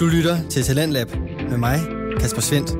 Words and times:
Du 0.00 0.06
lytter 0.06 0.48
til 0.48 0.62
Talentlab 0.62 1.08
med 1.50 1.56
mig, 1.56 1.78
Kasper 2.20 2.40
Svendt. 2.40 2.70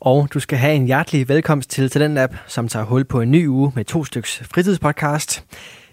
Og 0.00 0.28
du 0.34 0.40
skal 0.40 0.58
have 0.58 0.74
en 0.74 0.86
hjertelig 0.86 1.28
velkomst 1.28 1.70
til 1.70 1.90
Talentlab, 1.90 2.34
som 2.46 2.68
tager 2.68 2.84
hul 2.84 3.04
på 3.04 3.20
en 3.20 3.30
ny 3.30 3.48
uge 3.48 3.72
med 3.74 3.84
to 3.84 4.04
styks 4.04 4.42
fritidspodcast. 4.52 5.44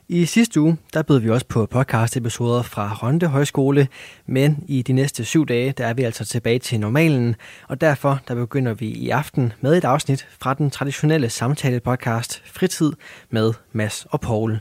I 0.07 0.25
sidste 0.25 0.61
uge, 0.61 0.77
der 0.93 1.01
bød 1.01 1.19
vi 1.19 1.29
også 1.29 1.45
på 1.45 1.67
podcast-episoder 1.75 2.61
fra 2.61 2.97
Ronde 3.03 3.27
Højskole, 3.27 3.87
men 4.25 4.63
i 4.67 4.81
de 4.81 4.93
næste 4.93 5.25
syv 5.25 5.45
dage, 5.45 5.71
der 5.71 5.85
er 5.87 5.93
vi 5.93 6.03
altså 6.03 6.25
tilbage 6.25 6.59
til 6.59 6.79
normalen, 6.79 7.35
og 7.67 7.81
derfor 7.81 8.19
der 8.27 8.35
begynder 8.35 8.73
vi 8.73 8.87
i 8.87 9.09
aften 9.09 9.53
med 9.61 9.77
et 9.77 9.85
afsnit 9.85 10.27
fra 10.39 10.53
den 10.53 10.69
traditionelle 10.69 11.29
samtale-podcast 11.29 12.41
Fritid 12.45 12.91
med 13.29 13.53
Mads 13.71 14.07
og 14.09 14.21
Paul. 14.21 14.59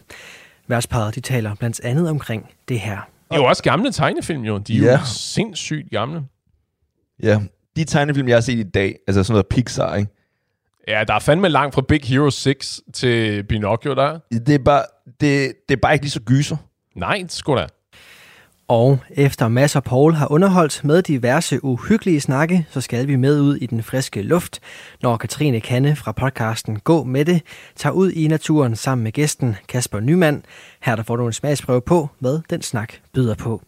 Værtsparet, 0.66 1.14
de 1.14 1.20
taler 1.20 1.54
blandt 1.54 1.80
andet 1.84 2.10
omkring 2.10 2.50
det 2.68 2.80
her. 2.80 3.13
Det 3.30 3.36
er 3.36 3.36
jo 3.36 3.44
også 3.44 3.62
gamle 3.62 3.92
tegnefilm, 3.92 4.42
jo. 4.42 4.58
De 4.58 4.78
er 4.78 4.82
Ja. 4.84 4.92
jo 4.98 5.04
sindssygt 5.06 5.90
gamle. 5.90 6.22
Ja, 7.22 7.40
de 7.76 7.84
tegnefilm, 7.84 8.28
jeg 8.28 8.36
har 8.36 8.40
set 8.40 8.58
i 8.58 8.62
dag, 8.62 8.96
altså 9.06 9.22
sådan 9.24 9.32
noget 9.32 9.46
Pixar, 9.46 9.94
ikke? 9.96 10.10
Ja, 10.88 11.04
der 11.08 11.14
er 11.14 11.18
fandme 11.18 11.48
langt 11.48 11.74
fra 11.74 11.82
Big 11.88 12.00
Hero 12.04 12.30
6 12.30 12.80
til 12.94 13.44
Pinocchio, 13.44 13.94
der. 13.94 14.18
Det 14.30 14.54
er 14.54 14.58
bare, 14.58 14.82
det, 15.20 15.52
det 15.68 15.74
er 15.76 15.80
bare 15.82 15.92
ikke 15.92 16.04
lige 16.04 16.10
så 16.10 16.20
gyser. 16.20 16.56
Nej, 16.96 17.24
sgu 17.28 17.56
da. 17.56 17.66
Og 18.68 18.98
efter 19.10 19.48
Mads 19.48 19.76
og 19.76 19.84
Paul 19.84 20.14
har 20.14 20.32
underholdt 20.32 20.84
med 20.84 21.02
diverse 21.02 21.64
uhyggelige 21.64 22.20
snakke, 22.20 22.66
så 22.70 22.80
skal 22.80 23.08
vi 23.08 23.16
med 23.16 23.40
ud 23.40 23.56
i 23.56 23.66
den 23.66 23.82
friske 23.82 24.22
luft, 24.22 24.60
når 25.02 25.16
Katrine 25.16 25.60
Kanne 25.60 25.96
fra 25.96 26.12
podcasten 26.12 26.80
Gå 26.80 27.04
med 27.04 27.24
det 27.24 27.42
tager 27.76 27.92
ud 27.92 28.10
i 28.10 28.28
naturen 28.28 28.76
sammen 28.76 29.04
med 29.04 29.12
gæsten 29.12 29.56
Kasper 29.68 30.00
Nyman. 30.00 30.44
Her 30.80 30.96
der 30.96 31.02
får 31.02 31.16
du 31.16 31.26
en 31.26 31.32
smagsprøve 31.32 31.80
på, 31.80 32.08
hvad 32.18 32.40
den 32.50 32.62
snak 32.62 32.92
byder 33.12 33.34
på. 33.34 33.60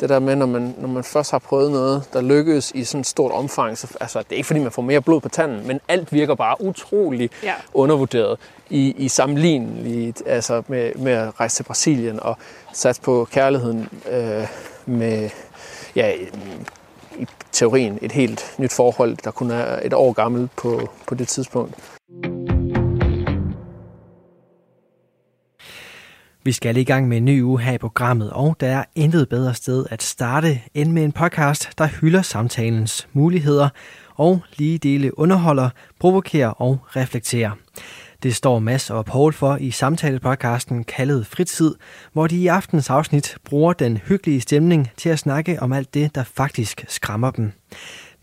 Det 0.00 0.08
der 0.08 0.18
med, 0.18 0.36
når 0.36 0.46
man, 0.46 0.74
når 0.78 0.88
man 0.88 1.04
først 1.04 1.30
har 1.30 1.38
prøvet 1.38 1.70
noget, 1.70 2.02
der 2.12 2.20
lykkes 2.20 2.72
i 2.74 2.84
sådan 2.84 3.00
et 3.00 3.06
stort 3.06 3.32
omfang, 3.32 3.78
så, 3.78 3.96
altså, 4.00 4.18
det 4.18 4.32
er 4.32 4.36
ikke 4.36 4.46
fordi, 4.46 4.60
man 4.60 4.72
får 4.72 4.82
mere 4.82 5.00
blod 5.00 5.20
på 5.20 5.28
tanden, 5.28 5.66
men 5.66 5.80
alt 5.88 6.12
virker 6.12 6.34
bare 6.34 6.56
utrolig 6.60 7.30
Ja. 7.42 7.48
ja. 7.48 7.54
undervurderet 7.74 8.38
i, 8.72 8.94
i 8.98 9.08
sammenligneligt, 9.08 10.22
altså 10.26 10.62
med, 10.68 10.94
med 10.94 11.12
at 11.12 11.40
rejse 11.40 11.56
til 11.56 11.62
Brasilien 11.62 12.20
og 12.20 12.36
satse 12.72 13.02
på 13.02 13.28
kærligheden 13.30 13.88
øh, 14.12 14.46
med, 14.86 15.30
ja, 15.96 16.12
i 17.18 17.26
teorien 17.52 17.98
et 18.02 18.12
helt 18.12 18.54
nyt 18.58 18.72
forhold, 18.72 19.16
der 19.24 19.30
kun 19.30 19.50
er 19.50 19.78
et 19.82 19.92
år 19.92 20.12
gammelt 20.12 20.50
på, 20.56 20.90
på 21.08 21.14
det 21.14 21.28
tidspunkt. 21.28 21.74
Vi 26.44 26.52
skal 26.52 26.76
i 26.76 26.84
gang 26.84 27.08
med 27.08 27.16
en 27.16 27.24
ny 27.24 27.42
uge 27.42 27.60
her 27.60 27.72
i 27.72 27.78
programmet, 27.78 28.30
og 28.30 28.56
der 28.60 28.66
er 28.66 28.84
intet 28.94 29.28
bedre 29.28 29.54
sted 29.54 29.86
at 29.90 30.02
starte 30.02 30.60
end 30.74 30.92
med 30.92 31.04
en 31.04 31.12
podcast, 31.12 31.70
der 31.78 31.86
hylder 31.86 32.22
samtalens 32.22 33.08
muligheder 33.12 33.68
og 34.14 34.40
lige 34.56 34.78
dele 34.78 35.18
underholder, 35.18 35.70
provokerer 36.00 36.48
og 36.48 36.78
reflekterer. 36.96 37.50
Det 38.22 38.34
står 38.34 38.58
Mads 38.58 38.90
og 38.90 39.04
Paul 39.04 39.32
for 39.32 39.56
i 39.56 39.70
samtalepodcasten 39.70 40.84
kaldet 40.84 41.26
Fritid, 41.26 41.74
hvor 42.12 42.26
de 42.26 42.36
i 42.36 42.46
aftens 42.46 42.90
afsnit 42.90 43.36
bruger 43.44 43.72
den 43.72 43.96
hyggelige 43.96 44.40
stemning 44.40 44.90
til 44.96 45.08
at 45.08 45.18
snakke 45.18 45.62
om 45.62 45.72
alt 45.72 45.94
det, 45.94 46.14
der 46.14 46.24
faktisk 46.24 46.84
skræmmer 46.88 47.30
dem. 47.30 47.52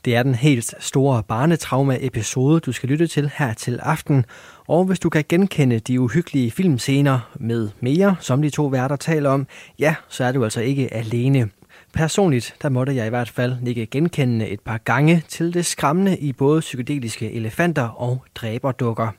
Det 0.05 0.15
er 0.15 0.23
den 0.23 0.35
helt 0.35 0.73
store 0.79 1.23
barnetrauma-episode, 1.23 2.59
du 2.59 2.71
skal 2.71 2.89
lytte 2.89 3.07
til 3.07 3.31
her 3.35 3.53
til 3.53 3.79
aften. 3.83 4.25
Og 4.67 4.85
hvis 4.85 4.99
du 4.99 5.09
kan 5.09 5.25
genkende 5.29 5.79
de 5.79 5.99
uhyggelige 5.99 6.51
filmscener 6.51 7.31
med 7.39 7.69
mere, 7.79 8.15
som 8.19 8.41
de 8.41 8.49
to 8.49 8.65
værter 8.65 8.95
taler 8.95 9.29
om, 9.29 9.47
ja, 9.79 9.95
så 10.09 10.23
er 10.23 10.31
du 10.31 10.43
altså 10.43 10.61
ikke 10.61 10.93
alene. 10.93 11.49
Personligt, 11.93 12.55
der 12.61 12.69
måtte 12.69 12.95
jeg 12.95 13.05
i 13.05 13.09
hvert 13.09 13.29
fald 13.29 13.55
nikke 13.61 13.85
genkendende 13.85 14.47
et 14.47 14.59
par 14.59 14.77
gange 14.77 15.23
til 15.27 15.53
det 15.53 15.65
skræmmende 15.65 16.17
i 16.17 16.33
både 16.33 16.59
psykedeliske 16.59 17.31
elefanter 17.31 17.87
og 17.87 18.23
dræberdukker. 18.35 19.11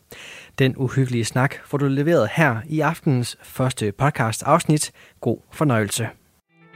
Den 0.61 0.75
uhyggelige 0.77 1.25
snak 1.25 1.55
får 1.65 1.79
du 1.79 1.89
leveret 1.89 2.29
her 2.33 2.57
i 2.69 2.81
aftenens 2.81 3.39
første 3.43 3.93
podcast 3.93 4.43
afsnit. 4.43 4.93
God 5.21 5.39
fornøjelse. 5.53 6.09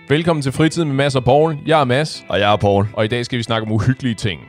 Velkommen 0.09 0.43
til 0.43 0.53
Fritid 0.53 0.84
med 0.84 0.95
Mads 0.95 1.17
og 1.17 1.25
Paul. 1.25 1.56
Jeg 1.67 1.81
er 1.81 1.84
Mads, 1.84 2.25
Og 2.28 2.41
jeg 2.41 2.53
er 2.53 2.56
Paul. 2.56 2.87
og 2.93 3.05
i 3.05 3.09
dag 3.09 3.25
skal 3.25 3.39
vi 3.39 3.43
snakke 3.43 3.67
om 3.67 3.73
uhyggelige 3.73 4.15
ting. 4.15 4.41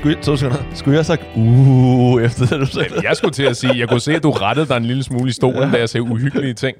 Skulle, 0.00 0.22
to 0.22 0.36
sekunder. 0.36 0.62
Skulle 0.74 0.94
jeg 0.94 0.98
have 0.98 1.04
sagt, 1.04 1.22
uh, 1.36 2.22
efter 2.26 2.46
det, 2.46 2.60
du 2.60 2.66
sagde? 2.66 3.08
Jeg 3.08 3.16
skulle 3.16 3.32
til 3.32 3.42
at 3.42 3.56
sige, 3.56 3.78
jeg 3.78 3.88
kunne 3.88 4.00
se, 4.00 4.14
at 4.14 4.22
du 4.22 4.30
rettede 4.30 4.68
dig 4.68 4.76
en 4.76 4.84
lille 4.84 5.02
smule 5.02 5.28
i 5.28 5.32
stolen, 5.32 5.70
da 5.70 5.78
jeg 5.78 5.88
sagde 5.88 6.02
uhyggelige 6.02 6.54
ting. 6.54 6.76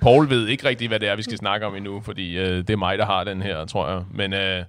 Paul 0.00 0.30
ved 0.30 0.46
ikke 0.46 0.68
rigtigt, 0.68 0.90
hvad 0.90 1.00
det 1.00 1.08
er, 1.08 1.16
vi 1.16 1.22
skal 1.22 1.38
snakke 1.38 1.66
om 1.66 1.74
endnu, 1.76 2.00
fordi 2.00 2.38
øh, 2.38 2.58
det 2.58 2.70
er 2.70 2.76
mig, 2.76 2.98
der 2.98 3.06
har 3.06 3.24
den 3.24 3.42
her, 3.42 3.64
tror 3.64 3.88
jeg. 3.90 4.02
Men 4.14 4.32
øh, 4.32 4.64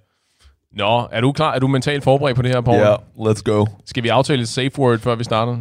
nå, 0.71 1.07
er 1.11 1.21
du 1.21 1.31
klar? 1.31 1.53
Er 1.53 1.59
du 1.59 1.67
mentalt 1.67 2.03
forberedt 2.03 2.35
på 2.35 2.41
det 2.41 2.51
her, 2.51 2.61
Paul? 2.61 2.77
Ja, 2.77 2.95
let's 2.95 3.41
go. 3.43 3.65
Skal 3.85 4.03
vi 4.03 4.09
aftale 4.09 4.41
et 4.41 4.49
safe 4.49 4.79
word, 4.79 4.99
før 4.99 5.15
vi 5.15 5.23
starter? 5.23 5.57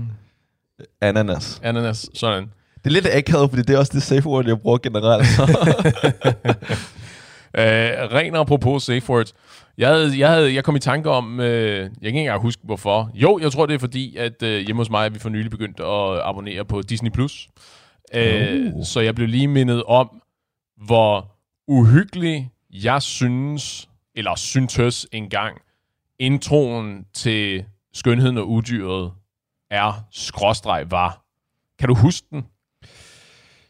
Ananas. 1.00 1.60
Ananas, 1.64 2.10
sådan. 2.14 2.44
Det 2.74 2.86
er 2.86 2.91
lidt 2.91 3.06
akavet, 3.12 3.50
fordi 3.50 3.62
det 3.62 3.74
er 3.74 3.78
også 3.78 3.92
det 3.94 4.03
safe 4.03 4.26
word, 4.26 4.47
jeg 4.47 4.60
bruger 4.60 4.78
generelt. 4.78 5.26
Øh, 7.58 7.64
ren 8.12 8.36
apropos 8.36 8.82
safe 8.82 9.10
words. 9.10 9.34
Jeg, 9.78 9.88
havde, 9.88 10.19
jeg, 10.19 10.31
havde, 10.31 10.54
jeg 10.54 10.64
kom 10.64 10.76
i 10.76 10.78
tanke 10.78 11.10
om, 11.10 11.41
øh, 11.41 11.78
jeg 11.78 11.91
kan 11.91 12.06
ikke 12.06 12.19
engang 12.20 12.42
huske 12.42 12.62
hvorfor. 12.64 13.10
Jo, 13.14 13.38
jeg 13.42 13.53
tror 13.53 13.66
det 13.66 13.75
er 13.75 13.78
fordi, 13.78 14.16
at 14.16 14.42
øh, 14.42 14.66
hjemme 14.66 14.81
hos 14.81 14.91
mig 14.91 15.14
vi 15.14 15.19
for 15.19 15.28
nylig 15.28 15.50
begyndt 15.50 15.81
at 15.81 16.20
abonnere 16.28 16.64
på 16.64 16.82
Disney+. 16.82 17.10
Plus. 17.10 17.48
Øh, 18.15 18.72
Så 18.84 19.00
jeg 19.00 19.15
blev 19.15 19.28
lige 19.28 19.48
mindet 19.48 19.82
om, 19.84 20.22
hvor 20.86 21.36
uhyggelig 21.69 22.50
jeg 22.70 23.03
synes, 23.03 23.88
eller 24.15 24.34
syntes 24.34 25.06
engang, 25.12 25.59
introen 26.19 27.06
til 27.15 27.65
Skønheden 27.94 28.38
og 28.38 28.48
Udyret 28.48 29.12
er 29.70 30.04
skråstreg 30.10 30.91
var. 30.91 31.22
Kan 31.78 31.88
du 31.88 31.94
huske 31.94 32.26
den? 32.31 32.47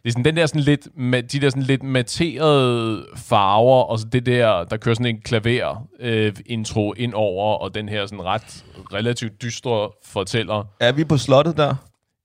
Det 0.06 0.10
er 0.10 0.12
sådan 0.12 0.24
den 0.24 0.36
der 0.36 0.46
sådan 0.46 0.62
lidt, 0.62 0.88
ma- 0.96 1.20
de 1.20 1.40
der 1.40 1.50
sådan 1.50 1.62
lidt 1.62 1.82
materede 1.82 3.06
farver, 3.16 3.82
og 3.82 3.98
så 3.98 4.06
det 4.12 4.26
der, 4.26 4.64
der 4.64 4.76
kører 4.76 4.94
sådan 4.94 5.06
en 5.06 5.20
klaver 5.20 5.86
øh, 6.00 6.32
intro 6.46 6.92
ind 6.92 7.14
over, 7.14 7.54
og 7.56 7.74
den 7.74 7.88
her 7.88 8.06
sådan 8.06 8.24
ret 8.24 8.64
relativt 8.92 9.42
dystre 9.42 9.90
fortæller. 10.04 10.64
er 10.80 10.92
vi 10.92 11.04
på 11.04 11.16
slottet 11.16 11.56
der? 11.56 11.74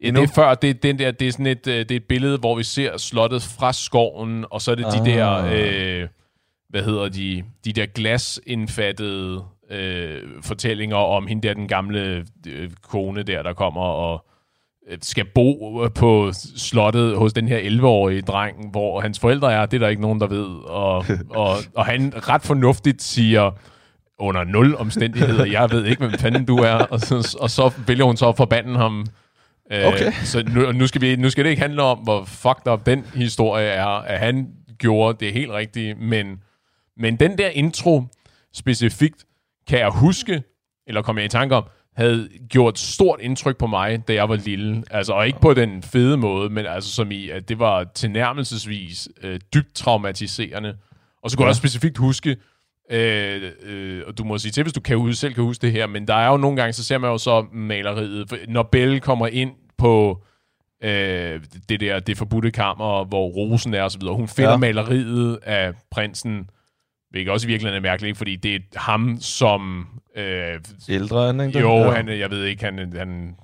Ja, 0.03 0.07
det 0.07 0.17
er 0.17 0.27
før, 0.35 0.53
det 0.53 0.69
er, 0.69 0.73
den 0.73 0.99
der, 0.99 1.11
det 1.11 1.27
er 1.27 1.31
sådan 1.31 1.45
et, 1.45 1.67
øh, 1.67 1.79
det 1.79 1.91
er 1.91 1.95
et 1.95 2.03
billede, 2.03 2.37
hvor 2.37 2.55
vi 2.55 2.63
ser 2.63 2.97
slottet 2.97 3.41
fra 3.43 3.73
skoven, 3.73 4.45
og 4.51 4.61
så 4.61 4.71
er 4.71 4.75
det 4.75 4.85
de 4.85 4.99
Ah. 4.99 5.05
der, 5.05 5.45
øh, 6.01 6.07
hvad 6.69 6.83
hedder 6.83 7.09
de, 7.09 7.43
de 7.65 7.73
der 7.73 7.85
glasindfattede 7.85 9.43
øh, 9.71 10.21
fortællinger 10.41 10.97
om 10.97 11.27
hende 11.27 11.47
der, 11.47 11.53
den 11.53 11.67
gamle 11.67 12.25
øh, 12.47 12.69
kone 12.89 13.23
der, 13.23 13.43
der 13.43 13.53
kommer 13.53 13.81
og 13.81 14.25
skal 15.01 15.25
bo 15.35 15.81
øh, 15.83 15.91
på 15.91 16.31
slottet 16.57 17.17
hos 17.17 17.33
den 17.33 17.47
her 17.47 17.59
11-årige 17.59 18.21
dreng, 18.21 18.71
hvor 18.71 19.01
hans 19.01 19.19
forældre 19.19 19.53
er, 19.53 19.65
det 19.65 19.77
er 19.77 19.79
der 19.79 19.87
ikke 19.87 20.01
nogen, 20.01 20.19
der 20.19 20.27
ved. 20.27 20.47
Og, 20.65 21.05
og, 21.41 21.57
og 21.75 21.85
han 21.85 22.13
ret 22.29 22.41
fornuftigt 22.41 23.01
siger, 23.01 23.51
under 24.19 24.43
nul 24.43 24.75
omstændigheder, 24.75 25.45
jeg 25.45 25.71
ved 25.71 25.85
ikke, 25.85 25.99
hvem 26.07 26.19
fanden 26.19 26.45
du 26.45 26.57
er, 26.57 26.73
og 26.73 26.99
så, 26.99 27.37
og 27.39 27.49
så 27.49 27.71
vælger 27.87 28.05
hun 28.05 28.17
så 28.17 28.29
at 28.29 28.37
forbande 28.37 28.77
ham. 28.77 29.05
Øh, 29.71 29.85
Okay. 29.87 30.11
Så 30.23 30.43
nu, 30.55 30.71
nu, 30.71 30.87
skal 30.87 31.01
vi, 31.01 31.15
nu 31.15 31.29
skal 31.29 31.43
det 31.43 31.49
ikke 31.49 31.61
handle 31.61 31.83
om, 31.83 31.97
hvor 31.97 32.23
fucked 32.25 32.67
up 32.73 32.85
den 32.85 33.05
historie 33.15 33.67
er, 33.67 33.85
at 33.85 34.19
han 34.19 34.47
gjorde 34.77 35.25
det 35.25 35.33
helt 35.33 35.51
rigtige, 35.51 35.95
men, 35.95 36.43
men 36.97 37.15
den 37.15 37.37
der 37.37 37.49
intro 37.49 38.03
specifikt, 38.53 39.25
kan 39.67 39.79
jeg 39.79 39.89
huske, 39.89 40.43
eller 40.87 41.01
kom 41.01 41.17
jeg 41.17 41.25
i 41.25 41.29
tanke 41.29 41.55
om, 41.55 41.63
havde 41.95 42.29
gjort 42.49 42.79
stort 42.79 43.19
indtryk 43.21 43.57
på 43.57 43.67
mig, 43.67 44.07
da 44.07 44.13
jeg 44.13 44.29
var 44.29 44.35
lille. 44.35 44.83
Altså, 44.91 45.13
og 45.13 45.27
ikke 45.27 45.41
på 45.41 45.53
den 45.53 45.83
fede 45.83 46.17
måde, 46.17 46.49
men 46.49 46.65
altså 46.65 46.91
som 46.91 47.11
i, 47.11 47.29
at 47.29 47.49
det 47.49 47.59
var 47.59 47.83
tilnærmelsesvis 47.83 49.09
øh, 49.23 49.39
dybt 49.53 49.75
traumatiserende. 49.75 50.77
Og 51.23 51.31
så 51.31 51.37
kunne 51.37 51.43
jeg 51.43 51.49
også 51.49 51.59
specifikt 51.59 51.97
huske, 51.97 52.37
øh, 52.91 53.51
øh, 53.63 54.03
og 54.07 54.17
du 54.17 54.23
må 54.23 54.37
sige 54.37 54.51
til, 54.51 54.63
hvis 54.63 54.73
du 54.73 54.81
kan, 54.81 55.13
selv 55.13 55.33
kan 55.33 55.43
huske 55.43 55.61
det 55.61 55.71
her, 55.71 55.87
men 55.87 56.07
der 56.07 56.13
er 56.13 56.27
jo 56.27 56.37
nogle 56.37 56.57
gange, 56.57 56.73
så 56.73 56.83
ser 56.83 56.97
man 56.97 57.09
jo 57.09 57.17
så 57.17 57.45
maleriet, 57.53 58.29
for 58.29 58.37
når 58.47 58.63
Belle 58.63 58.99
kommer 58.99 59.27
ind 59.27 59.51
på 59.77 60.23
øh, 60.83 61.41
det 61.69 61.79
der, 61.79 61.99
det 61.99 62.17
forbudte 62.17 62.51
kammer, 62.51 63.05
hvor 63.05 63.27
rosen 63.27 63.73
er 63.73 63.83
og 63.83 63.91
så 63.91 63.99
videre. 63.99 64.15
Hun 64.15 64.27
finder 64.27 64.49
ja. 64.49 64.53
Ja. 64.53 64.57
maleriet 64.57 65.39
af 65.43 65.73
prinsen, 65.91 66.49
hvilket 67.09 67.33
også 67.33 67.47
i 67.47 67.49
virkeligheden 67.49 67.85
er 67.85 67.89
mærkeligt, 67.89 68.17
fordi 68.17 68.35
det 68.35 68.55
er 68.55 68.79
ham 68.79 69.17
som 69.19 69.87
Øh, 70.17 70.59
Ældre 70.89 71.29
end, 71.29 71.41
ikke? 71.41 71.59
jo, 71.59 71.75
Ja. 71.77 71.91
han, 71.91 72.07
jeg 72.19 72.29
ved 72.29 72.43
ikke, 72.45 72.63
han, 72.65 72.93
han 72.97 73.35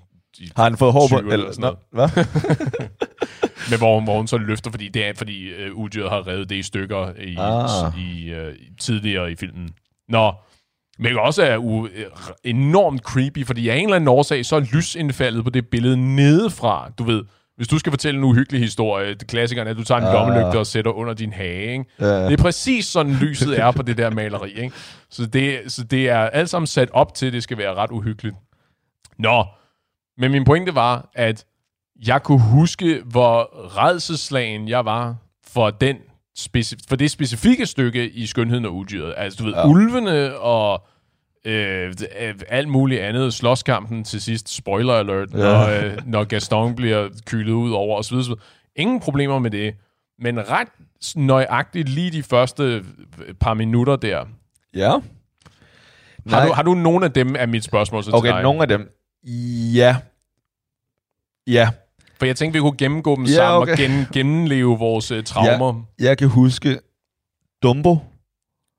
Har 0.55 0.63
han 0.63 0.77
fået 0.77 0.93
hår 0.93 1.07
på? 1.11 1.19
20 1.19 1.33
eller 1.33 1.51
sådan 1.51 1.61
Nå, 1.61 1.75
hvad? 1.91 2.09
Men 3.69 3.77
hvor, 3.79 4.01
hvor 4.01 4.17
hun 4.17 4.27
så 4.27 4.37
løfter, 4.37 4.71
fordi 4.71 4.87
det 4.87 5.05
er, 5.07 5.13
fordi 5.15 5.47
øh, 5.49 5.73
udyret 5.73 6.09
har 6.09 6.27
revet 6.27 6.49
det 6.49 6.55
i 6.55 6.63
stykker 6.63 7.13
i, 7.19 7.35
Ah. 7.39 7.99
i, 7.99 8.29
øh, 8.33 8.53
tidligere 8.79 9.31
i 9.31 9.35
filmen. 9.35 9.69
Nå, 10.09 10.33
men 10.99 11.19
også 11.19 11.43
er 11.43 11.57
u- 11.57 11.89
øh, 11.99 12.05
enormt 12.43 13.01
creepy, 13.01 13.45
fordi 13.45 13.69
af 13.69 13.75
en 13.75 13.83
eller 13.83 13.95
anden 13.95 14.07
årsag, 14.07 14.45
så 14.45 14.55
er 14.55 14.59
lysindfaldet 14.59 15.43
på 15.43 15.49
det 15.49 15.67
billede 15.67 16.15
nedefra. 16.15 16.91
Du 16.99 17.03
ved, 17.03 17.23
hvis 17.57 17.67
du 17.67 17.79
skal 17.79 17.91
fortælle 17.91 18.17
en 18.17 18.23
uhyggelig 18.23 18.61
historie, 18.61 19.13
det 19.13 19.27
klassikeren 19.27 19.67
er, 19.67 19.71
at 19.71 19.77
du 19.77 19.83
tager 19.83 20.01
en 20.01 20.07
Ah. 20.07 20.13
lommelygte 20.13 20.59
og 20.59 20.67
sætter 20.67 20.91
under 20.91 21.13
din 21.13 21.33
hage. 21.33 21.71
Ikke? 21.71 21.85
Ja. 21.99 22.25
Det 22.25 22.33
er 22.33 22.37
præcis 22.43 22.85
sådan, 22.85 23.13
lyset 23.13 23.59
er 23.59 23.71
på 23.71 23.81
det 23.81 23.97
der 23.97 24.09
maleri. 24.09 24.51
Ikke? 24.51 24.75
Så, 25.09 25.25
det, 25.25 25.59
så 25.71 25.83
det 25.83 26.09
er 26.09 26.17
alt 26.19 26.49
sammen 26.49 26.67
sat 26.67 26.89
op 26.91 27.13
til, 27.13 27.25
at 27.25 27.33
det 27.33 27.43
skal 27.43 27.57
være 27.57 27.73
ret 27.73 27.91
uhyggeligt. 27.91 28.35
Nå, 29.19 29.45
men 30.17 30.31
min 30.31 30.43
pointe 30.45 30.75
var, 30.75 31.09
at 31.13 31.45
jeg 32.07 32.23
kunne 32.23 32.41
huske, 32.41 33.01
hvor 33.05 33.49
redselslagen 33.77 34.67
jeg 34.69 34.85
var 34.85 35.15
for, 35.47 35.69
den 35.69 35.95
speci- 36.39 36.85
for 36.89 36.95
det 36.95 37.11
specifikke 37.11 37.65
stykke 37.65 38.09
i 38.09 38.25
Skønheden 38.25 38.65
og 38.65 38.75
Udyret. 38.75 39.13
Altså, 39.17 39.37
du 39.39 39.43
ved, 39.43 39.53
Ja. 39.53 39.59
ja. 39.59 39.67
ulvene 39.67 40.37
og 40.37 40.87
øh, 41.45 41.93
øh, 42.21 42.35
alt 42.47 42.67
muligt 42.69 43.01
andet. 43.01 43.33
Slåskampen 43.33 44.03
til 44.03 44.21
sidst, 44.21 44.49
spoiler 44.55 44.93
alert, 44.93 45.33
Ja. 45.33 45.37
ja. 45.37 45.53
når, 45.53 45.85
øh, 45.85 45.97
når 46.05 46.23
Gaston 46.23 46.75
bliver 46.75 47.09
kylet 47.25 47.51
ud 47.53 47.71
over 47.71 47.97
osv. 47.97 48.17
Ingen 48.75 48.99
problemer 48.99 49.39
med 49.39 49.51
det. 49.51 49.75
Men 50.19 50.49
ret 50.49 50.67
nøjagtigt 51.15 51.89
lige 51.89 52.11
de 52.11 52.23
første 52.23 52.63
øh, 52.63 52.83
par 53.39 53.53
minutter 53.53 53.95
der. 53.95 54.25
Ja. 54.75 54.91
Har 56.29 56.45
du, 56.47 56.53
har 56.53 56.63
du 56.63 56.73
nogen 56.73 57.03
af 57.03 57.11
dem, 57.11 57.35
er 57.39 57.45
mit 57.45 57.63
spørgsmål 57.63 58.03
så 58.03 58.09
til 58.09 58.15
Okay, 58.15 58.31
dig? 58.31 58.43
nogle 58.43 58.61
af 58.61 58.67
dem. 58.67 58.91
Ja. 59.73 59.95
Ja. 61.47 61.69
For 62.19 62.25
jeg 62.25 62.35
tænkte, 62.35 62.57
vi 62.57 62.61
kunne 62.61 62.77
gennemgå 62.77 63.15
dem 63.15 63.23
Ja, 63.23 63.31
sammen 63.33 63.61
okay. 63.61 63.71
og 63.71 63.77
gen, 63.77 64.05
gennemleve 64.13 64.77
vores 64.79 65.11
uh, 65.11 65.23
traumer. 65.23 65.83
Jeg 65.99 66.17
kan 66.17 66.27
huske 66.27 66.79
Dumbo. 67.63 67.97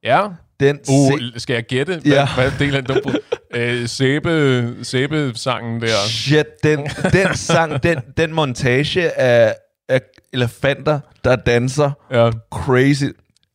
Ja. 0.02 0.26
Den 0.60 0.78
Uh, 0.88 1.18
se- 1.18 1.40
skal 1.40 1.54
jeg 1.54 1.64
gætte? 1.64 1.92
Hvad, 1.92 2.12
Ja. 2.12 2.28
hvad 2.34 2.52
del 2.58 2.76
af 2.76 2.84
den? 2.84 3.00
Øh, 3.54 3.88
sæbe, 3.88 4.74
sæbe-sangen 4.82 5.80
der. 5.80 5.86
Shit, 6.08 6.46
den, 6.62 6.78
den 7.12 7.34
sang, 7.34 7.82
den, 7.82 7.98
den 8.16 8.32
montage 8.34 9.18
af, 9.20 9.54
af 9.88 10.00
elefanter, 10.32 11.00
der 11.24 11.36
danser 11.36 11.90
Ja. 12.10 12.30
crazy. 12.52 13.04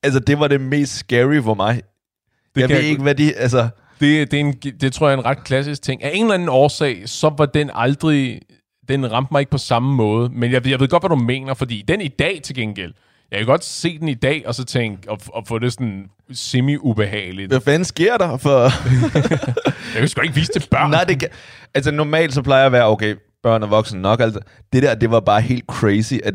Altså, 0.03 0.19
det 0.19 0.39
var 0.39 0.47
det 0.47 0.61
mest 0.61 0.93
scary 0.97 1.41
for 1.43 1.53
mig. 1.53 1.81
Det 2.55 2.61
jeg 2.61 2.69
ved 2.69 2.75
jeg 2.77 2.85
ikke, 2.85 3.01
hvad 3.01 3.15
de... 3.15 3.33
Altså, 3.35 3.69
Det, 3.99 4.31
det, 4.31 4.37
er 4.39 4.41
en, 4.45 4.53
det 4.53 4.93
tror 4.93 5.07
jeg 5.09 5.13
er 5.15 5.19
en 5.19 5.25
ret 5.25 5.43
klassisk 5.43 5.81
ting. 5.81 6.03
Af 6.03 6.11
en 6.13 6.21
eller 6.23 6.33
anden 6.33 6.49
årsag, 6.49 7.01
så 7.05 7.33
var 7.37 7.45
den 7.45 7.69
aldrig... 7.73 8.41
Den 8.87 9.11
ramte 9.11 9.29
mig 9.31 9.39
ikke 9.39 9.51
på 9.51 9.57
samme 9.57 9.95
måde. 9.95 10.29
Men 10.33 10.51
jeg, 10.51 10.67
jeg 10.67 10.79
ved 10.79 10.87
godt, 10.87 11.03
hvad 11.03 11.09
du 11.09 11.15
mener, 11.23 11.53
fordi 11.53 11.83
den 11.87 12.01
i 12.01 12.07
dag 12.07 12.39
til 12.43 12.55
gengæld... 12.55 12.93
Jeg 13.31 13.39
kan 13.39 13.47
godt 13.47 13.63
se 13.65 13.99
den 13.99 14.07
i 14.07 14.13
dag, 14.13 14.43
og 14.45 14.55
så 14.55 14.63
tænke, 14.63 15.11
og, 15.11 15.19
og 15.27 15.47
få 15.47 15.59
det 15.59 15.73
sådan 15.73 16.09
semi-ubehageligt. 16.33 17.47
hvad 17.47 17.61
fanden 17.61 17.85
sker 17.85 18.17
der 18.17 18.37
for... 18.37 18.59
Jeg 19.93 19.99
kan 19.99 20.07
sgu 20.07 20.21
ikke 20.21 20.35
vise 20.35 20.51
til 20.51 20.67
børn. 20.71 20.91
Nej, 20.91 21.03
det 21.03 21.19
kan... 21.19 21.29
Altså, 21.73 21.91
normalt 21.91 22.33
så 22.33 22.41
plejer 22.41 22.59
jeg 22.61 22.65
at 22.65 22.71
være, 22.71 22.85
okay, 22.85 23.15
børn 23.43 23.63
og 23.63 23.69
voksne 23.69 24.01
nok. 24.01 24.19
Altså, 24.19 24.39
det 24.73 24.83
der, 24.83 24.95
det 24.95 25.11
var 25.11 25.19
bare 25.19 25.41
helt 25.41 25.65
crazy. 25.67 26.13
At 26.23 26.33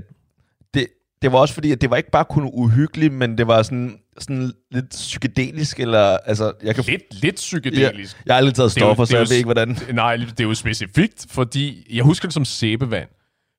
det, 0.74 0.86
det 1.22 1.32
var 1.32 1.38
også 1.38 1.54
fordi, 1.54 1.72
at 1.72 1.80
det 1.80 1.90
var 1.90 1.96
ikke 1.96 2.10
bare 2.10 2.24
kun 2.24 2.50
uhyggeligt, 2.52 3.12
men 3.12 3.38
det 3.38 3.46
var 3.46 3.62
sådan, 3.62 3.98
sådan 4.18 4.52
lidt 4.70 4.90
psykedelisk, 4.90 5.80
eller... 5.80 6.18
Altså, 6.26 6.52
jeg 6.62 6.74
kan... 6.74 6.84
Lidt, 6.84 7.22
lidt 7.22 7.34
psykedelisk. 7.34 8.16
Jeg, 8.16 8.26
jeg 8.26 8.34
har 8.34 8.38
aldrig 8.38 8.54
taget 8.54 8.66
er 8.66 8.70
stoffer, 8.70 9.04
så 9.04 9.16
er 9.16 9.20
jeg 9.20 9.28
ved 9.28 9.36
ikke, 9.36 9.46
hvordan... 9.46 9.78
Nej, 9.92 10.16
det 10.16 10.40
er 10.40 10.44
jo 10.44 10.54
specifikt, 10.54 11.26
fordi... 11.30 11.86
Jeg 11.90 12.04
husker 12.04 12.28
det 12.28 12.34
som 12.34 12.44
sæbevand. 12.44 13.08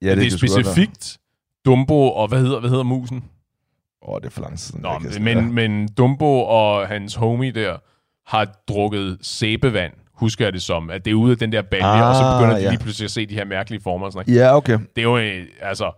Ja, 0.02 0.10
det, 0.10 0.18
det 0.18 0.34
er 0.34 0.38
specifikt 0.38 1.18
Dumbo 1.66 2.12
og... 2.12 2.28
Hvad 2.28 2.40
hedder, 2.40 2.60
hvad 2.60 2.70
hedder 2.70 2.84
musen? 2.84 3.24
Åh, 4.02 4.14
oh, 4.14 4.22
det 4.22 4.28
er 4.28 4.32
for 4.32 4.42
lang 4.42 4.58
tid 4.58 4.68
siden. 4.68 4.82
Nå, 4.82 4.90
jeg 5.14 5.22
men, 5.22 5.54
men 5.54 5.88
Dumbo 5.88 6.42
og 6.42 6.88
hans 6.88 7.16
homie 7.16 7.52
der 7.52 7.78
har 8.28 8.48
drukket 8.68 9.18
sæbevand, 9.22 9.94
husker 10.14 10.46
jeg 10.46 10.54
det 10.54 10.62
som. 10.62 10.90
At 10.90 11.06
det 11.06 11.12
er 11.12 11.16
ude 11.16 11.32
af 11.32 11.38
den 11.38 11.52
der 11.52 11.62
balje, 11.62 11.86
ah, 11.86 12.10
og 12.10 12.16
så 12.16 12.38
begynder 12.38 12.58
de 12.58 12.64
ja. 12.64 12.70
lige 12.70 12.80
pludselig 12.80 13.06
at 13.06 13.12
se 13.12 13.26
de 13.26 13.34
her 13.34 13.46
mærkelige 13.46 13.82
former. 13.82 14.06
Og 14.06 14.12
sådan 14.12 14.26
noget. 14.28 14.42
Ja, 14.42 14.56
okay. 14.56 14.74
Det 14.74 14.98
er 14.98 15.04
jo 15.04 15.18
øh, 15.18 15.46
altså 15.62 15.92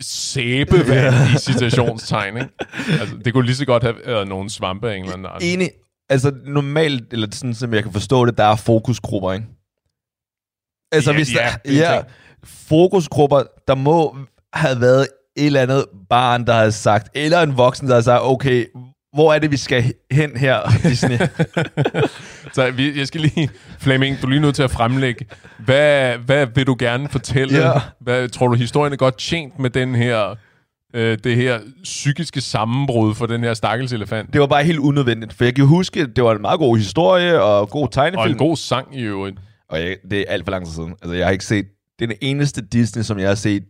sæbevand 0.00 1.14
i 1.34 1.38
citationstegn, 1.38 2.36
ikke? 2.36 2.48
Altså, 3.00 3.16
det 3.24 3.32
kunne 3.32 3.46
lige 3.46 3.56
så 3.56 3.66
godt 3.66 3.82
have 3.82 3.94
været 4.06 4.28
nogle 4.28 4.50
svampe 4.50 4.90
af 4.90 4.96
en 4.96 5.02
eller 5.02 5.16
anden. 5.16 5.30
Enig. 5.40 5.70
Altså, 6.08 6.32
normalt, 6.44 7.12
eller 7.12 7.28
sådan 7.32 7.54
som 7.54 7.74
jeg 7.74 7.82
kan 7.82 7.92
forstå 7.92 8.26
det, 8.26 8.38
der 8.38 8.44
er 8.44 8.56
fokusgrupper, 8.56 9.32
ikke? 9.32 9.46
Altså, 10.92 11.10
Ja, 11.10 11.16
hvis 11.16 11.34
ja, 11.34 11.38
der, 11.64 11.82
er 11.88 11.94
ja, 11.94 12.02
fokusgrupper, 12.44 13.42
der 13.68 13.74
må 13.74 14.16
have 14.52 14.80
været 14.80 15.06
et 15.36 15.46
eller 15.46 15.62
andet 15.62 15.84
barn, 16.10 16.46
der 16.46 16.52
har 16.52 16.70
sagt, 16.70 17.08
eller 17.14 17.40
en 17.42 17.56
voksen, 17.56 17.88
der 17.88 17.94
har 17.94 18.02
sagt, 18.02 18.22
okay, 18.24 18.64
hvor 19.12 19.32
er 19.34 19.38
det, 19.38 19.50
vi 19.50 19.56
skal 19.56 19.92
hen 20.10 20.36
her, 20.36 20.58
Disney? 20.82 21.18
Så 22.54 22.70
vi, 22.70 22.98
jeg 22.98 23.06
skal 23.06 23.20
lige, 23.20 23.50
Flemming, 23.78 24.16
du 24.22 24.26
er 24.26 24.30
lige 24.30 24.40
nødt 24.40 24.54
til 24.54 24.62
at 24.62 24.70
fremlægge. 24.70 25.26
Hvad, 25.58 26.16
hvad 26.18 26.46
vil 26.54 26.66
du 26.66 26.76
gerne 26.78 27.08
fortælle? 27.08 27.58
Ja. 27.58 27.72
Hvad, 28.00 28.28
tror 28.28 28.48
du, 28.48 28.54
historien 28.54 28.92
er 28.92 28.96
godt 28.96 29.18
tjent 29.18 29.58
med 29.58 29.70
den 29.70 29.94
her, 29.94 30.34
øh, 30.94 31.18
det 31.24 31.36
her 31.36 31.60
psykiske 31.82 32.40
sammenbrud 32.40 33.14
for 33.14 33.26
den 33.26 33.40
her 33.40 33.54
stakkels 33.54 33.92
elefant? 33.92 34.32
det 34.32 34.40
var 34.40 34.46
bare 34.46 34.64
helt 34.64 34.78
unødvendigt, 34.78 35.32
for 35.32 35.44
jeg 35.44 35.54
kan 35.54 35.64
huske, 35.66 36.06
det 36.06 36.24
var 36.24 36.34
en 36.34 36.40
meget 36.40 36.58
god 36.58 36.76
historie, 36.76 37.42
og 37.42 37.70
god 37.70 37.82
Og 37.82 37.92
tegnefilm. 37.92 38.32
en 38.32 38.38
god 38.38 38.56
sang 38.56 38.98
i 38.98 39.02
øvrigt. 39.02 39.36
Og 39.70 39.80
jeg, 39.80 39.96
det 40.10 40.18
er 40.20 40.24
alt 40.28 40.44
for 40.44 40.50
lang 40.50 40.66
tid 40.66 40.74
siden. 40.74 40.90
Altså, 41.02 41.14
jeg 41.16 41.26
har 41.26 41.32
ikke 41.32 41.44
set... 41.44 41.66
Det 41.98 42.04
er 42.04 42.08
den 42.08 42.18
eneste 42.20 42.62
Disney, 42.72 43.02
som 43.02 43.18
jeg 43.18 43.28
har 43.28 43.34
set, 43.34 43.62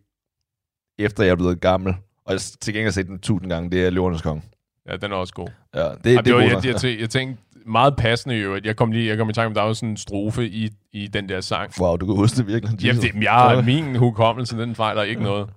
efter 1.01 1.25
jeg 1.25 1.31
er 1.31 1.37
blevet 1.37 1.61
gammel. 1.61 1.95
Og 2.25 2.33
jeg 2.33 2.35
har 2.35 2.57
til 2.61 2.75
gengæld 2.75 2.93
set 2.93 3.07
den 3.07 3.19
tusind 3.19 3.51
gange. 3.51 3.71
Det 3.71 3.87
er 3.87 3.91
Løvernes 3.91 4.23
Konge. 4.23 4.43
Ja, 4.91 4.97
den 4.97 5.13
er 5.13 5.17
også 5.17 5.35
god. 5.35 5.49
Ja, 5.75 5.85
det, 5.89 6.05
Det, 6.05 6.25
det, 6.25 6.35
var, 6.35 6.41
jeg, 6.41 6.65
jeg, 6.65 6.85
jeg, 6.85 7.01
jeg 7.01 7.11
tænkte 7.11 7.43
meget 7.67 7.97
passende 7.97 8.37
i 8.37 8.41
øvrigt. 8.41 8.67
Jeg 8.67 8.77
kom 8.77 8.93
lige 8.93 9.09
jeg 9.09 9.19
kom 9.19 9.31
i 9.31 9.33
tanke 9.33 9.47
om, 9.47 9.55
der 9.55 9.63
var 9.63 9.73
sådan 9.73 9.89
en 9.89 9.97
strofe 9.97 10.49
i, 10.49 10.71
i 10.93 11.07
den 11.07 11.29
der 11.29 11.41
sang. 11.41 11.73
Wow, 11.81 11.97
du 11.97 12.07
kan 12.07 12.17
huske 12.17 12.37
det 12.37 12.47
virkelig. 12.47 12.85
Jamen, 12.85 13.03
det, 13.03 13.15
jeg 13.23 13.33
har 13.33 13.63
min 13.63 13.97
hukommelse, 13.97 14.59
den 14.59 14.75
fejler 14.75 15.03
ikke 15.03 15.23
noget 15.23 15.49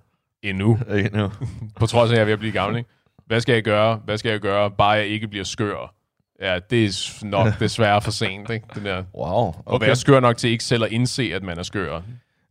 endnu. 0.42 0.78
Okay, 0.90 1.08
nu. 1.12 1.30
På 1.80 1.86
trods 1.86 2.10
af, 2.10 2.14
at 2.14 2.16
jeg 2.16 2.20
er 2.20 2.24
ved 2.24 2.32
at 2.32 2.38
blive 2.38 2.52
gammel, 2.52 2.78
ikke? 2.78 2.90
Hvad 3.26 3.40
skal 3.40 3.52
jeg 3.52 3.62
gøre? 3.62 4.00
Hvad 4.04 4.18
skal 4.18 4.30
jeg 4.30 4.40
gøre? 4.40 4.70
Bare 4.70 4.90
jeg 4.90 5.06
ikke 5.06 5.28
bliver 5.28 5.44
skør. 5.44 5.94
Ja, 6.40 6.58
det 6.70 6.84
er 6.84 7.24
nok 7.26 7.48
desværre 7.60 8.02
for 8.02 8.10
sent, 8.10 8.50
ikke? 8.50 8.66
Det 8.74 8.84
der. 8.84 9.04
Wow, 9.14 9.26
Og 9.26 9.54
okay. 9.66 9.86
være 9.86 9.96
skør 9.96 10.20
nok 10.20 10.36
til 10.36 10.50
ikke 10.50 10.64
selv 10.64 10.84
at 10.84 10.92
indse, 10.92 11.30
at 11.34 11.42
man 11.42 11.58
er 11.58 11.62
skør. 11.62 12.00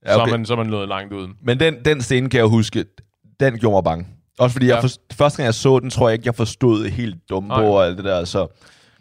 Ja, 0.05 0.13
Så, 0.13 0.21
okay. 0.21 0.33
er 0.33 0.37
man, 0.37 0.45
så 0.45 0.53
er 0.53 0.57
man 0.57 0.67
nået 0.67 0.87
langt 0.87 1.13
ud. 1.13 1.27
Men 1.41 1.59
den, 1.59 1.85
den 1.85 2.01
scene 2.01 2.29
kan 2.29 2.37
jeg 2.37 2.47
huske, 2.47 2.85
den 3.39 3.59
gjorde 3.59 3.75
mig 3.75 3.83
bange. 3.83 4.07
Også 4.39 4.53
fordi, 4.53 4.65
ja. 4.65 4.73
Jeg 4.73 4.83
for, 4.83 5.15
første 5.15 5.37
gang 5.37 5.45
jeg 5.45 5.53
så 5.53 5.79
den, 5.79 5.89
tror 5.89 6.09
jeg 6.09 6.13
ikke, 6.13 6.25
jeg 6.25 6.35
forstod 6.35 6.89
helt 6.89 7.29
Dumbo 7.29 7.55
Nej. 7.55 7.65
og 7.65 7.85
alt 7.85 7.97
det 7.97 8.05
der. 8.05 8.25
Så 8.25 8.47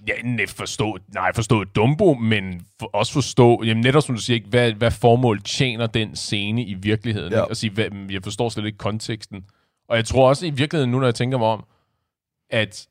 Ja, 0.08 0.12
nej, 0.24 0.46
forstå, 0.46 0.98
nej, 1.14 1.32
forstå 1.34 1.64
Dumbo, 1.64 2.14
men 2.14 2.66
for, 2.78 2.90
også 2.92 3.12
forstå, 3.12 3.62
jamen 3.64 3.82
netop 3.82 4.02
som 4.02 4.14
du 4.14 4.20
siger, 4.20 4.34
ikke, 4.34 4.48
hvad, 4.48 4.72
hvad 4.72 4.90
formål 4.90 5.42
tjener 5.42 5.86
den 5.86 6.16
scene 6.16 6.64
i 6.64 6.74
virkeligheden? 6.74 7.32
Ja. 7.32 7.38
Ikke? 7.38 7.50
Og 7.50 7.56
sige, 7.56 7.70
hvad, 7.70 7.88
jeg 8.10 8.22
forstår 8.22 8.48
slet 8.48 8.66
ikke 8.66 8.78
konteksten. 8.78 9.44
Og 9.88 9.96
jeg 9.96 10.04
tror 10.04 10.28
også 10.28 10.46
i 10.46 10.50
virkeligheden, 10.50 10.90
nu 10.90 10.98
når 10.98 11.06
jeg 11.06 11.14
tænker 11.14 11.38
mig 11.38 11.46
om, 11.46 11.64
at 12.50 12.86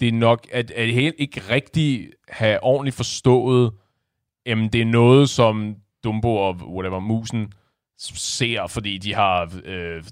det 0.00 0.08
er 0.08 0.12
nok, 0.12 0.46
at, 0.52 0.70
at 0.70 0.88
helt 0.88 1.14
ikke 1.18 1.40
rigtig 1.50 2.08
have 2.28 2.62
ordentligt 2.62 2.96
forstået, 2.96 3.72
jamen 4.46 4.68
det 4.68 4.80
er 4.80 4.84
noget, 4.84 5.30
som 5.30 5.76
Dumbo 6.04 6.36
og 6.36 6.54
whatever, 6.54 7.00
musen 7.00 7.52
ser, 7.98 8.66
fordi 8.66 8.98
de 8.98 9.14
har 9.14 9.52
øh, 9.64 10.02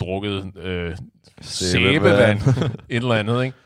drukket 0.00 0.52
øh, 0.56 0.96
sæbevand, 1.40 2.40
et 2.88 2.96
eller 2.96 3.14
andet, 3.14 3.44
ikke? 3.44 3.56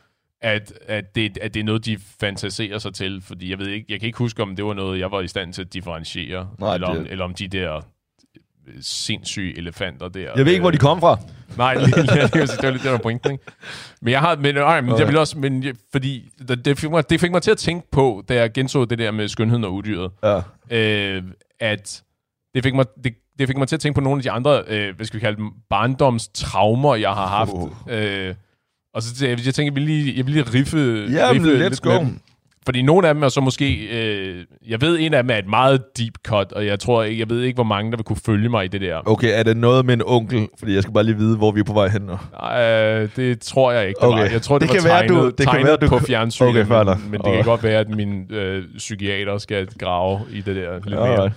At, 0.40 0.72
at, 0.86 1.14
det, 1.14 1.38
at 1.42 1.54
det 1.54 1.60
er 1.60 1.64
noget, 1.64 1.84
de 1.84 1.98
fantaserer 2.20 2.78
sig 2.78 2.94
til, 2.94 3.22
fordi 3.22 3.50
jeg 3.50 3.58
ved 3.58 3.66
ikke, 3.68 3.86
jeg 3.88 4.00
kan 4.00 4.06
ikke 4.06 4.18
huske, 4.18 4.42
om 4.42 4.56
det 4.56 4.64
var 4.64 4.74
noget, 4.74 5.00
jeg 5.00 5.10
var 5.10 5.20
i 5.20 5.28
stand 5.28 5.52
til 5.52 5.62
at 5.62 5.72
differentiere, 5.72 6.48
Nej, 6.58 6.74
eller, 6.74 6.86
om, 6.88 6.96
det- 6.96 7.10
eller 7.10 7.24
om 7.24 7.34
de 7.34 7.48
der 7.48 7.76
øh, 7.76 8.74
sindssyge 8.80 9.58
elefanter 9.58 10.08
der. 10.08 10.20
jeg 10.36 10.44
ved 10.44 10.52
ikke, 10.52 10.62
hvor 10.62 10.70
de 10.70 10.78
kom 10.78 11.00
fra. 11.00 11.18
Nej, 11.56 11.74
lige, 11.74 11.86
lige, 11.86 12.02
lige, 12.02 12.22
det 12.22 12.62
var 12.62 12.70
lidt 12.70 12.82
det, 12.82 12.90
der 12.90 12.98
pointen, 12.98 13.32
ikke? 13.32 13.44
Men 14.00 14.12
jeg 14.12 14.20
har, 14.20 14.36
men, 14.36 14.54
nej, 14.54 14.80
men 14.80 14.90
Okay. 14.90 15.00
jeg 15.00 15.08
vil 15.08 15.16
også, 15.18 15.38
men 15.38 15.62
jeg, 15.64 15.74
fordi 15.92 16.30
det, 16.48 16.64
det, 16.64 16.78
fik 16.78 16.90
mig, 16.90 17.10
det 17.10 17.20
fik 17.20 17.30
mig 17.30 17.42
til 17.42 17.50
at 17.50 17.58
tænke 17.58 17.90
på, 17.90 18.24
da 18.28 18.34
jeg 18.34 18.52
genså 18.52 18.84
det 18.84 18.98
der 18.98 19.10
med 19.10 19.28
skønheden 19.28 19.64
og 19.64 19.74
udyret, 19.74 20.10
Ja. 20.22 20.40
øh, 20.70 21.22
at 21.60 22.02
det 22.54 22.62
fik 22.64 22.74
mig, 22.74 22.84
det, 23.04 23.14
det 23.38 23.48
fik 23.48 23.56
mig 23.56 23.68
til 23.68 23.76
at 23.76 23.80
tænke 23.80 23.94
på 23.94 24.00
nogle 24.00 24.18
af 24.18 24.22
de 24.22 24.30
andre, 24.30 24.62
øh, 24.66 24.96
hvad 24.96 25.06
skal 25.06 25.20
vi 25.20 25.20
kalde 25.20 25.36
dem, 25.36 25.50
barndomstraumer, 25.70 26.94
jeg 26.94 27.10
har 27.10 27.26
haft. 27.26 27.52
Uh. 27.52 27.70
Øh, 27.88 28.34
og 28.94 29.02
så 29.02 29.26
jeg, 29.26 29.46
jeg 29.46 29.54
tænker, 29.54 29.72
jeg 29.72 29.74
vil 29.74 29.82
lige, 29.82 30.16
jeg 30.16 30.26
vil 30.26 30.34
lige 30.34 30.44
riffe, 30.54 30.78
Ja, 31.10 31.32
men 31.32 31.42
riffe 31.46 31.58
let's 31.58 31.68
lidt 31.68 31.82
go. 31.82 31.88
med 31.90 31.98
dem. 32.00 32.20
Fordi 32.68 32.82
nogle 32.82 33.08
af 33.08 33.14
dem 33.14 33.22
er 33.22 33.28
så 33.28 33.40
måske... 33.40 33.74
Øh, 33.86 34.44
jeg 34.68 34.80
ved, 34.80 34.98
en 35.00 35.14
af 35.14 35.22
dem 35.22 35.30
er 35.30 35.36
et 35.36 35.46
meget 35.48 35.82
deep 35.98 36.12
cut, 36.26 36.52
og 36.52 36.66
jeg 36.66 36.80
tror 36.80 37.02
jeg 37.02 37.30
ved 37.30 37.42
ikke, 37.42 37.54
hvor 37.54 37.64
mange, 37.64 37.90
der 37.90 37.96
vil 37.96 38.04
kunne 38.04 38.16
følge 38.26 38.48
mig 38.48 38.64
i 38.64 38.68
det 38.68 38.80
der. 38.80 39.00
Okay, 39.08 39.28
er 39.38 39.42
det 39.42 39.56
noget 39.56 39.86
med 39.86 39.94
en 39.94 40.02
onkel? 40.06 40.48
Fordi 40.58 40.74
jeg 40.74 40.82
skal 40.82 40.94
bare 40.94 41.04
lige 41.04 41.16
vide, 41.16 41.36
hvor 41.36 41.52
vi 41.52 41.60
er 41.60 41.64
på 41.64 41.72
vej 41.72 41.88
hen 41.88 42.02
nu. 42.02 42.18
Nej, 42.42 42.62
øh, 43.02 43.08
det 43.16 43.40
tror 43.40 43.72
jeg 43.72 43.88
ikke. 43.88 43.98
det 44.00 44.08
Okay. 44.08 44.22
var. 44.22 44.30
Jeg 44.30 44.42
tror, 44.42 44.58
det, 44.58 44.68
Det 44.68 44.74
det 44.74 44.82
kan 44.82 44.90
var 44.90 44.94
være, 44.96 45.06
tegnet, 45.08 45.22
du- 45.22 45.26
det 45.28 45.36
kan 45.36 45.46
tegnet 45.46 45.66
være, 45.66 45.76
du 45.76 45.88
på 45.88 45.98
fjernsynet, 45.98 46.48
Okay, 46.50 46.66
fair 46.66 46.84
men, 46.84 47.10
men 47.10 47.20
det 47.20 47.32
kan 47.34 47.44
godt 47.44 47.62
være, 47.62 47.80
at 47.80 47.88
min 47.88 48.32
øh, 48.32 48.64
psykiater 48.76 49.38
skal 49.38 49.66
grave 49.78 50.20
i 50.32 50.40
det 50.40 50.56
der 50.56 50.74
lidt 50.74 50.86
mere. 50.90 51.08
Alright. 51.08 51.34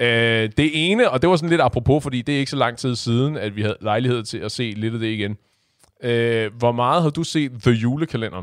Øh, 0.00 0.50
det 0.56 0.70
ene, 0.90 1.10
og 1.10 1.22
det 1.22 1.30
var 1.30 1.36
sådan 1.36 1.50
lidt 1.50 1.60
apropos, 1.60 2.02
fordi 2.02 2.22
det 2.22 2.34
er 2.34 2.38
ikke 2.38 2.50
så 2.50 2.56
lang 2.56 2.76
tid 2.76 2.96
siden, 2.96 3.36
at 3.36 3.56
vi 3.56 3.62
havde 3.62 3.76
lejlighed 3.80 4.22
til 4.22 4.38
at 4.38 4.52
se 4.52 4.74
lidt 4.76 4.94
af 4.94 5.00
det 5.00 5.08
igen. 5.08 5.36
Øh, 6.04 6.50
hvor 6.58 6.72
meget 6.72 7.02
har 7.02 7.10
du 7.10 7.22
set 7.22 7.52
The 7.62 7.72
Julekalender? 7.72 8.42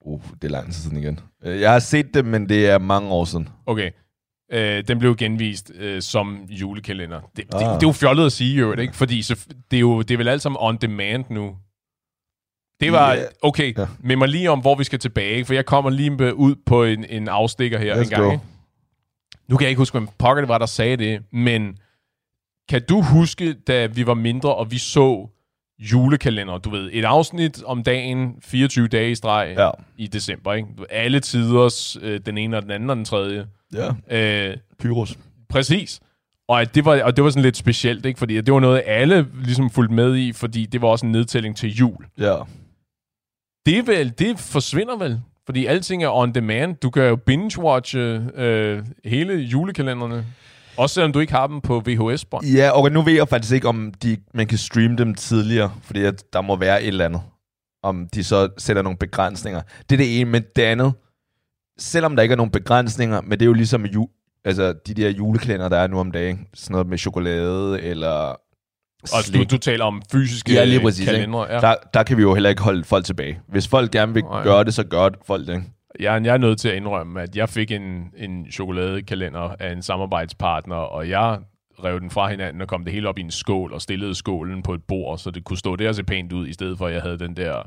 Uh, 0.00 0.22
det 0.42 0.44
er 0.44 0.52
lang 0.52 0.66
tid 0.66 0.72
siden 0.82 0.96
igen. 0.96 1.20
Øh, 1.44 1.60
Jeg 1.60 1.72
har 1.72 1.78
set 1.78 2.14
det, 2.14 2.24
men 2.24 2.48
det 2.48 2.66
er 2.68 2.78
mange 2.78 3.10
år 3.10 3.24
siden. 3.24 3.48
Okay. 3.66 3.90
Øh, 4.52 4.84
den 4.88 4.98
blev 4.98 5.16
genvist 5.16 5.72
øh, 5.74 6.02
som 6.02 6.44
julekalender. 6.50 7.20
Det, 7.36 7.44
Ah. 7.54 7.60
det, 7.60 7.66
det 7.80 7.86
er 7.86 7.88
jo 7.88 7.92
fjollet 7.92 8.26
at 8.26 8.32
sige, 8.32 8.58
jo, 8.58 8.72
ikke? 8.72 8.96
Fordi 8.96 9.22
så, 9.22 9.46
det, 9.70 9.76
er 9.76 9.80
jo, 9.80 10.02
det 10.02 10.10
er 10.10 10.18
vel 10.18 10.28
alt 10.28 10.42
sammen 10.42 10.56
on 10.60 10.76
demand 10.76 11.24
nu. 11.30 11.56
Det 12.80 12.92
var, 12.92 13.12
Ja. 13.14 13.22
okay, 13.42 13.78
Ja. 13.78 13.86
med 14.00 14.16
mig 14.16 14.28
lige 14.28 14.50
om, 14.50 14.60
hvor 14.60 14.74
vi 14.74 14.84
skal 14.84 14.98
tilbage, 14.98 15.44
for 15.44 15.54
jeg 15.54 15.66
kommer 15.66 15.90
lige 15.90 16.34
ud 16.34 16.54
på 16.66 16.84
en, 16.84 17.04
en 17.04 17.28
afstikker 17.28 17.78
her 17.78 17.94
Let's 17.94 18.02
en 18.02 18.08
gang. 18.08 18.22
go. 18.22 18.30
Ikke? 18.32 18.44
Nu 19.48 19.56
kan 19.56 19.64
jeg 19.64 19.70
ikke 19.70 19.78
huske, 19.80 19.98
hvem 19.98 20.08
pokker 20.18 20.40
det 20.42 20.48
var, 20.48 20.58
der 20.58 20.66
sagde 20.66 20.96
det, 20.96 21.22
men 21.32 21.78
kan 22.68 22.82
du 22.88 23.00
huske, 23.02 23.52
da 23.52 23.86
vi 23.86 24.06
var 24.06 24.14
mindre, 24.14 24.54
og 24.54 24.70
vi 24.70 24.78
så 24.78 25.28
julekalender, 25.80 26.58
du 26.58 26.70
ved, 26.70 26.90
et 26.92 27.04
afsnit 27.04 27.62
om 27.64 27.82
dagen, 27.82 28.34
24 28.42 28.88
dage 28.88 29.10
i 29.10 29.14
streg 29.14 29.54
Ja. 29.58 29.70
i 29.96 30.06
december, 30.06 30.52
ikke? 30.54 30.68
Alle 30.90 31.20
tiders, 31.20 31.96
øh, 32.02 32.20
den 32.26 32.38
ene 32.38 32.56
og 32.56 32.62
den 32.62 32.70
anden 32.70 32.90
og 32.90 32.96
den 32.96 33.04
tredje. 33.04 33.46
Ja. 33.74 33.88
Øh, 34.50 34.56
Pyrus. 34.78 35.18
Præcis. 35.48 36.00
Og, 36.48 36.60
at 36.60 36.74
det 36.74 36.84
var, 36.84 37.02
og 37.02 37.16
det 37.16 37.24
var 37.24 37.30
sådan 37.30 37.42
lidt 37.42 37.56
specielt, 37.56 38.06
ikke? 38.06 38.18
Fordi 38.18 38.40
det 38.40 38.54
var 38.54 38.60
noget, 38.60 38.82
alle 38.86 39.26
ligesom 39.44 39.70
fulgte 39.70 39.94
med 39.94 40.16
i, 40.16 40.32
fordi 40.32 40.66
det 40.66 40.82
var 40.82 40.88
også 40.88 41.06
en 41.06 41.12
nedtælling 41.12 41.56
til 41.56 41.74
jul. 41.74 42.04
Ja. 42.18 42.36
Det, 43.66 43.78
er 43.78 43.82
vel, 43.82 44.12
det 44.18 44.38
forsvinder 44.38 44.96
vel, 44.96 45.20
fordi 45.46 45.66
alting 45.66 46.04
er 46.04 46.08
on 46.10 46.32
demand. 46.34 46.76
Du 46.76 46.90
kan 46.90 47.02
jo 47.02 47.16
binge-watche 47.30 47.98
øh, 48.40 48.82
hele 49.04 49.34
julekalenderne, 49.34 50.24
også 50.80 50.94
selvom 50.94 51.12
du 51.12 51.18
ikke 51.20 51.32
har 51.32 51.46
dem 51.46 51.60
på 51.60 51.82
VHS-bånd. 51.86 52.46
Ja, 52.46 52.70
og 52.70 52.92
nu 52.92 53.02
ved 53.02 53.12
jeg 53.12 53.28
faktisk 53.28 53.52
ikke, 53.52 53.68
om 53.68 53.92
de, 54.02 54.16
man 54.34 54.46
kan 54.46 54.58
streame 54.58 54.96
dem 54.96 55.14
tidligere, 55.14 55.72
fordi 55.82 56.04
at 56.04 56.24
der 56.32 56.40
må 56.40 56.56
være 56.56 56.82
et 56.82 56.88
eller 56.88 57.04
andet. 57.04 57.22
Om 57.82 58.08
de 58.14 58.24
så 58.24 58.48
sætter 58.58 58.82
nogle 58.82 58.98
begrænsninger. 58.98 59.62
Det 59.90 59.92
er 59.92 59.96
det 59.96 60.20
ene, 60.20 60.30
men 60.30 60.44
det 60.56 60.62
andet, 60.62 60.92
selvom 61.78 62.16
der 62.16 62.22
ikke 62.22 62.32
er 62.32 62.36
nogen 62.36 62.50
begrænsninger, 62.50 63.20
men 63.20 63.30
det 63.30 63.42
er 63.42 63.46
jo 63.46 63.52
ligesom 63.52 63.86
ju, 63.86 64.08
altså, 64.44 64.74
de 64.86 64.94
der 64.94 65.08
julekalender, 65.08 65.68
der 65.68 65.76
er 65.76 65.86
nu 65.86 66.00
om 66.00 66.10
dagen. 66.12 66.46
Sådan 66.54 66.72
noget 66.72 66.86
med 66.86 66.98
chokolade, 66.98 67.80
eller 67.82 68.36
Og 69.02 69.34
du, 69.34 69.44
du 69.50 69.58
taler 69.58 69.84
om 69.84 70.02
fysiske 70.12 70.52
Ja, 70.52 70.64
lige 70.64 70.80
præcis, 70.80 71.08
kalendere. 71.08 71.52
Ja. 71.54 71.60
Der, 71.60 71.74
der 71.94 72.02
kan 72.02 72.16
vi 72.16 72.22
jo 72.22 72.34
heller 72.34 72.50
ikke 72.50 72.62
holde 72.62 72.84
folk 72.84 73.04
tilbage. 73.04 73.40
Hvis 73.48 73.68
folk 73.68 73.90
gerne 73.90 74.14
vil 74.14 74.22
Nej. 74.22 74.42
gøre 74.42 74.64
det, 74.64 74.74
så 74.74 74.84
gør 74.84 75.08
det 75.08 75.18
folk 75.26 75.46
det. 75.46 75.52
ikke? 75.54 75.66
Jeg, 76.00 76.24
jeg 76.24 76.34
er 76.34 76.38
nødt 76.38 76.58
til 76.58 76.68
at 76.68 76.74
indrømme, 76.76 77.22
at 77.22 77.36
jeg 77.36 77.48
fik 77.48 77.70
en, 77.70 78.12
en 78.16 78.46
chokoladekalender 78.52 79.54
af 79.58 79.72
en 79.72 79.82
samarbejdspartner, 79.82 80.76
og 80.76 81.08
jeg 81.08 81.38
rev 81.84 82.00
den 82.00 82.10
fra 82.10 82.30
hinanden 82.30 82.62
og 82.62 82.68
kom 82.68 82.84
det 82.84 82.92
hele 82.92 83.08
op 83.08 83.18
i 83.18 83.20
en 83.20 83.30
skål 83.30 83.72
og 83.72 83.82
stillede 83.82 84.14
skålen 84.14 84.62
på 84.62 84.74
et 84.74 84.82
bord, 84.88 85.18
så 85.18 85.30
det 85.30 85.44
kunne 85.44 85.56
stå 85.58 85.76
der 85.76 85.88
og 85.88 85.94
se 85.94 86.04
pænt 86.04 86.32
ud, 86.32 86.48
i 86.48 86.52
stedet 86.52 86.78
for 86.78 86.86
at 86.86 86.94
jeg 86.94 87.02
havde 87.02 87.18
den 87.18 87.36
der 87.36 87.62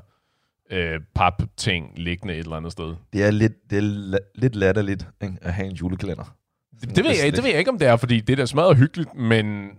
øh, 0.72 1.00
pap-ting 1.16 1.92
liggende 1.96 2.34
et 2.34 2.40
eller 2.40 2.56
andet 2.56 2.72
sted. 2.72 2.96
Det 3.14 3.24
er 3.24 3.32
lidt, 3.32 3.54
det 3.70 3.78
er 3.78 3.82
la- 3.82 4.32
lidt 4.36 4.56
latterligt 4.56 5.08
ikke? 5.24 5.36
at 5.42 5.54
have 5.54 5.68
en 5.68 5.74
julekalender. 5.74 6.36
Det, 6.82 6.96
det, 6.96 7.04
ved 7.04 7.12
jeg, 7.24 7.36
det 7.36 7.44
ved 7.44 7.50
jeg 7.50 7.60
ikke, 7.60 7.72
om 7.72 7.80
det 7.80 7.88
er, 7.88 7.96
fordi 7.98 8.20
det 8.20 8.34
er 8.34 8.38
da 8.38 8.46
smadret 8.46 8.78
hyggeligt, 8.78 9.16
men, 9.16 9.70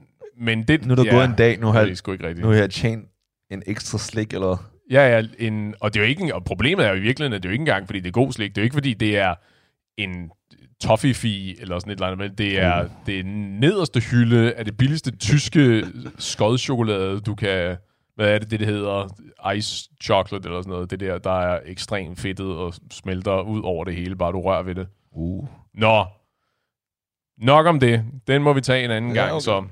men 0.40 0.62
det... 0.62 0.86
Nu 0.86 0.92
er 0.92 0.96
der 0.96 1.10
gået 1.10 1.24
en 1.24 1.34
dag, 1.34 1.60
nu 1.60 1.66
har, 1.66 1.84
det 1.84 1.98
sgu 1.98 2.12
ikke 2.12 2.26
rigtigt. 2.26 2.44
nu 2.46 2.52
har 2.52 2.58
jeg 2.58 2.70
tjent 2.70 3.08
en 3.50 3.62
ekstra 3.66 3.98
slik, 3.98 4.32
eller? 4.32 4.70
Ja, 4.90 5.16
ja, 5.16 5.22
en, 5.38 5.74
og 5.80 5.94
det 5.94 6.00
er 6.00 6.04
jo 6.04 6.08
ikke, 6.08 6.34
og 6.34 6.44
problemet 6.44 6.86
er 6.86 6.90
jo 6.90 6.96
i 6.96 7.00
virkeligheden, 7.00 7.32
at 7.32 7.42
det 7.42 7.48
er 7.48 7.50
jo 7.50 7.52
ikke 7.52 7.62
engang, 7.62 7.86
fordi 7.86 8.00
det 8.00 8.06
er 8.08 8.12
god 8.12 8.32
slik. 8.32 8.50
Det 8.50 8.58
er 8.58 8.62
jo 8.62 8.64
ikke, 8.64 8.74
fordi 8.74 8.94
det 8.94 9.18
er 9.18 9.34
en 9.96 10.30
toffee 10.82 11.60
eller 11.60 11.78
sådan 11.78 11.90
et 11.92 11.96
eller 11.96 12.06
andet, 12.06 12.18
men 12.18 12.34
det 12.38 12.60
er 12.60 12.82
Mm. 12.82 12.88
det 13.06 13.26
nederste 13.60 14.00
hylde 14.00 14.52
af 14.52 14.64
det 14.64 14.76
billigste 14.76 15.16
tyske 15.16 15.84
skodchokolade, 16.18 17.20
du 17.20 17.34
kan... 17.34 17.76
Hvad 18.16 18.28
er 18.34 18.38
det, 18.38 18.50
det, 18.50 18.60
det 18.60 18.68
hedder? 18.68 19.08
Ice 19.56 19.88
chocolate 20.02 20.48
eller 20.48 20.62
sådan 20.62 20.70
noget. 20.70 20.90
Det 20.90 21.00
der, 21.00 21.18
der 21.18 21.40
er 21.40 21.60
ekstremt 21.66 22.20
fedtet 22.20 22.46
og 22.46 22.74
smelter 22.90 23.40
ud 23.40 23.62
over 23.62 23.84
det 23.84 23.94
hele, 23.94 24.16
bare 24.16 24.32
du 24.32 24.40
rører 24.40 24.62
ved 24.62 24.74
det. 24.74 24.86
Uh. 25.12 25.46
Nå, 25.74 26.04
nok 27.38 27.66
om 27.66 27.80
det. 27.80 28.04
Den 28.26 28.42
må 28.42 28.52
vi 28.52 28.60
tage 28.60 28.84
en 28.84 28.90
anden 28.90 29.14
Ja, 29.14 29.20
gang, 29.20 29.32
okay. 29.32 29.40
så... 29.44 29.64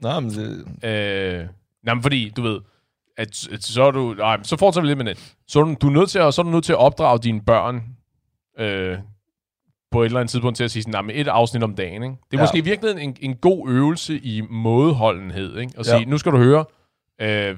Nå, 0.00 0.20
men 0.20 0.30
det, 0.30 0.64
Øh, 0.84 1.46
nej, 1.82 1.94
men 1.94 2.02
fordi, 2.02 2.32
du 2.36 2.42
ved, 2.42 2.60
at, 3.20 3.48
at 3.52 3.62
så 3.64 3.82
er 3.82 3.90
du... 3.90 4.14
Nej, 4.18 4.42
så 4.42 4.56
fortsætter 4.56 4.82
vi 4.82 4.88
lidt 4.88 4.98
med 5.04 5.14
det. 5.14 5.34
Så 5.48 5.60
er 5.60 5.64
du, 5.64 5.74
du 5.80 5.86
er 5.86 5.90
nødt 5.92 6.10
til 6.10 6.18
at, 6.18 6.34
så 6.34 6.40
er 6.40 6.44
du 6.44 6.50
nødt 6.50 6.64
til 6.64 6.72
at 6.72 6.78
opdrage 6.78 7.18
dine 7.18 7.40
børn 7.40 7.82
øh, 8.58 8.98
på 9.90 10.02
et 10.02 10.06
eller 10.06 10.20
andet 10.20 10.30
tidspunkt 10.30 10.56
til 10.56 10.64
at 10.64 10.70
sige 10.70 10.82
sådan, 10.82 10.92
nej, 10.92 11.02
men 11.02 11.16
et 11.16 11.28
afsnit 11.28 11.62
om 11.62 11.74
dagen, 11.74 12.02
ikke? 12.02 12.14
Det 12.30 12.36
er 12.36 12.38
Ja. 12.38 12.42
måske 12.42 12.58
i 12.58 12.60
virkeligheden 12.60 13.08
en, 13.08 13.16
en 13.20 13.36
god 13.36 13.68
øvelse 13.70 14.18
i 14.18 14.40
mådeholdenhed, 14.50 15.58
ikke? 15.58 15.72
At 15.78 15.86
Ja. 15.86 15.96
sige, 15.98 16.04
nu 16.10 16.18
skal 16.18 16.32
du 16.32 16.36
høre, 16.38 16.64
øh, 17.20 17.56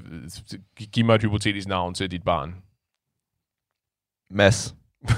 giv 0.92 1.04
mig 1.04 1.14
et 1.14 1.22
hypotetisk 1.22 1.68
navn 1.68 1.94
til 1.94 2.10
dit 2.10 2.22
barn. 2.22 2.54
Mads. 4.30 4.74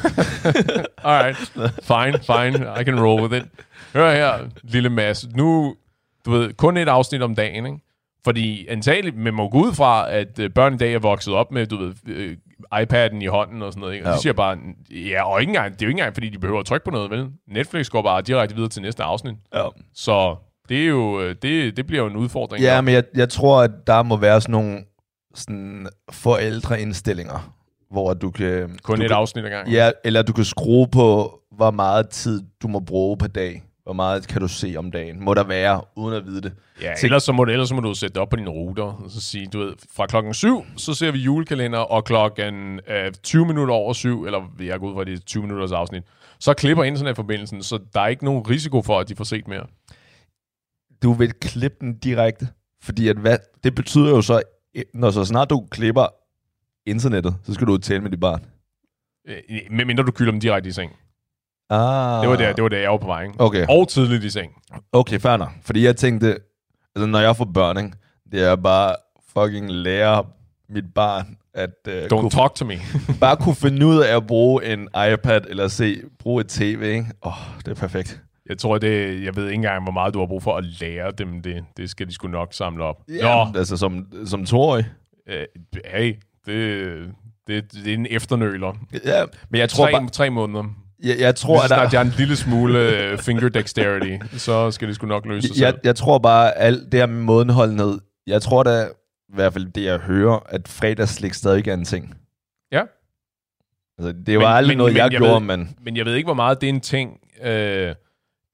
Alright, 1.04 1.36
fine, 1.82 2.18
fine, 2.22 2.80
I 2.80 2.84
can 2.84 3.00
roll 3.04 3.22
with 3.22 3.34
it. 3.36 3.46
Hør 3.92 4.10
her, 4.14 4.48
lille 4.62 4.90
Mads. 4.90 5.26
Nu, 5.36 5.76
du 6.24 6.30
ved, 6.30 6.52
kun 6.52 6.76
et 6.76 6.88
afsnit 6.88 7.22
om 7.22 7.34
dagen, 7.34 7.66
ikke? 7.66 7.78
Fordi 8.24 8.66
antageligt, 8.68 9.16
man 9.16 9.34
må 9.34 9.48
gå 9.48 9.58
ud 9.58 9.72
fra, 9.74 10.12
at 10.12 10.38
øh, 10.38 10.50
børn 10.50 10.74
i 10.74 10.76
dag 10.76 10.94
er 10.94 10.98
vokset 10.98 11.34
op 11.34 11.52
med, 11.52 11.66
du 11.66 11.76
ved, 11.76 11.94
øh, 12.06 12.36
iPad'en 12.74 13.22
i 13.22 13.26
hånden 13.26 13.62
og 13.62 13.72
sådan 13.72 13.80
noget, 13.80 13.94
ikke? 13.94 14.06
Og 14.06 14.10
Ja. 14.10 14.16
de 14.16 14.22
siger 14.22 14.32
bare, 14.32 14.58
ja, 14.90 15.32
og 15.32 15.40
ikke 15.40 15.50
engang, 15.50 15.72
det 15.74 15.82
er 15.82 15.86
jo 15.86 15.88
ikke 15.88 15.98
engang, 16.00 16.14
fordi 16.14 16.28
de 16.28 16.38
behøver 16.38 16.60
at 16.60 16.66
trykke 16.66 16.84
på 16.84 16.90
noget, 16.90 17.10
vel? 17.10 17.26
Netflix 17.48 17.88
går 17.90 18.02
bare 18.02 18.22
direkte 18.22 18.54
videre 18.54 18.68
til 18.70 18.82
næste 18.82 19.02
afsnit. 19.02 19.34
Ja. 19.54 19.64
Så 19.94 20.36
det 20.68 20.82
er 20.82 20.86
jo, 20.86 21.20
øh, 21.20 21.34
det, 21.42 21.76
det 21.76 21.86
bliver 21.86 22.02
jo 22.02 22.08
en 22.10 22.16
udfordring. 22.16 22.62
Ja, 22.64 22.74
nok. 22.76 22.84
men 22.84 22.94
jeg, 22.94 23.04
jeg 23.14 23.28
tror, 23.28 23.62
at 23.62 23.70
der 23.86 24.02
må 24.02 24.16
være 24.16 24.40
sådan 24.40 24.52
nogle 24.52 24.78
sådan 25.34 25.86
forældreindstillinger, 26.10 27.54
hvor 27.90 28.14
du 28.14 28.30
kan... 28.30 28.78
kun 28.82 28.96
du 28.98 29.02
et 29.02 29.08
kan, 29.08 29.16
afsnit 29.16 29.44
ad 29.44 29.50
gangen. 29.50 29.74
Ja, 29.74 29.90
eller 30.04 30.22
du 30.22 30.32
kan 30.32 30.44
skrue 30.44 30.88
på, 30.88 31.40
hvor 31.56 31.70
meget 31.70 32.08
tid 32.08 32.42
du 32.62 32.68
må 32.68 32.80
bruge 32.80 33.16
per 33.16 33.26
dag. 33.26 33.62
Hvor 33.84 33.92
meget 33.92 34.28
kan 34.28 34.40
du 34.40 34.48
se 34.48 34.74
om 34.78 34.90
dagen? 34.90 35.24
Må 35.24 35.34
der 35.34 35.44
være, 35.44 35.80
uden 35.96 36.16
at 36.16 36.26
vide 36.26 36.40
det. 36.42 36.52
Ja, 36.82 36.94
Til- 36.98 37.06
ellers 37.06 37.22
så, 37.22 37.32
må 37.32 37.44
du, 37.44 37.50
ellers 37.52 37.68
så 37.68 37.74
må 37.74 37.80
du 37.80 37.94
sætte 37.94 38.14
det 38.14 38.22
op 38.22 38.28
på 38.28 38.36
dine 38.36 38.50
ruter, 38.50 38.82
og 38.82 39.10
så 39.10 39.20
sige, 39.20 39.46
du 39.46 39.58
ved, 39.58 39.72
fra 39.96 40.06
klokken 40.06 40.34
7, 40.34 40.64
så 40.76 40.94
ser 40.94 41.10
vi 41.12 41.18
julekalender, 41.18 41.78
og 41.78 42.04
klokken 42.04 42.80
øh, 42.88 43.12
20 43.22 43.46
minutter 43.46 43.74
over 43.74 43.92
7, 43.92 44.24
eller 44.24 44.42
jeg 44.60 44.80
går 44.80 44.88
ud 44.88 44.94
fra, 44.94 45.04
det 45.04 45.12
er 45.14 45.18
20 45.18 45.42
minutters 45.42 45.72
afsnit, 45.72 46.02
så 46.40 46.54
klipper 46.54 46.84
internetforbindelsen, 46.84 47.62
så 47.62 47.78
der 47.94 48.00
er 48.00 48.06
ikke 48.08 48.24
nogen 48.24 48.50
risiko 48.50 48.82
for, 48.82 49.00
at 49.00 49.08
de 49.08 49.16
får 49.16 49.24
set 49.24 49.48
mere. 49.48 49.66
Du 51.02 51.12
vil 51.12 51.32
klippe 51.32 51.76
den 51.80 51.98
direkte. 51.98 52.48
Fordi 52.82 53.08
at 53.08 53.16
hvad, 53.16 53.38
det 53.64 53.74
betyder 53.74 54.08
jo 54.10 54.22
så, 54.22 54.42
når 54.94 55.10
så 55.10 55.24
snart 55.24 55.50
du 55.50 55.66
klipper 55.70 56.06
internettet, 56.86 57.34
så 57.42 57.54
skal 57.54 57.66
du 57.66 57.76
tale 57.78 58.00
med 58.00 58.10
dit 58.10 58.20
barn. 58.20 58.44
Øh, 59.28 59.36
medmindre 59.70 60.04
du 60.04 60.10
kylder 60.10 60.30
dem 60.32 60.40
direkte 60.40 60.68
i 60.68 60.72
seng. 60.72 60.92
Ah. 61.70 62.20
Det 62.22 62.30
var 62.30 62.36
der, 62.36 62.52
det 62.52 62.62
var 62.62 62.68
der 62.68 62.78
jeg 62.78 62.90
var 62.90 62.96
på 62.96 63.06
vej, 63.06 63.22
ikke? 63.22 63.34
Okay. 63.38 63.66
Og 63.68 63.88
tidligt 63.88 64.24
i 64.24 64.30
seng. 64.30 64.52
Okay, 64.92 65.18
fair 65.18 65.36
nok. 65.36 65.50
Fordi 65.62 65.84
jeg 65.84 65.96
tænkte, 65.96 66.38
altså 66.96 67.06
når 67.06 67.20
jeg 67.20 67.36
får 67.36 67.44
børn, 67.44 67.76
ikke, 67.76 67.90
det 68.32 68.42
er 68.42 68.56
bare 68.56 68.96
fucking 69.32 69.70
lære 69.70 70.24
mit 70.68 70.94
barn 70.94 71.36
at 71.54 71.70
uh, 71.88 71.94
Don't 71.94 72.08
kunne, 72.08 72.30
talk 72.30 72.54
to 72.54 72.64
me. 72.64 72.74
bare 73.20 73.36
kunne 73.36 73.54
finde 73.54 73.86
ud 73.86 73.98
af 73.98 74.16
at 74.16 74.26
bruge 74.26 74.72
en 74.72 74.88
iPad 75.12 75.40
eller 75.48 75.68
se 75.68 76.00
bruge 76.18 76.40
et 76.40 76.48
tv. 76.48 76.82
Ikke? 76.82 77.06
Oh, 77.22 77.32
det 77.58 77.68
er 77.68 77.74
perfekt. 77.74 78.20
Jeg 78.48 78.58
tror, 78.58 78.78
det, 78.78 79.24
jeg 79.24 79.36
ved 79.36 79.44
ikke 79.44 79.54
engang, 79.54 79.82
hvor 79.82 79.92
meget 79.92 80.14
du 80.14 80.18
har 80.18 80.26
brug 80.26 80.42
for 80.42 80.56
at 80.56 80.64
lære 80.80 81.10
dem 81.10 81.42
det. 81.42 81.64
Det 81.76 81.90
skal 81.90 82.06
de 82.06 82.12
sgu 82.12 82.28
nok 82.28 82.52
samle 82.52 82.84
op. 82.84 83.02
Ja, 83.08 83.56
altså 83.56 83.76
som, 83.76 84.06
som 84.26 84.44
toårig. 84.44 84.86
øh, 85.28 85.44
hey, 85.84 86.16
det, 86.46 87.12
det, 87.46 87.72
det 87.72 87.88
er 87.88 87.94
en 87.94 88.06
efternøler. 88.10 88.72
Ja, 89.04 89.24
men 89.48 89.58
jeg 89.60 89.68
tror 89.70 89.84
Tre, 89.84 89.92
bare, 89.92 90.08
tre 90.08 90.30
måneder. 90.30 90.64
Jeg, 91.04 91.16
jeg 91.18 91.34
tror, 91.34 91.62
at 91.62 91.70
der, 91.70 91.76
jeg 91.80 91.90
har 91.90 92.00
en 92.00 92.14
lille 92.18 92.36
smule 92.36 93.10
uh, 93.12 93.18
finger 93.18 93.48
dexterity, 93.48 94.16
så 94.36 94.70
skal 94.70 94.88
det 94.88 94.94
sgu 94.96 95.06
nok 95.06 95.26
løse 95.26 95.48
sig 95.48 95.60
jeg, 95.60 95.70
selv. 95.72 95.80
jeg 95.84 95.96
tror 95.96 96.18
bare, 96.18 96.58
alt 96.58 96.92
det 96.92 97.00
her 97.00 97.06
med 97.06 97.22
mådenholdenhed, 97.22 97.98
jeg 98.26 98.42
tror 98.42 98.62
da, 98.62 98.84
i 99.28 99.34
hvert 99.34 99.52
fald 99.52 99.66
det 99.72 99.84
jeg 99.84 99.98
hører, 99.98 100.38
at 100.48 100.68
fredagsslik 100.68 101.34
stadig 101.34 101.68
er 101.68 101.74
en 101.74 101.84
ting. 101.84 102.14
Ja. 102.72 102.82
Altså, 103.98 104.14
det 104.26 104.38
var 104.38 104.44
Men- 104.48 104.56
aldrig 104.56 104.70
men- 104.70 104.78
noget, 104.78 104.92
men 104.92 104.96
jeg, 104.98 105.12
jeg 105.12 105.20
gjorde, 105.20 105.34
ved- 105.34 105.40
men 105.56 105.76
Men 105.80 105.96
jeg 105.96 106.04
ved 106.06 106.14
ikke, 106.14 106.26
hvor 106.26 106.34
meget 106.34 106.60
det 106.60 106.66
er 106.68 106.72
en 106.72 106.80
ting, 106.80 107.18
øh, 107.44 107.94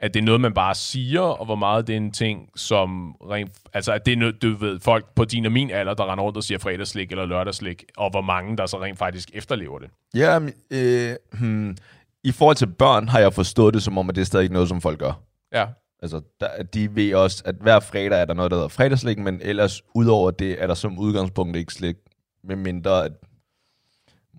at 0.02 0.14
det 0.14 0.20
er 0.20 0.24
noget, 0.24 0.40
man 0.40 0.54
bare 0.54 0.74
siger, 0.74 1.20
og 1.20 1.44
hvor 1.44 1.54
meget 1.54 1.86
det 1.86 1.92
er 1.92 1.96
en 1.96 2.10
ting, 2.12 2.48
som 2.56 3.12
rent... 3.30 3.50
Altså, 3.74 3.92
at 3.92 4.06
det 4.06 4.12
er 4.12 4.16
noget, 4.16 4.42
du 4.42 4.56
ved, 4.56 4.80
folk 4.80 5.04
på 5.14 5.24
din 5.24 5.46
og 5.46 5.52
min 5.52 5.70
alder, 5.70 5.94
der 5.94 6.12
render 6.12 6.24
rundt 6.24 6.36
og 6.36 6.44
siger 6.44 6.58
fredagslik 6.58 7.10
eller 7.10 7.26
lørdagslik, 7.26 7.84
og 7.96 8.10
hvor 8.10 8.20
mange, 8.20 8.56
der 8.56 8.66
så 8.66 8.82
rent 8.82 8.98
faktisk 8.98 9.30
efterlever 9.34 9.78
det. 9.78 9.88
Ja, 10.14 10.38
øh, 10.70 11.16
hmm, 11.32 11.76
i 12.24 12.32
forhold 12.32 12.56
til 12.56 12.66
børn 12.66 13.08
har 13.08 13.18
jeg 13.18 13.32
forstået 13.32 13.74
det 13.74 13.82
som 13.82 13.98
om, 13.98 14.08
at 14.08 14.14
det 14.14 14.20
er 14.20 14.26
stadig 14.26 14.42
ikke 14.42 14.52
noget, 14.52 14.68
som 14.68 14.80
folk 14.80 14.98
gør. 14.98 15.12
Ja. 15.52 15.66
Altså, 16.02 16.20
der, 16.40 16.62
de 16.62 16.94
ved 16.96 17.14
også, 17.14 17.42
at 17.46 17.54
hver 17.60 17.80
fredag 17.80 18.20
er 18.20 18.24
der 18.24 18.34
noget, 18.34 18.50
der 18.50 18.56
hedder 18.56 18.68
fredagslæg, 18.68 19.18
men 19.18 19.40
ellers 19.42 19.82
udover 19.94 20.30
det, 20.30 20.62
er 20.62 20.66
der 20.66 20.74
som 20.74 20.98
udgangspunkt 20.98 21.56
ikke 21.56 21.72
slik, 21.74 21.96
med 22.44 22.56
mindre 22.56 23.04
at 23.04 23.12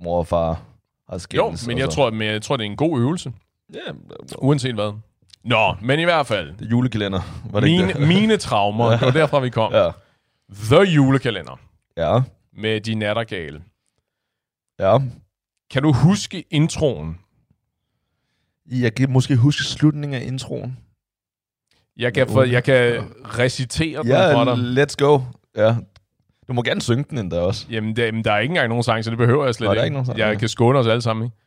mor 0.03 0.17
og 0.17 0.27
far 0.27 0.53
har 1.09 1.13
Jo, 1.13 1.19
skændes. 1.19 1.67
men 1.67 1.73
og 1.73 1.79
jeg 1.79 1.87
så- 1.91 1.95
tror, 1.95 2.11
men 2.11 2.27
jeg 2.27 2.41
tror, 2.41 2.57
det 2.57 2.65
er 2.65 2.69
en 2.69 2.75
god 2.77 2.99
øvelse. 2.99 3.33
Ja, 3.73 3.79
Uanset 4.37 4.73
hvad. 4.75 4.93
Nå, 5.43 5.75
men 5.81 5.99
i 5.99 6.03
hvert 6.03 6.27
fald. 6.27 6.53
det 6.57 6.65
er 6.65 6.69
julekalender. 6.69 7.21
Var 7.51 7.59
det 7.59 7.67
ikke 7.67 7.85
Mine, 7.85 7.93
det? 7.99 8.07
mine 8.07 8.37
traumer, 8.37 8.89
det 8.91 9.01
var 9.01 9.11
derfra, 9.11 9.39
vi 9.39 9.49
kom. 9.49 9.73
Ja. 9.73 9.91
The 10.53 10.79
julekalender 10.81 11.59
Ja. 11.97 12.21
med 12.53 12.81
de 12.81 12.95
nattergale. 12.95 13.63
Ja. 14.79 14.97
Kan 15.71 15.83
du 15.83 15.91
huske 15.93 16.43
introen? 16.49 17.19
Jeg 18.71 18.95
kan 18.95 19.11
måske 19.11 19.35
huske 19.35 19.63
slutningen 19.63 20.21
af 20.21 20.25
introen. 20.25 20.77
Jeg 21.97 22.13
kan, 22.13 22.27
for, 22.29 22.43
jeg 22.43 22.63
kan 22.63 23.03
recitere 23.23 24.03
den 24.03 24.07
Ja, 24.07 24.33
for 24.35 24.43
dig. 24.43 24.83
let's 24.83 24.95
go. 24.97 25.19
Ja. 25.55 25.75
Du 26.47 26.53
må 26.53 26.61
gerne 26.61 26.81
synge 26.81 27.05
den 27.09 27.17
endda 27.17 27.39
også. 27.39 27.67
Jamen, 27.69 27.95
der, 27.95 28.05
jamen, 28.05 28.23
der 28.23 28.31
er 28.31 28.39
ikke 28.39 28.51
engang 28.51 28.69
nogen 28.69 28.83
sang, 28.83 29.03
så 29.03 29.09
det 29.09 29.17
behøver 29.17 29.45
jeg 29.45 29.55
slet 29.55 29.65
der 29.67 29.71
er 29.71 29.75
ikke. 29.75 29.83
ikke 29.85 29.93
nogen 29.93 30.05
sang, 30.05 30.17
jeg 30.17 30.29
okay. 30.29 30.39
kan 30.39 30.49
skåne 30.49 30.79
os 30.79 30.87
alle 30.87 31.01
sammen. 31.01 31.25
Ikke? 31.25 31.37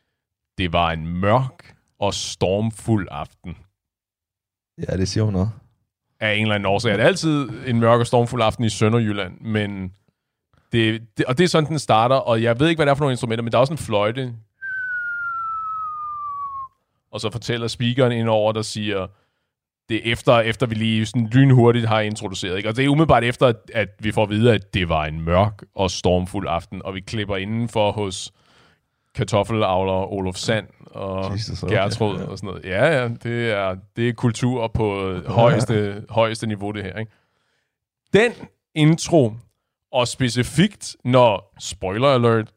Det 0.57 0.73
var 0.73 0.91
en 0.91 1.07
mørk 1.07 1.75
og 1.99 2.13
stormfuld 2.13 3.07
aften. 3.11 3.57
Ja, 4.89 4.97
det 4.97 5.07
siger 5.07 5.23
hun 5.23 5.33
noget. 5.33 5.49
Af 6.19 6.33
en 6.33 6.41
eller 6.41 6.55
anden 6.55 6.65
årsag. 6.65 6.93
Det 6.93 7.01
er 7.01 7.05
altid 7.05 7.49
en 7.67 7.79
mørk 7.79 7.99
og 7.99 8.07
stormfuld 8.07 8.41
aften 8.41 8.63
i 8.63 8.69
Sønderjylland, 8.69 9.41
men 9.41 9.91
det, 10.71 11.01
det, 11.17 11.25
og 11.25 11.37
det 11.37 11.43
er 11.43 11.47
sådan, 11.47 11.69
den 11.69 11.79
starter, 11.79 12.15
og 12.15 12.43
jeg 12.43 12.59
ved 12.59 12.69
ikke, 12.69 12.77
hvad 12.77 12.85
det 12.85 12.91
er 12.91 12.95
for 12.95 13.03
nogle 13.03 13.13
instrumenter, 13.13 13.43
men 13.43 13.51
der 13.51 13.57
er 13.57 13.59
også 13.59 13.73
en 13.73 13.77
fløjte. 13.77 14.33
Og 17.15 17.21
så 17.21 17.29
fortæller 17.31 17.67
speakeren 17.67 18.11
indover, 18.11 18.51
der 18.51 18.61
siger, 18.61 19.07
det 19.89 20.07
er 20.07 20.11
efter, 20.11 20.39
efter 20.39 20.65
vi 20.65 20.75
lige 20.75 21.05
sådan 21.05 21.27
lynhurtigt 21.27 21.87
har 21.87 21.99
introduceret. 21.99 22.57
Ikke? 22.57 22.69
Og 22.69 22.75
det 22.75 22.85
er 22.85 22.89
umiddelbart 22.89 23.23
efter, 23.23 23.47
at- 23.47 23.71
at 23.73 23.89
vi 23.99 24.11
får 24.11 24.23
at 24.23 24.29
vide, 24.29 24.53
at 24.53 24.73
det 24.73 24.89
var 24.89 25.05
en 25.05 25.21
mørk 25.21 25.63
og 25.75 25.91
stormfuld 25.91 26.47
aften, 26.49 26.81
og 26.85 26.95
vi 26.95 26.99
klipper 26.99 27.35
indenfor 27.35 27.91
hos 27.91 28.31
kartoffelavler 29.15 30.11
Olof 30.13 30.35
Sand 30.35 30.67
og 30.85 31.31
Jesus, 31.33 31.63
okay. 31.63 31.75
Gertrud 31.75 32.17
Ja. 32.17 32.23
og 32.25 32.37
sådan 32.37 32.47
noget. 32.47 32.65
Ja, 32.65 32.85
ja, 33.01 33.07
det 33.07 33.51
er, 33.51 33.75
det 33.95 34.09
er 34.09 34.13
kultur 34.13 34.67
på 34.67 35.13
højeste, 35.27 36.03
højeste 36.09 36.47
niveau, 36.47 36.71
det 36.71 36.83
her. 36.83 36.99
Ikke? 36.99 37.11
Den 38.13 38.31
intro, 38.75 39.33
og 39.91 40.07
specifikt 40.07 40.95
når, 41.03 41.53
spoiler 41.59 42.07
alert, 42.07 42.51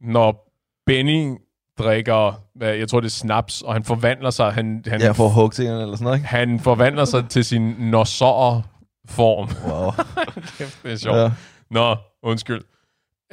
når 0.00 0.52
Benny 0.86 1.34
drikker, 1.78 2.42
jeg 2.60 2.88
tror 2.88 3.00
det 3.00 3.06
er 3.06 3.10
snaps, 3.10 3.62
og 3.62 3.72
han 3.72 3.84
forvandler 3.84 4.30
sig, 4.30 4.52
han, 4.52 4.84
han, 4.86 5.00
Ja, 5.00 5.10
for 5.10 5.28
hugtingerne 5.28 5.82
eller 5.82 5.94
sådan 5.96 6.04
noget, 6.04 6.16
ikke? 6.18 6.28
han 6.28 6.60
forvandler 6.60 7.04
sig 7.04 7.28
til 7.28 7.44
sin 7.44 7.62
nosser 7.78 8.62
form. 9.08 9.48
Wow. 9.70 9.90
det 10.82 10.92
er 10.92 10.96
sjovt. 10.96 11.16
ja. 11.18 11.30
Nå, 11.70 11.96
undskyld. 12.22 12.62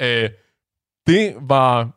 Øh, 0.00 0.30
det 1.06 1.34
var 1.40 1.90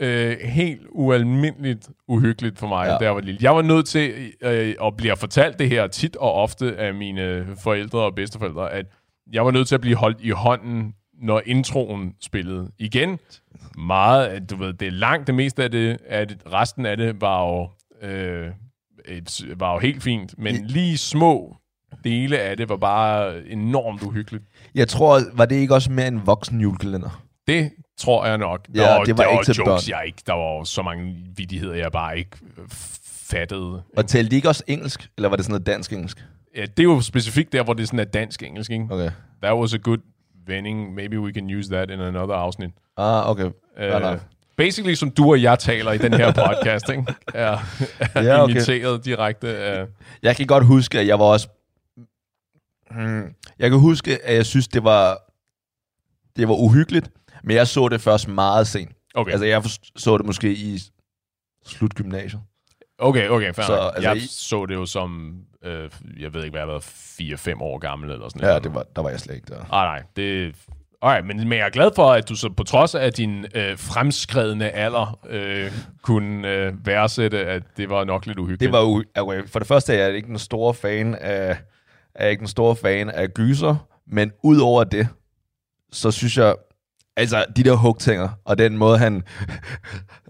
øh, 0.00 0.36
helt 0.40 0.82
ualmindeligt 0.90 1.88
uhyggeligt 2.08 2.58
for 2.58 2.66
mig, 2.66 2.86
Ja. 2.86 2.92
da 2.92 3.04
jeg 3.04 3.14
var 3.14 3.20
lille. 3.20 3.38
Jeg 3.42 3.54
var 3.56 3.62
nødt 3.62 3.86
til, 3.86 4.32
øh, 4.42 4.74
og 4.78 4.96
bliver 4.96 5.14
fortalt 5.14 5.58
det 5.58 5.68
her 5.68 5.86
tit 5.86 6.16
og 6.16 6.32
ofte 6.34 6.76
af 6.76 6.94
mine 6.94 7.46
forældre 7.62 7.98
og 7.98 8.14
bedsteforældre, 8.14 8.72
at 8.72 8.86
jeg 9.32 9.44
var 9.44 9.50
nødt 9.50 9.68
til 9.68 9.74
at 9.74 9.80
blive 9.80 9.96
holdt 9.96 10.18
i 10.20 10.30
hånden, 10.30 10.92
når 11.22 11.42
introen 11.46 12.14
spillede. 12.20 12.70
Igen, 12.78 13.18
meget, 13.78 14.50
du 14.50 14.56
ved, 14.56 14.72
det 14.72 14.88
er 14.88 14.92
langt 14.92 15.26
det 15.26 15.34
meste 15.34 15.64
af 15.64 15.70
det, 15.70 15.98
at 16.06 16.36
resten 16.52 16.86
af 16.86 16.96
det 16.96 17.20
var 17.20 17.46
jo, 17.46 17.70
øh, 18.08 18.50
et, 19.04 19.44
var 19.56 19.72
jo 19.72 19.78
helt 19.78 20.02
fint, 20.02 20.34
men 20.38 20.66
lige 20.66 20.98
små 20.98 21.56
dele 22.04 22.38
af 22.38 22.56
det 22.56 22.68
var 22.68 22.76
bare 22.76 23.46
enormt 23.46 24.02
uhyggeligt. 24.02 24.44
Jeg 24.74 24.88
tror, 24.88 25.20
var 25.34 25.46
det 25.46 25.56
ikke 25.56 25.74
også 25.74 25.92
mere 25.92 26.08
en 26.08 26.26
voksen 26.26 26.60
julekalender? 26.60 27.24
Det 27.46 27.70
tror 27.98 28.26
jeg 28.26 28.38
nok. 28.38 28.68
Ja, 28.74 28.80
der, 28.80 29.04
det 29.04 29.18
var 29.18 29.24
der 29.24 29.30
ikke 29.30 29.44
til 29.44 29.54
jokes, 29.54 29.86
børn. 29.86 29.98
jeg 29.98 30.06
ikke. 30.06 30.22
Der 30.26 30.32
var 30.32 30.64
så 30.64 30.82
mange 30.82 31.16
vidigheder, 31.36 31.74
jeg 31.74 31.92
bare 31.92 32.18
ikke 32.18 32.36
øh, 32.58 32.64
fattede. 33.04 33.82
Og 33.96 34.06
talte 34.06 34.30
de 34.30 34.36
ikke 34.36 34.48
også 34.48 34.64
engelsk? 34.66 35.10
Eller 35.16 35.28
var 35.28 35.36
det 35.36 35.44
sådan 35.44 35.52
noget 35.52 35.66
dansk-engelsk? 35.66 36.24
Ja, 36.56 36.62
det 36.62 36.78
er 36.78 36.82
jo 36.84 37.00
specifikt 37.00 37.52
der, 37.52 37.62
hvor 37.62 37.72
det 37.72 37.86
sådan 37.86 37.98
er 37.98 38.04
dansk-engelsk, 38.04 38.70
ikke? 38.70 38.86
Okay. 38.90 39.10
That 39.42 39.56
was 39.56 39.74
a 39.74 39.76
good 39.76 39.98
vending. 40.48 40.94
Maybe 40.94 41.18
we 41.18 41.32
can 41.32 41.50
use 41.58 41.68
that 41.68 41.90
in 41.90 42.00
another 42.00 42.34
afsnit. 42.34 42.70
Ah, 42.96 43.30
okay. 43.30 43.50
Uh, 43.80 44.18
basically, 44.56 44.94
som 44.94 45.10
du 45.10 45.30
og 45.30 45.42
jeg 45.42 45.58
taler 45.58 45.92
i 45.92 45.98
den 45.98 46.14
her 46.14 46.32
podcast, 46.46 46.88
ikke? 46.88 47.04
Er, 47.34 47.58
er 48.14 48.22
Ja, 48.22 48.42
okay. 48.44 48.52
imiteret 48.54 49.04
direkte 49.04 49.48
af... 49.48 49.86
Jeg 50.22 50.36
kan 50.36 50.46
godt 50.46 50.64
huske, 50.66 51.00
at 51.00 51.06
jeg 51.06 51.18
var 51.18 51.24
også... 51.24 51.48
Hmm. 52.90 53.34
Jeg 53.58 53.70
kan 53.70 53.78
huske, 53.78 54.18
at 54.24 54.36
jeg 54.36 54.46
synes, 54.46 54.68
det 54.68 54.84
var, 54.84 55.18
det 56.36 56.48
var 56.48 56.54
uhyggeligt, 56.54 57.10
men 57.44 57.56
jeg 57.56 57.68
så 57.68 57.88
det 57.88 58.00
først 58.00 58.28
meget 58.28 58.66
sent. 58.66 58.90
Okay, 59.14 59.30
Altså, 59.32 59.46
jeg 59.46 59.62
så 59.96 60.18
det 60.18 60.26
måske 60.26 60.52
i 60.52 60.80
slut 61.66 61.94
gymnasiet. 61.94 62.42
Okay, 62.98 63.28
okay 63.28 63.52
fair 63.54 63.64
Så, 63.64 63.66
så, 63.66 63.90
altså, 63.94 64.08
Jeg 64.08 64.16
I- 64.16 64.26
så 64.30 64.66
det 64.66 64.74
jo 64.74 64.86
som... 64.86 65.34
Øh, 65.64 65.90
jeg 66.20 66.34
ved 66.34 66.44
ikke, 66.44 66.50
hvad 66.52 66.60
jeg 66.60 66.68
været 66.68 66.82
4-5 67.56 67.62
år 67.62 67.78
gammel 67.78 68.10
eller 68.10 68.28
sådan 68.28 68.40
Ja, 68.42 68.46
noget. 68.48 68.64
det 68.64 68.74
var, 68.74 68.84
der 68.96 69.02
var 69.02 69.10
jeg 69.10 69.20
slet 69.20 69.34
ikke 69.34 69.46
der. 69.48 69.60
Ah, 69.74 69.86
nej, 69.86 70.02
det... 70.16 70.54
Alright, 71.02 71.26
men, 71.26 71.48
men 71.48 71.58
jeg 71.58 71.66
er 71.66 71.70
glad 71.70 71.90
for, 71.96 72.12
at 72.12 72.28
du 72.28 72.34
så 72.34 72.48
på 72.56 72.64
trods 72.64 72.94
af 72.94 73.12
din 73.12 73.46
øh, 73.54 73.78
fremskredende 73.78 74.70
alder 74.70 75.18
øh, 75.28 75.72
kunne 76.02 76.48
øh, 76.48 76.86
værdsætte, 76.86 77.46
at 77.46 77.62
det 77.76 77.90
var 77.90 78.04
nok 78.04 78.26
lidt 78.26 78.38
uhyggeligt. 78.38 78.60
Det 78.60 78.72
var 78.72 79.04
okay, 79.22 79.48
for 79.48 79.58
det 79.58 79.68
første 79.68 79.94
er 79.94 80.06
jeg 80.06 80.16
ikke 80.16 80.28
den 80.28 80.38
store 80.38 80.74
fan 80.74 81.14
af, 81.14 81.56
er 82.14 82.22
jeg 82.24 82.30
ikke 82.30 82.40
den 82.40 82.48
store 82.48 82.76
fan 82.76 83.10
af 83.10 83.34
gyser, 83.34 83.76
men 84.06 84.32
ud 84.42 84.58
over 84.60 84.84
det, 84.84 85.08
så 85.92 86.10
synes 86.10 86.36
jeg, 86.38 86.54
altså 87.18 87.44
de 87.56 87.62
der 87.62 87.74
hugtænger, 87.74 88.28
og 88.44 88.58
den 88.58 88.78
måde 88.78 88.98
han, 88.98 89.22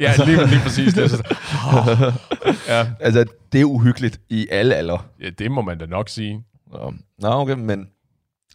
Ja, 0.00 0.14
lige, 0.26 0.46
lige 0.46 0.60
præcis. 0.62 0.94
Det, 0.94 1.10
så, 1.10 1.22
ja, 2.68 2.86
altså 3.00 3.24
det 3.52 3.60
er 3.60 3.64
uhyggeligt 3.64 4.20
i 4.28 4.48
alle 4.50 4.74
alder. 4.74 5.06
ja, 5.22 5.30
det 5.38 5.50
må 5.50 5.62
man 5.62 5.78
da 5.78 5.86
nok 5.86 6.08
sige. 6.08 6.44
Nå, 6.72 6.92
Nå 7.18 7.28
okay, 7.28 7.54
men 7.54 7.86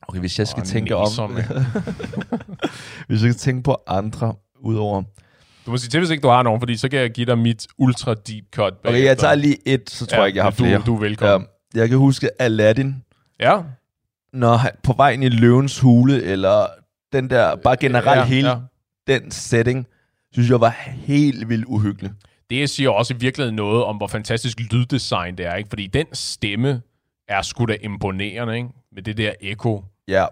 okay, 0.07 0.19
hvis 0.19 0.39
jeg 0.39 0.47
skal 0.47 0.61
Åh, 0.61 0.65
tænke 0.67 0.95
om, 0.95 1.31
hvis 3.07 3.23
jeg 3.23 3.33
skal 3.33 3.35
tænke 3.35 3.63
på 3.63 3.77
andre, 3.87 4.33
udover, 4.61 5.03
Du 5.65 5.71
må 5.71 5.77
sige 5.77 5.89
til, 5.89 5.99
hvis 5.99 6.09
ikke 6.09 6.21
du 6.21 6.27
har 6.27 6.43
nogen, 6.43 6.61
fordi 6.61 6.77
så 6.77 6.89
kan 6.89 6.99
jeg 6.99 7.11
give 7.11 7.25
dig 7.25 7.37
mit 7.37 7.67
ultra 7.77 8.13
deep 8.13 8.43
cut. 8.55 8.73
okay, 8.85 9.03
jeg 9.03 9.17
tager 9.17 9.35
lige 9.35 9.57
et, 9.67 9.89
så 9.89 10.05
tror 10.05 10.15
Ja, 10.17 10.21
jeg 10.21 10.27
ikke, 10.27 10.37
jeg 10.37 10.43
har 10.45 10.51
du- 10.51 10.55
flere. 10.55 10.81
du 10.85 10.95
er 10.95 10.99
velkommen. 10.99 11.47
Ja, 11.75 11.79
jeg 11.79 11.89
kan 11.89 11.97
huske 11.97 12.29
Aladdin, 12.41 13.03
Ja, 13.39 13.57
når 14.33 14.55
han 14.55 14.71
på 14.83 14.93
vej 14.97 15.09
ind 15.11 15.23
i 15.23 15.29
løvens 15.29 15.79
hule, 15.79 16.23
eller 16.23 16.65
den 17.13 17.29
der, 17.29 17.55
bare 17.55 17.77
generelt 17.77 18.19
ja, 18.19 18.23
hele 18.25 18.49
ja. 18.49 18.57
den 19.07 19.31
setting, 19.31 19.87
synes 20.33 20.49
jeg 20.49 20.61
var 20.61 20.69
helt 20.87 21.49
vildt 21.49 21.65
uhyggelig. 21.65 22.11
Det 22.49 22.69
siger 22.69 22.89
også 22.89 23.13
i 23.13 23.17
virkeligheden 23.17 23.55
noget 23.55 23.83
om, 23.83 23.97
hvor 23.97 24.07
fantastisk 24.07 24.59
lyddesign 24.59 25.37
det 25.37 25.45
er, 25.45 25.55
ikke? 25.55 25.69
Fordi 25.69 25.87
den 25.87 26.05
stemme 26.13 26.81
er 27.27 27.41
sgu 27.41 27.65
da 27.65 27.77
imponerende, 27.81 28.55
ikke? 28.57 28.69
Med 28.91 29.03
det 29.03 29.17
der 29.17 29.33
ekko. 29.41 29.83
Ja, 30.07 30.25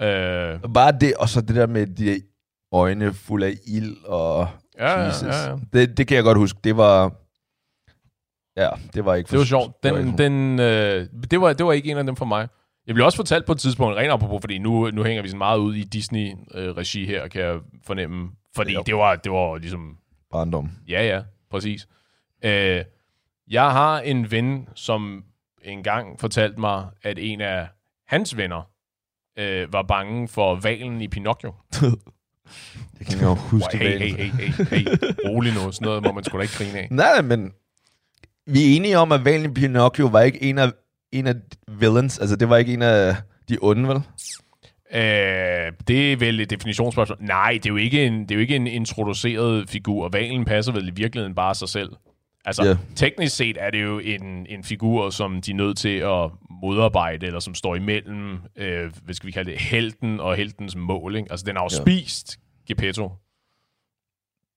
Øh, 0.00 0.60
bare 0.74 0.92
det, 1.00 1.14
og 1.14 1.28
så 1.28 1.40
det 1.40 1.56
der 1.56 1.66
med 1.66 1.86
de 1.86 2.22
øjne 2.72 3.14
fulde 3.14 3.46
af 3.46 3.54
ild, 3.66 3.96
og 4.04 4.48
ja, 4.78 5.00
Jesus. 5.00 5.22
ja, 5.28 5.50
ja. 5.50 5.56
Det, 5.72 5.96
det 5.98 6.06
kan 6.06 6.14
jeg 6.14 6.24
godt 6.24 6.38
huske. 6.38 6.58
Det 6.64 6.76
var, 6.76 7.12
ja, 8.56 8.68
det 8.94 9.04
var 9.04 9.14
ikke 9.14 9.28
for, 9.28 9.32
Det 9.34 9.38
var 9.38 9.44
sjovt. 9.44 9.82
det 9.82 9.90
var 9.92 9.98
Den, 9.98 10.06
ikke- 10.08 10.22
den, 10.22 10.60
øh, 10.60 11.06
det, 11.30 11.40
var, 11.40 11.52
det 11.52 11.66
var 11.66 11.72
ikke 11.72 11.90
en 11.90 11.96
af 11.98 12.04
dem 12.04 12.16
for 12.16 12.24
mig. 12.24 12.48
Jeg 12.86 12.94
blev 12.94 13.04
også 13.06 13.16
fortalt 13.16 13.46
på 13.46 13.52
et 13.52 13.58
tidspunkt, 13.58 13.96
rent 13.96 14.10
apropos, 14.12 14.40
fordi 14.42 14.58
nu, 14.58 14.90
nu 14.90 15.04
hænger 15.04 15.22
vi 15.22 15.28
sådan 15.28 15.38
meget 15.38 15.58
ud 15.58 15.74
i 15.74 15.84
Disney-regi 15.84 17.06
her, 17.06 17.28
kan 17.28 17.42
jeg 17.42 17.58
fornemme. 17.86 18.30
Fordi 18.56 18.72
Ja. 18.72 18.78
det 18.86 18.94
var, 18.96 19.16
det 19.16 19.32
var 19.32 19.56
ligesom, 19.58 19.96
barndom. 20.32 20.70
ja 20.88 21.06
ja, 21.06 21.22
præcis. 21.50 21.88
Øh, 22.44 22.84
jeg 23.50 23.70
har 23.72 24.00
en 24.00 24.30
ven, 24.30 24.68
som 24.74 25.24
engang 25.62 26.20
fortalte 26.20 26.60
mig, 26.60 26.86
at 27.02 27.18
en 27.18 27.40
af 27.40 27.68
hans 28.08 28.36
venner 28.36 28.62
øh, 29.38 29.72
var 29.72 29.82
bange 29.82 30.28
for 30.28 30.54
valen 30.54 31.00
i 31.00 31.08
Pinocchio. 31.08 31.54
Jeg 32.98 33.06
kan 33.06 33.14
ikke 33.14 33.26
huske 33.26 33.78
Hey, 33.78 33.98
hey, 33.98 34.08
hey, 34.14 34.30
hey, 34.30 34.60
hey, 34.70 34.86
rolig 35.28 35.52
nu. 35.54 35.72
Sådan 35.72 35.86
noget 35.86 36.02
må 36.02 36.12
man 36.12 36.24
sgu 36.24 36.36
da 36.38 36.42
ikke 36.42 36.54
grine 36.58 36.78
af. 36.78 36.88
Nej, 36.90 37.22
men 37.22 37.52
vi 38.46 38.60
er 38.72 38.76
enige 38.76 38.98
om, 38.98 39.12
at 39.12 39.24
Valen 39.24 39.50
i 39.50 39.54
Pinocchio 39.54 40.06
var 40.06 40.20
ikke 40.20 40.42
en 40.42 40.58
af, 40.58 40.72
en 41.12 41.26
af 41.26 41.34
villains. 41.68 42.18
Altså, 42.18 42.36
det 42.36 42.48
var 42.48 42.56
ikke 42.56 42.72
en 42.74 42.82
af 42.82 43.16
de 43.48 43.58
onde, 43.62 43.88
vel? 43.88 43.96
Øh, 44.94 45.72
det 45.88 46.12
er 46.12 46.16
vel 46.16 46.40
et 46.40 46.50
definitionsspørgsmål. 46.50 47.18
Nej, 47.20 47.52
det 47.52 47.66
er 47.66 47.70
jo 47.70 47.76
ikke 47.76 48.06
en, 48.06 48.20
det 48.22 48.30
er 48.30 48.34
jo 48.34 48.40
ikke 48.40 48.56
en 48.56 48.66
introduceret 48.66 49.70
figur. 49.70 50.08
Valen 50.08 50.44
passer 50.44 50.72
vel 50.72 50.88
i 50.88 50.92
virkeligheden 50.94 51.34
bare 51.34 51.54
sig 51.54 51.68
selv. 51.68 51.90
Altså, 52.44 52.64
yeah. 52.64 52.76
teknisk 52.96 53.36
set 53.36 53.56
er 53.60 53.70
det 53.70 53.82
jo 53.82 53.98
en, 53.98 54.46
en 54.48 54.64
figur, 54.64 55.10
som 55.10 55.40
de 55.42 55.50
er 55.50 55.54
nødt 55.54 55.78
til 55.78 55.98
at 55.98 56.30
modarbejde, 56.62 57.26
eller 57.26 57.40
som 57.40 57.54
står 57.54 57.74
imellem, 57.76 58.38
øh, 58.56 58.90
hvad 59.04 59.14
skal 59.14 59.26
vi 59.26 59.32
kalde 59.32 59.50
det, 59.50 59.60
helten 59.60 60.20
og 60.20 60.36
heltens 60.36 60.76
mål. 60.76 61.16
Ikke? 61.16 61.30
Altså, 61.30 61.46
den 61.46 61.56
har 61.56 61.62
jo 61.62 61.68
Ja. 61.76 61.82
spist 61.82 62.38
Geppetto. 62.68 63.12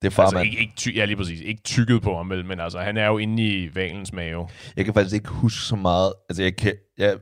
Det 0.03 0.09
er 0.09 0.13
far, 0.15 0.23
Altså, 0.23 0.39
ikke, 0.39 0.59
ikke, 0.59 0.73
ty- 0.75 0.95
ja, 0.95 1.05
lige 1.05 1.17
præcis. 1.17 1.41
Ikke 1.41 1.61
tykket 1.63 2.01
på 2.01 2.17
ham, 2.17 2.25
men 2.25 2.59
altså, 2.59 2.79
han 2.79 2.97
er 2.97 3.05
jo 3.07 3.17
inde 3.17 3.43
i 3.43 3.75
valens 3.75 4.13
mave. 4.13 4.47
Jeg 4.77 4.85
kan 4.85 4.93
faktisk 4.93 5.15
ikke 5.15 5.29
huske 5.29 5.59
så 5.61 5.75
meget. 5.75 6.13
Altså, 6.29 6.43
jeg, 6.43 6.55
kan, 6.55 6.73
jeg, 6.97 7.15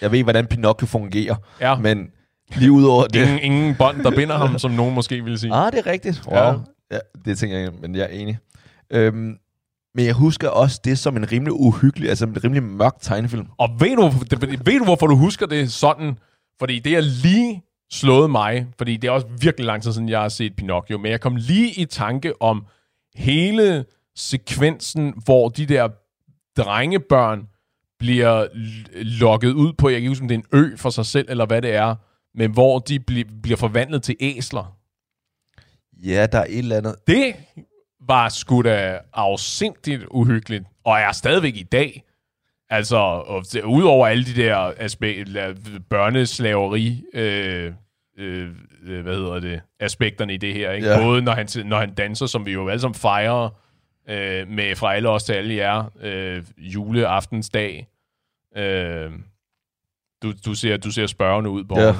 jeg 0.00 0.12
ved, 0.12 0.22
hvordan 0.22 0.46
Pinocchio 0.46 0.86
fungerer, 0.86 1.34
Ja, 1.60 1.76
men 1.78 2.06
lige 2.56 2.72
udover 2.72 3.06
det... 3.06 3.22
ingen, 3.22 3.38
ingen 3.38 3.74
bånd, 3.78 4.02
der 4.02 4.10
binder 4.10 4.36
ham, 4.36 4.58
som 4.58 4.70
nogen 4.70 4.94
måske 4.94 5.24
ville 5.24 5.38
sige. 5.38 5.54
Ah, 5.54 5.72
det 5.72 5.78
er 5.86 5.86
rigtigt. 5.90 6.22
Wow. 6.26 6.36
Ja. 6.36 6.52
Ja. 6.92 6.98
det 7.24 7.38
tænker 7.38 7.58
jeg, 7.58 7.70
men 7.80 7.94
jeg 7.94 8.02
er 8.02 8.06
enig. 8.20 8.38
Øhm, 8.92 9.36
men 9.94 10.04
jeg 10.06 10.14
husker 10.14 10.48
også 10.48 10.80
det 10.84 10.98
som 10.98 11.16
en 11.16 11.32
rimelig 11.32 11.52
uhyggelig, 11.52 12.08
altså 12.08 12.26
en 12.26 12.44
rimelig 12.44 12.62
mørk 12.62 12.94
tegnefilm. 13.00 13.46
Og 13.58 13.68
ved 13.80 13.96
du, 13.96 14.02
ved 14.64 14.78
du, 14.78 14.84
hvorfor 14.84 15.06
du 15.06 15.16
husker 15.16 15.46
det 15.46 15.72
sådan? 15.72 16.18
Fordi 16.58 16.78
det 16.78 16.96
er 16.96 17.00
lige 17.00 17.62
slået 17.92 18.30
mig, 18.30 18.66
fordi 18.78 18.96
det 18.96 19.08
er 19.08 19.12
også 19.12 19.26
virkelig 19.40 19.66
lang 19.66 19.82
tid 19.82 19.92
siden, 19.92 20.08
jeg 20.08 20.20
har 20.20 20.28
set 20.28 20.56
Pinocchio, 20.56 20.98
men 20.98 21.10
jeg 21.10 21.20
kom 21.20 21.36
lige 21.36 21.80
i 21.80 21.84
tanke 21.84 22.42
om 22.42 22.66
hele 23.14 23.84
sekvensen, 24.16 25.14
hvor 25.24 25.48
de 25.48 25.66
der 25.66 25.88
drengebørn 26.56 27.48
bliver 27.98 28.46
lokket 28.94 29.52
ud 29.52 29.72
på, 29.72 29.88
jeg 29.88 29.94
kan 29.94 30.02
ikke 30.02 30.08
huske, 30.10 30.22
om 30.22 30.28
det 30.28 30.34
er 30.34 30.38
en 30.38 30.46
ø 30.72 30.76
for 30.76 30.90
sig 30.90 31.06
selv, 31.06 31.26
eller 31.30 31.46
hvad 31.46 31.62
det 31.62 31.74
er, 31.74 31.94
men 32.34 32.50
hvor 32.50 32.78
de 32.78 33.00
bli- 33.00 33.40
bliver 33.42 33.56
forvandlet 33.56 34.02
til 34.02 34.16
æsler. 34.20 34.76
Ja, 36.04 36.26
der 36.32 36.38
er 36.38 36.44
et 36.48 36.58
eller 36.58 36.76
andet. 36.76 36.96
Det 37.06 37.34
var 38.08 38.28
sgu 38.28 38.62
da 38.62 38.98
afsindigt 39.12 40.04
uhyggeligt, 40.10 40.64
og 40.84 40.98
er 40.98 41.12
stadigvæk 41.12 41.56
i 41.56 41.62
dag. 41.62 42.04
Altså, 42.70 42.96
og 42.96 43.44
udover 43.64 44.06
alle 44.06 44.24
de 44.24 44.34
der 44.34 44.72
børneslaveri, 45.88 47.04
øh, 47.14 47.72
øh, 48.18 48.48
øh, 48.86 49.02
hvad 49.02 49.14
hedder 49.14 49.40
det, 49.40 49.60
aspekterne 49.80 50.34
i 50.34 50.36
det 50.36 50.54
her, 50.54 50.70
ikke? 50.72 50.88
Ja. 50.88 51.02
Både 51.02 51.22
når 51.22 51.32
han, 51.32 51.48
når 51.64 51.78
han 51.78 51.94
danser, 51.94 52.26
som 52.26 52.46
vi 52.46 52.52
jo 52.52 52.68
alle 52.68 52.80
sammen 52.80 52.94
fejrer, 52.94 53.48
øh, 54.08 54.48
med 54.48 54.76
fra 54.76 54.94
alle 54.94 55.08
os 55.08 55.24
til 55.24 55.32
alle 55.32 55.54
jer, 55.54 55.84
øh, 56.02 56.42
juleaftensdag. 56.58 57.88
Øh, 58.56 59.10
du, 60.22 60.32
du, 60.46 60.54
ser, 60.54 60.76
du 60.76 60.90
ser 60.90 61.06
spørgende 61.06 61.50
ud, 61.50 61.64
Borg. 61.64 61.78
Ja, 61.78 61.94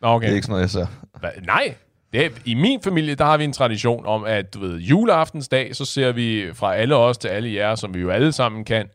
Nå, 0.00 0.08
okay. 0.08 0.26
det 0.26 0.32
er 0.32 0.34
ikke 0.34 0.46
sådan 0.46 0.52
noget, 0.52 0.62
jeg 0.62 0.70
ser. 0.70 0.86
Hva? 1.20 1.30
Nej. 1.46 1.74
Det 2.12 2.24
er, 2.24 2.30
I 2.44 2.54
min 2.54 2.82
familie, 2.82 3.14
der 3.14 3.24
har 3.24 3.36
vi 3.36 3.44
en 3.44 3.52
tradition 3.52 4.06
om, 4.06 4.24
at 4.24 4.54
du 4.54 4.60
ved, 4.60 4.78
juleaftensdag, 4.78 5.76
så 5.76 5.84
ser 5.84 6.12
vi 6.12 6.50
fra 6.54 6.74
alle 6.74 6.96
os 6.96 7.18
til 7.18 7.28
alle 7.28 7.54
jer, 7.54 7.74
som 7.74 7.94
vi 7.94 8.00
jo 8.00 8.10
alle 8.10 8.32
sammen 8.32 8.64
kan, 8.64 8.88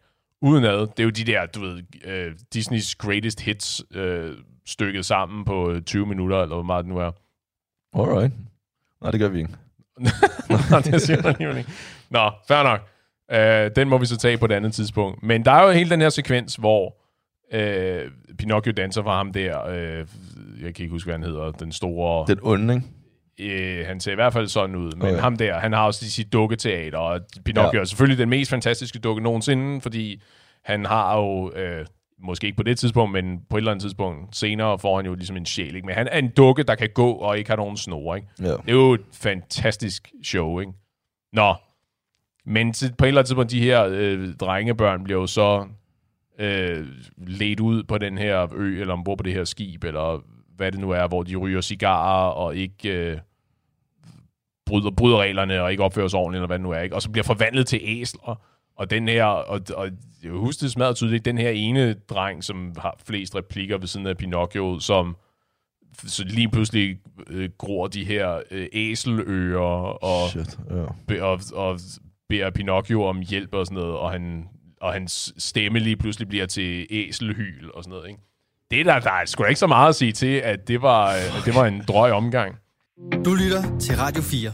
udenad. 0.43 0.79
Det 0.79 0.99
er 0.99 1.03
jo 1.03 1.09
de 1.09 1.23
der, 1.23 1.45
du 1.45 1.59
ved, 1.61 1.83
uh, 2.07 2.35
Disneys 2.53 2.95
Greatest 2.95 3.41
Hits 3.41 3.83
uh, 3.95 4.29
stykket 4.65 5.05
sammen 5.05 5.45
på 5.45 5.71
øh, 5.71 5.81
20 5.81 6.05
minutter, 6.05 6.41
eller 6.41 6.55
hvor 6.55 6.63
meget 6.63 6.85
det 6.85 6.93
nu 6.93 6.99
er. 6.99 7.11
Alright. 7.93 8.33
Nej, 9.01 9.11
det 9.11 9.19
gør 9.19 9.27
vi 9.27 9.39
ikke. 9.39 9.51
Nå, 10.71 10.79
det 10.79 11.01
siger 11.01 11.21
du 11.21 11.27
alligevel 11.27 11.57
ikke. 11.57 11.71
Nå, 12.09 12.31
fair 12.47 12.63
nok. 12.63 12.81
Uh, 13.33 13.75
den 13.75 13.89
må 13.89 13.97
vi 13.97 14.05
så 14.05 14.17
tage 14.17 14.37
på 14.37 14.45
et 14.45 14.51
andet 14.51 14.73
tidspunkt. 14.73 15.23
Men 15.23 15.45
der 15.45 15.51
er 15.51 15.63
jo 15.63 15.71
hele 15.71 15.89
den 15.89 16.01
her 16.01 16.09
sekvens, 16.09 16.55
hvor 16.55 16.95
uh, 17.53 18.35
Pinocchio 18.37 18.73
danser 18.77 19.03
for 19.03 19.11
ham 19.11 19.33
der. 19.33 19.67
Uh, 19.67 20.07
jeg 20.63 20.75
kan 20.75 20.83
ikke 20.83 20.91
huske, 20.91 21.07
hvad 21.07 21.13
han 21.13 21.23
hedder. 21.23 21.51
Den 21.51 21.71
store... 21.71 22.25
Den 22.27 22.39
onde, 22.41 22.73
ikke? 22.73 22.87
Øh, 23.39 23.85
han 23.85 23.99
ser 23.99 24.11
i 24.11 24.15
hvert 24.15 24.33
fald 24.33 24.47
sådan 24.47 24.75
ud. 24.75 24.91
Men 24.91 25.01
Okay. 25.07 25.19
ham 25.19 25.35
der, 25.35 25.59
han 25.59 25.73
har 25.73 25.85
også 25.85 26.09
sit 26.11 26.33
dukketeater, 26.33 26.97
og 26.97 27.21
Pinocchio 27.45 27.77
Ja. 27.77 27.81
er 27.81 27.85
selvfølgelig 27.85 28.17
den 28.17 28.29
mest 28.29 28.49
fantastiske 28.51 28.99
dukke 28.99 29.23
nogensinde, 29.23 29.81
fordi 29.81 30.21
han 30.65 30.85
har 30.85 31.17
jo, 31.19 31.51
øh, 31.55 31.85
måske 32.23 32.45
ikke 32.47 32.57
på 32.57 32.63
det 32.63 32.79
tidspunkt, 32.79 33.13
men 33.13 33.39
på 33.49 33.57
et 33.57 33.59
eller 33.61 33.71
andet 33.71 33.81
tidspunkt 33.81 34.35
senere 34.35 34.79
får 34.79 34.95
han 34.95 35.05
jo 35.05 35.13
ligesom 35.15 35.37
en 35.37 35.45
sjæl. 35.45 35.75
Ikke? 35.75 35.85
Men 35.85 35.95
han 35.95 36.07
er 36.11 36.19
en 36.19 36.29
dukke, 36.29 36.63
der 36.63 36.75
kan 36.75 36.89
gå 36.95 37.11
og 37.11 37.37
ikke 37.37 37.49
har 37.49 37.57
nogen 37.57 37.77
snore. 37.77 38.17
Ikke? 38.17 38.27
Ja. 38.41 38.45
Det 38.45 38.59
er 38.67 38.73
jo 38.73 38.93
et 38.93 39.01
fantastisk 39.13 40.11
show, 40.23 40.59
ikke? 40.59 40.71
Nå, 41.33 41.53
men 42.45 42.73
på 42.97 43.05
et 43.05 43.07
eller 43.07 43.21
andet 43.21 43.25
tidspunkt, 43.25 43.51
de 43.51 43.61
her 43.63 43.85
øh, 43.91 44.33
drengebørn 44.35 45.03
bliver 45.03 45.19
jo 45.19 45.27
så 45.27 45.67
øh, 46.39 46.87
ledt 47.27 47.59
ud 47.59 47.83
på 47.83 47.97
den 47.97 48.17
her 48.17 48.47
ø, 48.55 48.79
eller 48.81 48.93
ombord 48.93 49.17
på 49.17 49.23
det 49.23 49.33
her 49.33 49.43
skib, 49.43 49.83
eller 49.83 50.23
hvad 50.63 50.71
det 50.71 50.79
nu 50.79 50.91
er, 50.91 51.07
hvor 51.07 51.23
de 51.23 51.35
ryger 51.35 51.61
cigarer 51.61 52.29
og 52.29 52.55
ikke 52.55 52.89
øh, 52.89 53.17
bryder, 54.65 54.91
bryder 54.91 55.17
reglerne 55.17 55.61
og 55.61 55.71
ikke 55.71 55.83
opfører 55.83 56.07
sig 56.07 56.19
ordentligt, 56.19 56.39
eller 56.39 56.47
hvad 56.47 56.57
det 56.57 56.63
nu 56.63 56.71
er, 56.71 56.79
ikke? 56.79 56.95
og 56.95 57.01
så 57.01 57.09
bliver 57.09 57.23
forvandlet 57.23 57.67
til 57.67 57.79
æsler. 57.83 58.41
Og 58.75 58.89
den 58.89 59.07
her, 59.07 59.25
og, 59.25 59.61
og 59.75 59.89
jeg 60.23 60.31
husker 60.31 60.63
det 60.63 60.71
smadret 60.71 60.95
tydeligt, 60.95 61.25
den 61.25 61.37
her 61.37 61.49
ene 61.49 61.93
dreng, 61.93 62.43
som 62.43 62.75
har 62.77 62.99
flest 63.05 63.35
replikker 63.35 63.77
ved 63.77 63.87
siden 63.87 64.07
af 64.07 64.17
Pinocchio, 64.17 64.79
som 64.79 65.17
så 65.97 66.23
lige 66.23 66.49
pludselig 66.49 66.97
øh, 67.27 67.49
gror 67.57 67.87
de 67.87 68.05
her 68.05 68.41
øh, 68.51 68.67
æselører 68.73 70.03
og, 70.03 70.29
Shit, 70.29 70.59
ja. 70.69 70.85
be, 71.07 71.23
og, 71.23 71.39
og 71.53 71.79
beder 72.29 72.49
Pinocchio 72.49 73.03
om 73.03 73.19
hjælp 73.19 73.53
og 73.53 73.65
sådan 73.65 73.81
noget, 73.81 73.95
og, 73.95 74.11
han, 74.11 74.49
og 74.81 74.93
hans 74.93 75.33
stemme 75.37 75.79
lige 75.79 75.95
pludselig 75.95 76.27
bliver 76.27 76.45
til 76.45 76.87
æselhyl 76.89 77.69
og 77.73 77.83
sådan 77.83 77.97
noget. 77.97 78.09
Ikke? 78.09 78.21
Det 78.71 78.85
der, 78.85 78.99
der 78.99 79.11
er 79.11 79.25
sgu 79.25 79.43
da 79.43 79.47
ikke 79.47 79.59
så 79.59 79.67
meget 79.67 79.89
at 79.89 79.95
sige 79.95 80.11
til, 80.11 80.35
at 80.35 80.67
det 80.67 80.81
var, 80.81 81.09
øh, 81.09 81.37
at 81.39 81.45
det 81.45 81.55
var 81.55 81.65
en 81.65 81.81
drøg 81.87 82.11
omgang. 82.11 82.55
Du 83.25 83.33
lytter 83.33 83.77
til 83.79 83.95
Radio 83.97 84.21
4. 84.21 84.53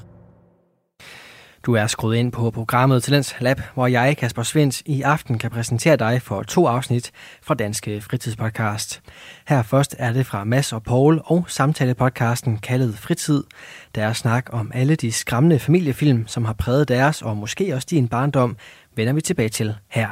Du 1.65 1.74
er 1.76 1.88
skruet 1.88 2.15
ind 2.15 2.32
på 2.32 2.52
programmet 2.52 3.04
Talents 3.04 3.36
Lab, 3.39 3.62
hvor 3.74 3.88
jeg, 3.88 4.17
Kasper 4.17 4.43
Svens, 4.43 4.84
i 4.86 5.02
aften 5.02 5.38
kan 5.38 5.52
præsentere 5.52 5.95
dig 5.98 6.22
for 6.22 6.43
to 6.43 6.67
afsnit 6.67 7.12
fra 7.43 7.54
Danske 7.54 8.02
Fritidspodcast. 8.02 9.02
Her 9.48 9.62
først 9.63 9.95
er 10.00 10.13
det 10.13 10.26
fra 10.26 10.43
Mads 10.43 10.74
og 10.74 10.84
Paul 10.84 11.22
og 11.26 11.45
samtalepodcasten 11.48 12.58
kaldet 12.58 12.98
Fritid, 12.98 13.43
der 13.95 14.06
er 14.06 14.13
snak 14.13 14.45
om 14.54 14.72
alle 14.74 14.95
de 14.95 15.12
skræmmende 15.12 15.60
familiefilm, 15.60 16.28
som 16.28 16.45
har 16.45 16.54
præget 16.54 16.88
deres 16.88 17.22
og 17.22 17.38
måske 17.38 17.76
også 17.76 17.88
din 17.91 18.08
barndom, 18.08 18.58
vender 18.95 19.13
vi 19.13 19.22
tilbage 19.22 19.50
til 19.50 19.76
her. 19.89 20.08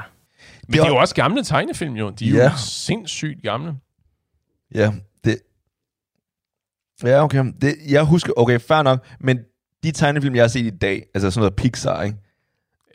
Men 0.68 0.74
det 0.74 0.82
er 0.82 0.88
jo 0.88 0.98
også 0.98 1.16
gamle 1.16 1.44
tegnefilm, 1.44 1.94
jo. 1.96 2.10
De 2.10 2.30
er 2.30 2.36
Ja. 2.36 2.44
jo 2.44 2.58
sindssygt 2.58 3.42
gamle. 3.44 3.76
Ja, 4.76 4.92
det... 5.24 5.40
Ja, 7.04 7.24
okay. 7.24 7.46
Det, 7.62 7.76
jeg 7.90 8.04
husker... 8.04 8.34
Okay, 8.38 8.60
fair 8.60 8.82
nok. 8.84 9.06
Men 9.20 9.40
de 9.84 9.92
tegnefilm, 9.92 10.36
jeg 10.36 10.44
har 10.44 10.48
set 10.48 10.66
i 10.66 10.70
dag, 10.78 11.04
altså 11.14 11.32
sådan 11.32 11.42
noget 11.42 11.56
Pixar, 11.56 12.04
ikke? 12.04 12.18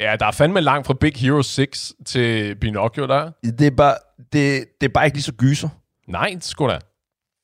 Ja, 0.01 0.17
der 0.21 0.27
er 0.27 0.31
fandme 0.31 0.61
langt 0.61 0.87
fra 0.87 0.95
Big 0.95 1.13
Hero 1.17 1.43
6 1.43 1.93
til 2.07 2.57
Pinocchio, 2.57 3.07
der. 3.07 3.15
er. 3.15 3.31
Det 3.43 3.67
er 3.67 3.71
bare, 3.71 3.95
det, 4.33 4.65
det 4.81 4.87
er 4.87 4.93
bare 4.95 5.05
ikke 5.05 5.17
lige 5.17 5.23
så 5.23 5.33
gyser. 5.33 5.69
Nej, 6.09 6.37
sgu 6.41 6.69
da. 6.69 6.79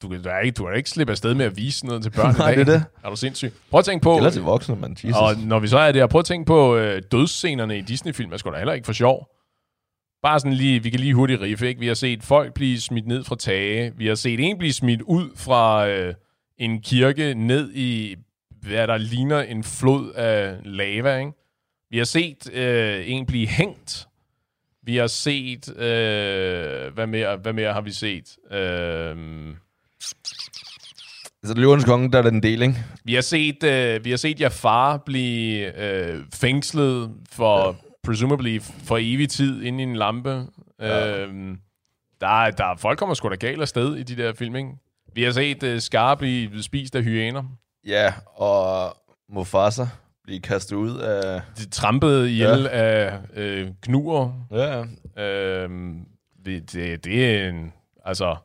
Du 0.02 0.08
kan 0.08 0.22
da 0.22 0.38
ikke, 0.38 0.54
du 0.54 0.68
da 0.68 0.72
ikke 0.72 0.90
slippe 0.90 1.10
afsted 1.10 1.34
med 1.34 1.46
at 1.46 1.56
vise 1.56 1.86
noget 1.86 2.02
til 2.02 2.10
børn 2.10 2.34
Nej, 2.38 2.50
i 2.50 2.54
dag. 2.56 2.66
det 2.66 2.74
er 2.74 2.78
det. 2.78 2.84
Er 3.04 3.10
du 3.10 3.16
sindssyg? 3.16 3.52
Prøv 3.70 3.78
at 3.78 3.84
tænke 3.84 4.02
på... 4.02 4.16
Eller 4.16 4.30
til 4.30 4.42
voksne, 4.42 4.76
man. 4.76 4.92
Jesus. 4.92 5.16
Og 5.16 5.36
når 5.36 5.58
vi 5.58 5.68
så 5.68 5.78
er 5.78 5.92
der, 5.92 6.06
prøv 6.06 6.18
at 6.18 6.24
tænke 6.24 6.46
på 6.46 6.76
øh, 6.76 7.02
dødsscenerne 7.12 7.78
i 7.78 7.80
Disney-film, 7.80 8.32
er 8.32 8.36
sgu 8.36 8.50
da 8.50 8.56
heller 8.56 8.72
ikke 8.72 8.86
for 8.86 8.92
sjov. 8.92 9.28
Bare 10.22 10.40
sådan 10.40 10.52
lige, 10.52 10.82
vi 10.82 10.90
kan 10.90 11.00
lige 11.00 11.14
hurtigt 11.14 11.40
riffe, 11.40 11.68
ikke? 11.68 11.80
Vi 11.80 11.86
har 11.86 11.94
set 11.94 12.22
folk 12.22 12.54
blive 12.54 12.80
smidt 12.80 13.06
ned 13.06 13.24
fra 13.24 13.36
tage. 13.36 13.92
Vi 13.96 14.06
har 14.06 14.14
set 14.14 14.40
en 14.40 14.58
blive 14.58 14.72
smidt 14.72 15.02
ud 15.02 15.30
fra 15.36 15.88
øh, 15.88 16.14
en 16.58 16.82
kirke 16.82 17.34
ned 17.34 17.72
i, 17.74 18.16
hvad 18.62 18.86
der 18.86 18.96
ligner 18.96 19.40
en 19.40 19.64
flod 19.64 20.12
af 20.12 20.56
lava, 20.64 21.18
ikke? 21.18 21.32
Vi 21.90 21.98
har 21.98 22.04
set 22.04 22.52
øh, 22.52 23.10
en 23.10 23.26
blive 23.26 23.46
hængt. 23.46 24.06
Vi 24.82 24.96
har 24.96 25.06
set, 25.06 25.68
øh, 25.76 26.94
hvad, 26.94 27.06
mere, 27.06 27.36
hvad 27.36 27.52
mere 27.52 27.72
har 27.72 27.80
vi 27.80 27.92
set? 27.92 28.36
Øh, 28.50 29.16
Altså, 31.42 31.54
Løvernes 31.54 31.84
Konge, 31.84 32.10
der 32.12 32.18
er 32.18 32.22
der 32.22 32.30
en 32.30 32.42
del, 32.42 32.62
ikke? 32.62 32.74
Vi 33.04 33.14
har 33.14 33.20
set, 33.20 33.64
øh, 33.64 34.04
vi 34.04 34.10
har 34.10 34.16
set 34.16 34.40
Jafar 34.40 34.96
blive 34.96 35.82
øh, 35.82 36.24
fængslet 36.34 37.10
for. 37.32 37.76
Presumably 38.08 38.60
for 38.60 38.96
evig 39.00 39.28
tid 39.28 39.62
inde 39.62 39.80
i 39.80 39.82
en 39.82 39.96
lampe. 39.96 40.46
Ja. 40.80 41.18
Øhm, 41.22 41.58
der, 42.20 42.26
er- 42.42 42.50
der, 42.50 42.64
er- 42.64 42.76
folk 42.76 42.98
kommer 42.98 43.14
sgu 43.14 43.28
da 43.28 43.34
galt 43.34 43.60
afsted 43.60 43.96
i 43.96 44.02
de 44.02 44.16
der 44.16 44.32
film, 44.32 44.56
ikke? 44.56 44.70
Vi 45.14 45.22
har 45.22 45.30
set 45.30 45.62
øh, 45.62 45.80
Scar 45.80 46.14
blive 46.14 46.62
spist 46.62 46.94
af 46.96 47.02
hyæner. 47.02 47.44
Ja, 47.86 48.12
og 48.26 48.96
Mufasa 49.32 49.84
blive 50.24 50.40
kastet 50.40 50.76
ud 50.76 50.96
af... 50.98 51.42
De 51.58 51.68
trampede 51.68 52.30
ihjel 52.30 52.60
ja. 52.62 52.68
af 52.68 53.18
øh, 53.34 53.68
knuer. 53.82 54.32
Ja, 54.52 54.84
Øhm, 55.24 56.00
det, 56.44 56.72
det, 56.72 57.04
det 57.04 57.34
er 57.36 57.48
en... 57.48 57.72
Altså... 58.04 58.36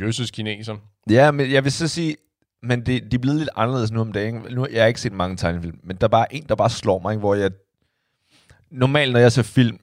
Jøsses 0.00 0.30
kineser. 0.30 0.76
ja 1.10 1.30
men 1.30 1.52
jeg 1.52 1.64
vil 1.64 1.72
så 1.72 1.88
sige... 1.88 2.16
Men 2.62 2.86
det, 2.86 3.10
de 3.10 3.16
er 3.16 3.20
blevet 3.20 3.38
lidt 3.38 3.50
anderledes 3.56 3.90
nu 3.92 4.00
om 4.00 4.12
dagen. 4.12 4.46
Nu, 4.50 4.66
jeg 4.72 4.82
har 4.82 4.86
ikke 4.88 5.00
set 5.00 5.12
mange 5.12 5.36
tegnefilm, 5.36 5.78
men 5.82 5.96
der 5.96 6.04
er 6.06 6.08
bare 6.08 6.34
en, 6.34 6.42
der 6.48 6.54
bare 6.54 6.70
slår 6.70 6.98
mig, 6.98 7.16
hvor 7.16 7.34
jeg... 7.34 7.50
Normalt, 8.74 9.12
når 9.12 9.20
jeg 9.20 9.32
ser 9.32 9.42
film, 9.42 9.78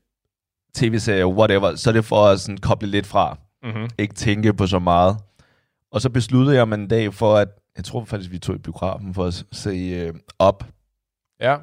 tv-serier, 0.73 1.25
whatever, 1.25 1.75
så 1.75 1.89
er 1.89 1.93
det 1.93 2.05
for 2.05 2.27
at 2.27 2.39
sådan, 2.39 2.57
koble 2.57 2.87
lidt 2.87 3.07
fra. 3.07 3.37
Mm-hmm. 3.63 3.89
Ikke 3.97 4.13
tænke 4.13 4.53
på 4.53 4.67
så 4.67 4.79
meget. 4.79 5.17
Og 5.91 6.01
så 6.01 6.09
besluttede 6.09 6.57
jeg 6.57 6.67
mig 6.67 6.75
en 6.75 6.87
dag 6.87 7.13
for, 7.13 7.35
at... 7.37 7.47
Jeg 7.77 7.85
tror 7.85 8.05
faktisk, 8.05 8.31
vi 8.31 8.39
tog 8.39 8.55
i 8.55 8.57
biografen 8.57 9.13
for 9.13 9.25
at 9.25 9.43
se 9.51 10.11
Up, 10.47 10.63
Ja, 11.41 11.57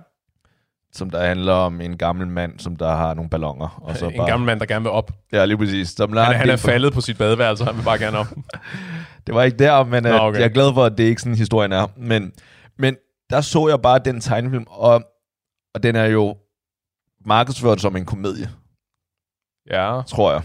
som 0.92 1.10
der 1.10 1.26
handler 1.26 1.52
om 1.52 1.80
en 1.80 1.96
gammel 1.96 2.26
mand, 2.26 2.58
som 2.58 2.76
der 2.76 2.96
har 2.96 3.14
nogle 3.14 3.30
ballonger. 3.30 3.80
Og 3.82 3.96
så 3.96 4.08
en 4.08 4.16
bare, 4.16 4.26
gammel 4.26 4.46
mand, 4.46 4.60
der 4.60 4.66
gerne 4.66 4.82
vil 4.82 4.90
op. 4.90 5.12
Ja, 5.32 5.44
lige 5.44 5.58
præcis. 5.58 5.88
Som 5.88 6.16
Han, 6.16 6.36
han 6.36 6.50
er 6.50 6.56
faldet 6.56 6.92
på 6.92 7.00
sit 7.00 7.18
badeværelse, 7.18 7.64
han 7.64 7.76
vil 7.76 7.82
bare 7.82 7.98
gerne 7.98 8.18
op. 8.18 8.26
Det 9.26 9.34
var 9.34 9.42
ikke 9.42 9.58
der, 9.58 9.84
men 9.84 10.02
Nå, 10.02 10.08
okay. 10.08 10.20
okay. 10.20 10.38
jeg 10.38 10.44
er 10.44 10.52
glad 10.52 10.74
for, 10.74 10.84
at 10.84 10.98
det 10.98 11.04
ikke 11.04 11.22
sådan 11.22 11.36
historien 11.36 11.72
er. 11.72 11.86
Men, 11.96 12.32
men 12.78 12.96
der 13.30 13.40
så 13.40 13.68
jeg 13.68 13.82
bare 13.82 13.98
den 13.98 14.20
tegnefilm, 14.20 14.64
og, 14.68 15.02
og 15.74 15.82
den 15.82 15.96
er 15.96 16.04
jo 16.04 16.36
markedsført 17.28 17.80
som 17.80 17.96
en 17.96 18.04
komedie, 18.04 18.50
Ja. 19.70 20.02
tror 20.08 20.32
jeg. 20.32 20.42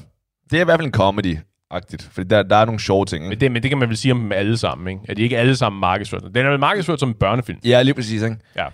Det 0.52 0.58
er 0.58 0.62
i 0.62 0.66
hvert 0.66 0.80
fald 0.80 0.88
en 0.88 0.94
comedy-agtigt, 1.02 2.10
fordi 2.12 2.28
der, 2.28 2.44
der 2.44 2.56
er 2.56 2.66
nogle 2.66 2.80
sjove 2.80 3.06
ting. 3.06 3.24
Men 3.24 3.32
Ikke? 3.32 3.42
det, 3.42 3.52
men 3.52 3.64
det 3.64 3.72
kan 3.72 3.78
man 3.78 3.90
vel 3.90 3.98
sige 3.98 4.12
om 4.12 4.20
dem 4.20 4.32
alle 4.32 4.58
sammen, 4.58 4.88
ikke? 4.88 5.02
At 5.12 5.18
de 5.18 5.22
ikke 5.22 5.38
alle 5.38 5.56
sammen 5.56 5.80
markedsført. 5.80 6.22
Den 6.36 6.46
er 6.46 6.50
vel 6.50 6.60
markedsført 6.60 7.00
som 7.00 7.10
en 7.10 7.16
børnefilm. 7.16 7.60
Ja, 7.66 7.82
lige 7.82 7.94
præcis. 7.94 8.22
Ikke? 8.22 8.38
Ja. 8.56 8.68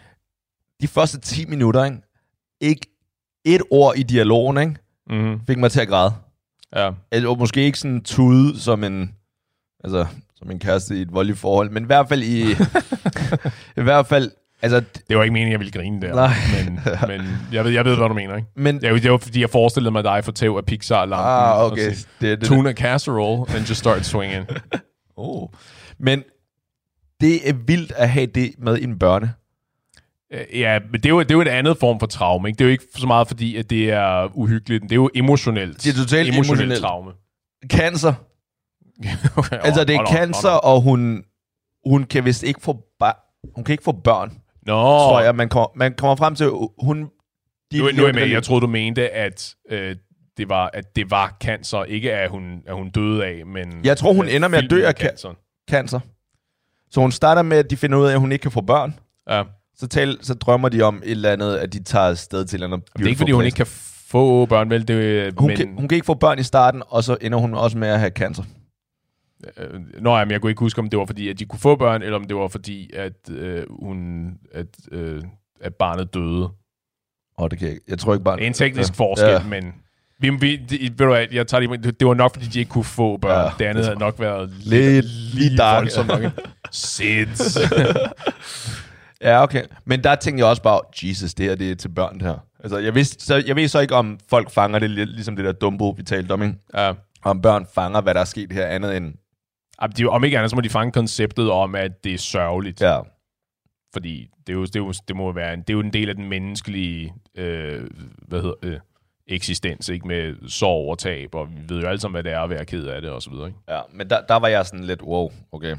De 0.82 0.88
første 0.88 1.20
10 1.20 1.46
minutter, 1.46 1.84
ikke? 1.86 1.98
ikke 2.62 2.88
et 3.46 3.62
ord 3.72 3.94
i 3.98 4.04
dialogen, 4.04 4.58
ikke? 4.58 4.76
Mm-hmm. 5.10 5.46
fik 5.48 5.58
mig 5.58 5.72
til 5.72 5.80
at 5.82 5.88
græde. 5.88 6.14
Ja. 6.76 6.92
Eller 7.12 7.36
måske 7.36 7.62
ikke 7.62 7.80
sådan 7.80 8.02
tude 8.04 8.60
som 8.60 8.84
en, 8.84 9.16
altså, 9.84 10.06
som 10.36 10.52
en 10.52 10.60
kæreste 10.60 10.98
i 10.98 11.02
et 11.02 11.14
voldeligt 11.14 11.40
forhold, 11.40 11.70
men 11.70 11.84
i 11.84 11.86
hvert 11.86 12.10
fald 12.10 12.24
i, 12.24 12.42
i 13.82 13.84
hvert 13.84 14.08
fald, 14.08 14.32
altså, 14.62 14.84
Det 15.10 15.18
var 15.18 15.24
ikke 15.24 15.34
meningen, 15.34 15.52
jeg 15.52 15.60
ville 15.60 15.72
grine 15.72 16.02
der. 16.02 16.16
Nej. 16.16 16.34
Men, 16.66 16.80
men 17.20 17.38
jeg, 17.52 17.66
ved, 17.66 17.72
jeg 17.72 17.86
ved, 17.86 17.96
hvad 17.98 18.08
du 18.08 18.14
mener, 18.14 18.36
ikke? 18.36 18.48
men, 18.56 18.82
Det 18.82 18.92
var, 18.92 19.00
det 19.00 19.12
var 19.12 19.18
fordi, 19.18 19.42
jeg 19.42 19.50
forestillede 19.50 19.92
mig 19.92 20.04
dig 20.04 20.24
for 20.24 20.32
tæv 20.32 20.56
af 20.58 20.66
Pixar-lampen. 20.66 21.26
ah, 21.28 21.72
okay, 21.72 21.94
sige, 21.94 22.08
det, 22.22 22.42
det, 22.42 22.48
Tuna 22.48 22.74
casserole, 22.74 23.56
and 23.56 23.66
just 23.66 23.80
start 23.80 24.06
swinging. 24.06 24.48
oh. 25.18 25.50
men 26.00 26.24
det 27.22 27.50
er 27.50 27.54
vildt 27.54 27.92
at 27.92 28.10
have 28.10 28.26
det 28.26 28.52
med 28.58 28.82
en 28.82 29.00
børne. 29.00 29.34
Øh, 30.34 30.60
Ja, 30.60 30.80
men 30.92 30.94
det 30.94 31.06
er, 31.06 31.10
jo, 31.10 31.20
det 31.20 31.32
er 31.32 31.36
jo 31.36 31.42
et 31.42 31.48
andet 31.48 31.78
form 31.78 32.00
for 32.00 32.08
traume. 32.08 32.48
Ikke? 32.48 32.58
Det 32.58 32.64
er 32.64 32.68
jo 32.68 32.72
ikke 32.72 32.86
så 32.96 33.08
meget 33.08 33.28
fordi, 33.28 33.56
at 33.56 33.70
det 33.70 33.92
er 33.92 34.38
uhyggeligt. 34.38 34.84
Det 34.84 34.92
er 34.92 34.96
jo 34.96 35.10
emotionelt. 35.16 35.84
Det 35.84 35.94
er 35.94 35.98
totalt 35.98 36.34
emotionelt. 36.36 36.82
traume. 36.82 37.12
Cancer. 37.68 38.14
okay, 39.38 39.58
Altså, 39.66 39.84
det 39.84 39.96
er 39.96 39.98
hold 39.98 40.08
cancer, 40.08 40.50
hold 40.50 40.64
og 40.64 40.82
hun, 40.82 41.24
hun 41.86 42.04
kan 42.04 42.26
vist 42.26 42.44
ikke 42.44 42.62
få, 42.62 42.78
hun 43.56 43.64
kan 43.64 43.74
ikke 43.74 43.84
få 43.84 43.92
børn, 43.92 44.38
Nå, 44.70 44.82
tror 45.00 45.22
jeg. 45.22 45.36
Man 45.36 45.50
kommer, 45.50 45.68
man 45.76 45.94
kommer 45.94 46.16
frem 46.16 46.36
til, 46.36 46.50
hun... 46.84 47.10
De 47.72 47.78
nu, 47.78 47.90
nu 47.96 48.04
er 48.04 48.06
jeg 48.08 48.16
med. 48.16 48.28
Jeg 48.28 48.44
troede, 48.44 48.62
du 48.62 48.68
mente, 48.68 49.10
at, 49.10 49.56
øh, 49.70 49.96
det, 50.38 50.50
var, 50.50 50.70
at 50.74 50.96
det 50.96 51.12
var 51.12 51.38
cancer. 51.44 51.84
Ikke 51.84 52.14
at 52.14 52.30
hun, 52.30 52.62
at 52.68 52.76
hun 52.76 52.90
døde 52.90 53.26
af, 53.26 53.46
men... 53.46 53.80
Jeg 53.84 53.98
tror, 53.98 54.14
hun 54.14 54.26
øh, 54.26 54.36
ender 54.36 54.48
med 54.48 54.58
at 54.64 54.70
dø 54.70 54.86
af 54.86 54.94
ca- 55.00 55.04
cancer. 55.04 55.30
cancer. 55.70 56.00
Så 56.92 57.02
hun 57.02 57.12
starter 57.12 57.42
med, 57.42 57.58
at 57.58 57.70
de 57.70 57.78
finder 57.78 57.98
ud 57.98 58.06
af, 58.06 58.14
at 58.14 58.20
hun 58.20 58.32
ikke 58.32 58.42
kan 58.42 58.52
få 58.52 58.62
børn. 58.62 58.96
Ja. 59.30 59.44
Så, 59.76 59.88
tal, 59.88 60.18
så 60.22 60.34
drømmer 60.34 60.70
de 60.70 60.82
om 60.82 61.02
et 61.06 61.12
eller 61.12 61.32
andet, 61.32 61.58
at 61.58 61.74
de 61.74 61.84
tager 61.84 62.06
afsted 62.06 62.46
til 62.46 62.56
et 62.58 62.64
eller 62.64 62.76
andet 62.78 62.90
Det 62.98 63.04
er 63.04 63.08
ikke, 63.08 63.18
fordi 63.18 63.32
hun 63.32 63.46
ikke 63.46 63.56
kan 63.56 63.68
få 64.08 64.46
børn, 64.46 64.70
vel? 64.70 64.88
Det, 64.88 65.34
hun, 65.38 65.48
men, 65.48 65.58
kan, 65.58 65.76
hun 65.78 65.88
kan 65.88 65.96
ikke 65.96 66.06
få 66.06 66.14
børn 66.14 66.40
i 66.40 66.44
starten, 66.44 66.84
og 66.88 67.04
så 67.04 67.18
ender 67.22 67.38
hun 67.38 67.54
også 67.54 67.78
med 67.78 67.88
at 67.88 68.00
have 68.00 68.12
cancer. 68.12 68.44
Øh, 69.58 69.80
Nå, 70.02 70.18
jamen, 70.18 70.32
jeg 70.32 70.42
kunne 70.42 70.50
ikke 70.52 70.60
huske, 70.60 70.80
om 70.82 70.90
det 70.90 71.00
var 71.00 71.06
fordi, 71.06 71.30
at 71.30 71.40
de 71.40 71.46
kunne 71.46 71.60
få 71.60 71.76
børn, 71.76 72.02
eller 72.02 72.16
om 72.16 72.24
det 72.24 72.36
var 72.38 72.48
fordi, 72.48 72.92
at, 72.94 73.30
øh, 73.32 73.64
hun, 73.84 74.30
at, 74.54 74.66
øh, 74.92 75.24
at 75.62 75.76
barnet 75.76 76.14
døde. 76.14 76.44
Åh, 76.44 76.50
oh, 77.38 77.50
det 77.50 77.60
kan 77.60 77.68
jeg 77.68 77.74
ikke. 77.74 77.86
Jeg 77.88 78.00
tror 78.00 78.14
ikke 78.14 78.24
bare... 78.24 78.36
Det 78.38 78.44
er 78.44 78.48
en 78.48 78.54
teknisk 78.54 78.90
Ja. 79.00 79.04
forskel, 79.06 79.30
Ja. 79.30 79.44
men... 79.44 79.74
Vi, 80.22 80.30
vi, 80.30 80.56
det, 80.56 80.82
ved 80.82 80.90
du 80.98 81.06
hvad, 81.06 81.26
jeg 81.32 81.48
tager 81.48 81.68
det, 81.68 81.84
det, 81.84 82.00
det 82.00 82.08
var 82.08 82.14
nok, 82.14 82.34
fordi 82.34 82.46
de 82.48 82.60
ikke 82.60 82.70
kunne 82.72 82.84
få 82.84 83.18
børn. 83.18 83.46
Ja, 83.46 83.52
det 83.60 83.66
andet 83.66 83.76
det 83.76 83.86
havde 83.86 84.00
nok 84.00 84.20
været 84.20 84.50
Lidt- 84.50 85.06
lige 85.36 85.58
dark. 85.58 85.82
voldsomt 85.82 86.08
nok. 86.08 86.22
Sit. 86.72 87.58
Ja, 89.22 89.44
okay. 89.44 89.64
Men 89.86 90.04
der 90.04 90.16
tænkte 90.16 90.42
jeg 90.42 90.50
også 90.50 90.62
bare, 90.62 90.82
Jesus, 91.04 91.34
det 91.34 91.46
her 91.46 91.56
det 91.56 91.72
er 91.72 91.76
til 91.76 91.90
børn, 91.90 92.14
det 92.14 92.22
her. 92.28 92.38
Altså, 92.64 92.78
jeg, 92.78 92.96
vidste, 92.96 93.26
så, 93.26 93.44
jeg 93.48 93.56
ved 93.56 93.68
så 93.68 93.80
ikke, 93.80 93.96
om 93.96 94.20
folk 94.30 94.52
fanger 94.52 94.80
det 94.80 94.90
ligesom 94.90 95.36
det 95.36 95.46
der 95.46 95.52
Dumbo, 95.52 95.90
vi 95.90 96.04
talte 96.04 96.32
om, 96.32 96.44
ikke? 96.44 96.56
ja. 96.74 96.94
Om 97.24 97.42
børn 97.42 97.66
fanger, 97.76 98.02
hvad 98.02 98.14
der 98.14 98.20
er 98.20 98.26
sket 98.26 98.52
her, 98.52 98.66
andet 98.68 98.98
end... 98.98 99.14
De, 99.98 100.06
om 100.06 100.24
ikke 100.24 100.38
andet, 100.38 100.50
så 100.50 100.56
må 100.56 100.62
de 100.62 100.70
fange 100.70 100.92
konceptet 100.92 101.52
om, 101.52 101.76
at 101.76 102.04
det 102.04 102.14
er 102.14 102.18
sørgeligt. 102.18 102.82
Ja, 102.82 103.00
Fordi 103.94 104.28
det, 104.48 104.54
er 104.54 104.58
jo, 104.58 104.66
det, 104.66 104.76
er 104.76 104.80
jo, 104.80 104.94
det 105.08 105.16
må 105.16 105.32
være 105.32 105.54
en, 105.54 105.60
det 105.60 105.70
er 105.70 105.74
jo 105.74 105.80
en 105.80 105.94
del 105.94 106.10
af 106.10 106.16
den 106.16 106.30
menneskelige 106.30 107.14
øh, 107.36 107.88
hvad 108.28 108.42
hedder, 108.42 108.56
øh, 108.64 108.80
eksistens, 109.28 109.90
ikke? 109.90 110.08
Med 110.08 110.50
sorg 110.50 110.90
og 110.92 110.98
tab, 111.00 111.36
og 111.36 111.48
vi 111.50 111.74
ved 111.76 111.82
jo 111.82 111.88
alle 111.88 112.00
sammen, 112.00 112.16
hvad 112.16 112.24
det 112.24 112.32
er 112.32 112.40
at 112.40 112.50
være 112.50 112.66
ked 112.66 112.86
af 112.86 113.02
det, 113.02 113.10
og 113.10 113.22
så 113.22 113.30
videre, 113.30 113.48
ikke? 113.48 113.60
ja. 113.70 113.80
Men 113.94 114.10
der, 114.10 114.22
der 114.22 114.36
var 114.36 114.48
jeg 114.48 114.66
sådan 114.66 114.86
lidt, 114.86 115.02
wow, 115.02 115.32
okay. 115.52 115.76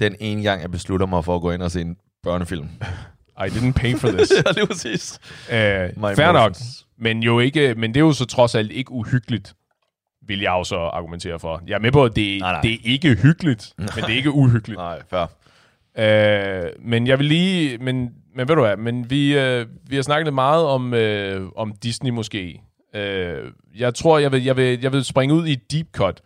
Den 0.00 0.16
ene 0.20 0.42
gang, 0.42 0.62
jeg 0.62 0.70
beslutter 0.70 1.06
mig 1.06 1.24
for 1.24 1.34
at 1.34 1.40
gå 1.40 1.50
ind 1.50 1.62
og 1.62 1.70
se 1.70 1.80
en 1.80 1.96
børnefilm. 2.22 2.68
I 3.38 3.48
didn't 3.48 3.72
pay 3.72 3.94
for 3.94 4.08
this. 4.16 4.30
ja, 4.30 4.52
det 4.52 4.62
er 4.62 4.66
præcis. 4.66 5.20
øh, 5.50 6.16
fair 6.16 6.32
nok. 6.32 6.46
emotions. 6.46 6.86
Men, 6.98 7.22
jo 7.22 7.38
ikke, 7.38 7.74
men 7.74 7.94
det 7.94 8.00
er 8.00 8.04
jo 8.04 8.12
så 8.12 8.24
trods 8.24 8.54
alt 8.54 8.72
ikke 8.72 8.92
uhyggeligt, 8.92 9.54
vil 10.28 10.40
jeg 10.40 10.50
jo 10.50 10.64
så 10.64 10.76
argumentere 10.76 11.38
for. 11.38 11.62
Jeg 11.66 11.74
er 11.74 11.78
med 11.78 11.92
på, 11.92 12.04
at 12.04 12.16
det, 12.16 12.40
Nej, 12.40 12.52
nej. 12.52 12.60
det 12.60 12.72
er 12.72 12.78
ikke 12.84 13.14
hyggeligt, 13.14 13.72
men 13.78 13.88
det 13.96 14.04
er 14.04 14.16
ikke 14.16 14.30
uhyggeligt. 14.30 14.78
Nej, 14.78 15.02
fair. 15.10 15.26
Øh, 15.98 16.70
men 16.80 17.06
jeg 17.06 17.18
vil 17.18 17.26
lige... 17.26 17.78
Men, 17.78 18.10
men 18.34 18.48
ved 18.48 18.54
du 18.56 18.60
hvad, 18.62 18.76
men 18.76 19.10
vi, 19.10 19.38
øh, 19.38 19.66
vi 19.88 19.96
har 19.96 20.02
snakket 20.02 20.34
meget 20.34 20.64
om, 20.64 20.94
øh, 20.94 21.48
om 21.56 21.72
Disney 21.82 22.10
måske. 22.10 22.62
Øh, 22.94 23.52
jeg 23.76 23.94
tror, 23.94 24.18
jeg 24.18 24.32
vil, 24.32 24.44
jeg, 24.44 24.56
vil, 24.56 24.80
jeg 24.80 24.92
vil 24.92 25.04
springe 25.04 25.34
ud 25.34 25.46
i 25.46 25.54
deep 25.54 25.86
cut. 25.92 26.20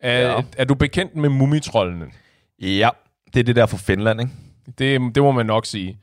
Er, 0.00 0.20
ja. 0.30 0.42
er 0.56 0.64
du 0.64 0.74
bekendt 0.74 1.16
med 1.16 1.28
mumitrollene? 1.28 2.06
Ja, 2.62 2.88
det 3.34 3.40
er 3.40 3.44
det 3.44 3.56
der 3.56 3.66
fra 3.66 3.76
Finland, 3.76 4.20
ikke? 4.20 4.32
Det, 4.78 5.14
det 5.14 5.22
må 5.22 5.32
man 5.32 5.46
nok 5.46 5.66
sige. 5.66 5.98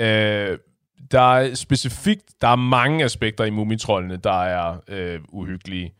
Øh, 0.00 0.58
der 1.10 1.34
er 1.36 1.54
specifikt, 1.54 2.24
der 2.40 2.48
er 2.48 2.56
mange 2.56 3.04
aspekter 3.04 3.44
i 3.44 3.50
mumitrollene, 3.50 4.16
der 4.16 4.42
er 4.42 4.76
øh, 4.88 5.20
uhyggelige. 5.28 5.94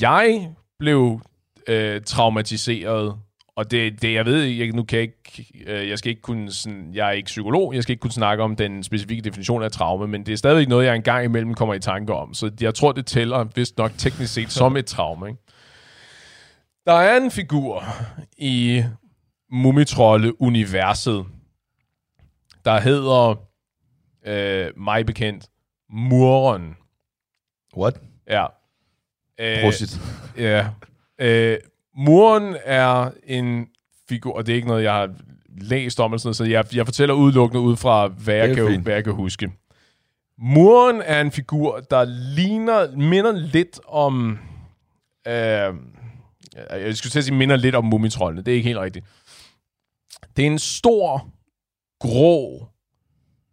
Jeg 0.00 0.54
blev 0.78 1.20
øh, 1.68 2.00
traumatiseret, 2.06 3.16
og 3.56 3.70
det, 3.70 4.02
det 4.02 4.14
jeg 4.14 4.26
ved, 4.26 4.42
jeg, 4.42 4.68
nu 4.72 4.84
kan 4.84 4.98
jeg 4.98 5.02
ikke, 5.02 5.64
øh, 5.66 5.88
jeg 5.88 5.98
skal 5.98 6.10
ikke 6.10 6.22
kunne, 6.22 6.52
sådan, 6.52 6.94
jeg 6.94 7.08
er 7.08 7.12
ikke 7.12 7.26
psykolog, 7.26 7.74
jeg 7.74 7.82
skal 7.82 7.92
ikke 7.92 8.00
kunne 8.00 8.12
snakke 8.12 8.42
om 8.44 8.56
den 8.56 8.82
specifikke 8.82 9.22
definition 9.22 9.62
af 9.62 9.72
traume, 9.72 10.06
men 10.06 10.26
det 10.26 10.32
er 10.32 10.36
stadigvæk 10.36 10.68
noget, 10.68 10.86
jeg 10.86 10.96
engang 10.96 11.24
imellem 11.24 11.54
kommer 11.54 11.74
i 11.74 11.80
tanke 11.80 12.14
om, 12.14 12.34
så 12.34 12.50
jeg 12.60 12.74
tror, 12.74 12.92
det 12.92 13.06
tæller 13.06 13.44
vist 13.54 13.78
nok 13.78 13.92
teknisk 13.98 14.34
set 14.34 14.52
som 14.52 14.76
et 14.76 14.86
traume. 14.86 15.28
Ikke? 15.28 15.40
Der 16.86 16.92
er 16.92 17.16
en 17.16 17.30
figur 17.30 17.84
i 18.38 18.84
Mumitrolle-universet, 19.50 21.26
der 22.64 22.80
hedder, 22.80 23.34
øh, 24.26 24.70
mig 24.76 25.06
bekendt, 25.06 25.48
Muren. 25.90 26.76
What? 27.76 28.00
Ja. 28.30 28.46
Øh, 29.40 29.60
Prosit. 29.62 30.00
Ja. 30.36 30.68
Øh, 31.20 31.58
Muren 31.96 32.56
er 32.64 33.10
en 33.26 33.66
figur, 34.08 34.36
og 34.36 34.46
det 34.46 34.52
er 34.52 34.56
ikke 34.56 34.68
noget, 34.68 34.82
jeg 34.84 34.92
har 34.92 35.14
læst 35.60 36.00
om, 36.00 36.12
eller 36.12 36.18
sådan 36.18 36.26
noget, 36.28 36.36
så 36.36 36.44
jeg, 36.44 36.76
jeg 36.76 36.86
fortæller 36.86 37.14
udelukkende 37.14 37.60
ud 37.62 37.76
fra, 37.76 38.06
hvad 38.06 38.34
jeg, 38.34 38.56
kan, 38.56 38.66
fint. 38.68 38.82
hvad 38.82 38.94
jeg 38.94 39.04
kan 39.04 39.12
huske. 39.12 39.52
Muren 40.38 41.02
er 41.04 41.20
en 41.20 41.32
figur, 41.32 41.80
der 41.80 42.04
ligner, 42.36 42.96
minder 42.96 43.32
lidt 43.32 43.80
om... 43.88 44.38
Øh, 45.26 45.32
jeg 46.70 46.96
skulle 46.96 47.10
til 47.10 47.18
at 47.18 47.24
sige, 47.24 47.34
minder 47.34 47.56
lidt 47.56 47.74
om 47.74 47.84
mumitrollene. 47.84 48.42
Det 48.42 48.52
er 48.52 48.56
ikke 48.56 48.68
helt 48.68 48.78
rigtigt. 48.78 49.06
Det 50.36 50.42
er 50.42 50.46
en 50.46 50.58
stor, 50.58 51.28
grå 52.00 52.66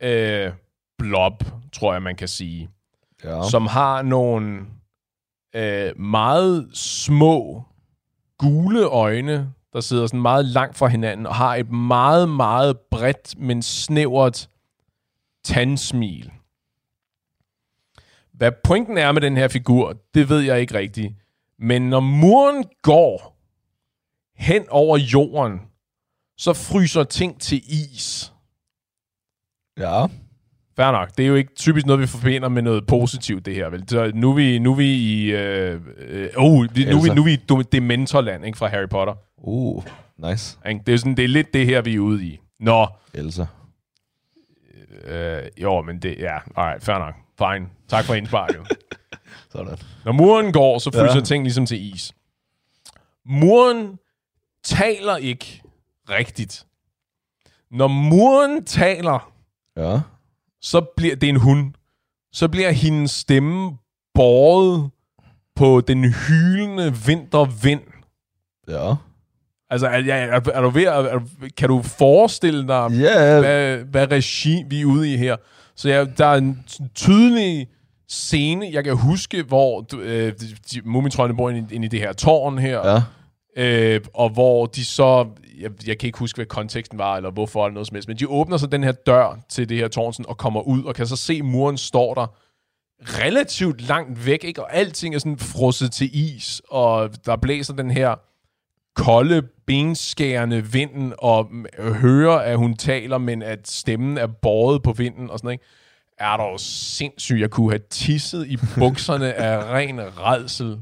øh, 0.01 0.51
blob, 0.97 1.43
tror 1.73 1.93
jeg, 1.93 2.01
man 2.01 2.15
kan 2.15 2.27
sige 2.27 2.69
Ja. 3.23 3.49
som 3.49 3.67
har 3.67 4.01
nogle 4.01 4.59
øh, 5.55 5.99
meget 5.99 6.69
små 6.73 7.63
gule 8.37 8.83
øjne, 8.83 9.53
der 9.73 9.79
sidder 9.79 10.07
sådan 10.07 10.21
meget 10.21 10.45
langt 10.45 10.77
fra 10.77 10.87
hinanden, 10.87 11.25
og 11.25 11.35
har 11.35 11.55
et 11.55 11.71
meget, 11.71 12.29
meget 12.29 12.79
bredt, 12.79 13.39
men 13.39 13.61
snævert 13.61 14.49
tandsmil. 15.43 16.31
Hvad 18.33 18.51
pointen 18.63 18.97
er 18.97 19.11
med 19.11 19.21
den 19.21 19.37
her 19.37 19.47
figur, 19.47 19.97
det 20.13 20.29
ved 20.29 20.39
jeg 20.39 20.61
ikke 20.61 20.73
rigtigt. 20.73 21.13
Men 21.59 21.89
når 21.89 21.99
muren 21.99 22.63
går 22.81 23.37
hen 24.35 24.69
over 24.69 24.97
jorden, 24.97 25.61
så 26.37 26.53
fryser 26.53 27.03
ting 27.03 27.41
til 27.41 27.63
is. 27.67 28.33
Ja. 29.77 30.05
Fair 30.79 30.91
nok. 30.91 31.09
Det 31.17 31.23
er 31.23 31.27
jo 31.27 31.35
ikke 31.35 31.55
typisk 31.55 31.85
noget, 31.85 32.01
vi 32.01 32.07
forbinder 32.07 32.49
med 32.49 32.61
noget 32.61 32.85
positivt, 32.87 33.45
det 33.45 33.55
her. 33.55 33.69
Vel? 33.69 33.89
Så 33.89 34.11
nu 34.15 34.29
er 34.31 34.35
vi, 34.35 34.59
nu 34.59 34.71
er 34.71 34.75
vi 34.75 34.93
i... 34.93 35.31
Øh, 35.31 35.81
øh, 35.97 36.29
oh, 36.37 36.67
vi- 36.75 36.85
nu, 36.85 36.97
er 36.97 37.01
vi, 37.01 37.09
Elsa. 37.09 37.13
nu 37.13 37.21
er 37.53 37.57
vi 37.57 37.63
Dementorland 37.63 38.45
ikke, 38.45 38.57
fra 38.57 38.67
Harry 38.67 38.87
Potter. 38.89 39.13
Uh, 39.37 39.83
nice. 40.17 40.57
Det, 40.85 40.93
er 40.93 40.97
sådan, 40.97 41.17
det 41.17 41.23
er 41.23 41.27
lidt 41.27 41.53
det 41.53 41.65
her, 41.65 41.81
vi 41.81 41.95
er 41.95 41.99
ude 41.99 42.25
i. 42.25 42.39
Nå, 42.59 42.87
Elsa. 43.13 43.45
øh, 45.05 45.41
jo, 45.61 45.81
men 45.81 45.99
det... 45.99 46.15
Ja, 46.19 46.37
alright, 46.55 46.83
fair 46.83 46.97
nok. 46.97 47.15
Fine. 47.37 47.67
Tak 47.87 48.05
for 48.05 48.13
indsparket. 48.13 48.61
Sådan. 49.51 49.77
Når 50.05 50.11
muren 50.11 50.51
går, 50.53 50.79
så 50.79 50.91
fryser 50.91 51.15
ja. 51.15 51.21
ting 51.21 51.43
ligesom 51.43 51.65
til 51.65 51.93
is. 51.95 52.13
Muren 53.25 53.97
taler 54.63 55.17
ikke 55.17 55.61
rigtigt. 56.09 56.65
Når 57.71 57.87
muren 57.87 58.65
taler, 58.65 59.31
Ja. 59.77 59.99
Så 60.61 60.81
bliver 60.97 61.15
det 61.15 61.23
er 61.23 61.29
en 61.29 61.39
hund. 61.39 61.73
Så 62.33 62.47
bliver 62.47 62.71
hendes 62.71 63.11
stemme 63.11 63.77
båret 64.13 64.89
på 65.55 65.81
den 65.81 66.03
hylende 66.13 66.93
vintervind. 67.05 67.81
Ja. 68.67 68.95
Altså, 69.69 69.87
er, 69.87 69.91
er, 69.91 70.15
er, 70.15 70.41
er 70.53 70.61
du 70.61 70.69
ved 70.69 70.83
at, 70.83 71.05
er, 71.05 71.19
kan 71.57 71.69
du 71.69 71.81
forestille 71.81 72.67
dig, 72.67 72.91
Ja, 72.91 73.39
hvad, 73.39 73.77
hvad 73.77 74.11
regi 74.11 74.63
vi 74.69 74.81
er 74.81 74.85
ude 74.85 75.13
i 75.13 75.17
her? 75.17 75.35
Så 75.75 75.89
ja, 75.89 76.05
der 76.17 76.25
er 76.25 76.35
en 76.35 76.63
tydelig 76.95 77.67
scene, 78.09 78.69
jeg 78.71 78.83
kan 78.83 78.97
huske, 78.97 79.43
hvor 79.43 79.85
øh, 80.01 80.33
mumitrøjerne 80.85 81.37
bor 81.37 81.49
inde 81.49 81.67
i, 81.71 81.75
inde 81.75 81.85
i 81.85 81.89
det 81.89 81.99
her 81.99 82.13
tårn 82.13 82.57
her, 82.57 82.91
ja. 82.91 83.01
Øh, 83.59 84.01
og 84.13 84.29
hvor 84.29 84.65
de 84.65 84.85
så, 84.85 85.27
jeg, 85.59 85.71
jeg 85.87 85.97
kan 85.97 86.07
ikke 86.07 86.19
huske, 86.19 86.37
hvad 86.37 86.45
konteksten 86.45 86.97
var, 86.97 87.15
eller 87.15 87.31
hvorfor, 87.31 87.65
eller 87.65 87.73
noget 87.73 87.87
som 87.87 87.95
helst, 87.95 88.07
men 88.07 88.17
de 88.17 88.27
åbner 88.27 88.57
så 88.57 88.67
den 88.67 88.83
her 88.83 88.91
dør 88.91 89.39
til 89.49 89.69
det 89.69 89.77
her 89.77 89.87
tårn, 89.87 90.13
sådan, 90.13 90.29
og 90.29 90.37
kommer 90.37 90.61
ud, 90.61 90.83
og 90.83 90.95
kan 90.95 91.07
så 91.07 91.15
se, 91.15 91.33
at 91.33 91.45
muren 91.45 91.77
står 91.77 92.13
der 92.13 92.27
relativt 93.01 93.81
langt 93.81 94.25
væk, 94.25 94.43
ikke? 94.43 94.63
og 94.63 94.75
alting 94.75 95.15
er 95.15 95.19
sådan 95.19 95.37
frosset 95.37 95.91
til 95.91 96.09
is, 96.13 96.61
og 96.69 97.09
der 97.25 97.35
blæser 97.35 97.73
den 97.73 97.91
her 97.91 98.15
kolde, 98.95 99.41
benskærende 99.67 100.65
vinden, 100.65 101.13
og 101.17 101.49
hører, 101.79 102.37
at 102.37 102.57
hun 102.57 102.75
taler, 102.75 103.17
men 103.17 103.41
at 103.41 103.67
stemmen 103.67 104.17
er 104.17 104.27
båret 104.27 104.83
på 104.83 104.91
vinden, 104.91 105.29
og 105.29 105.39
sådan 105.39 105.47
noget, 105.47 105.53
ikke? 105.53 105.65
Er 106.17 106.37
der 106.37 106.43
jo 106.43 106.57
sindssygt, 106.57 107.39
jeg 107.39 107.49
kunne 107.49 107.71
have 107.71 107.81
tisset 107.89 108.47
i 108.47 108.57
bukserne 108.79 109.33
af 109.33 109.63
ren 109.75 109.99
redsel. 109.99 110.77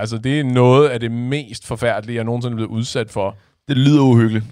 Altså, 0.00 0.18
det 0.18 0.40
er 0.40 0.44
noget 0.44 0.88
af 0.88 1.00
det 1.00 1.10
mest 1.12 1.66
forfærdelige, 1.66 2.16
jeg 2.16 2.24
nogensinde 2.24 2.52
er 2.52 2.56
blevet 2.56 2.70
udsat 2.70 3.10
for. 3.10 3.36
Det 3.68 3.76
lyder 3.76 4.02
uhyggeligt. 4.02 4.44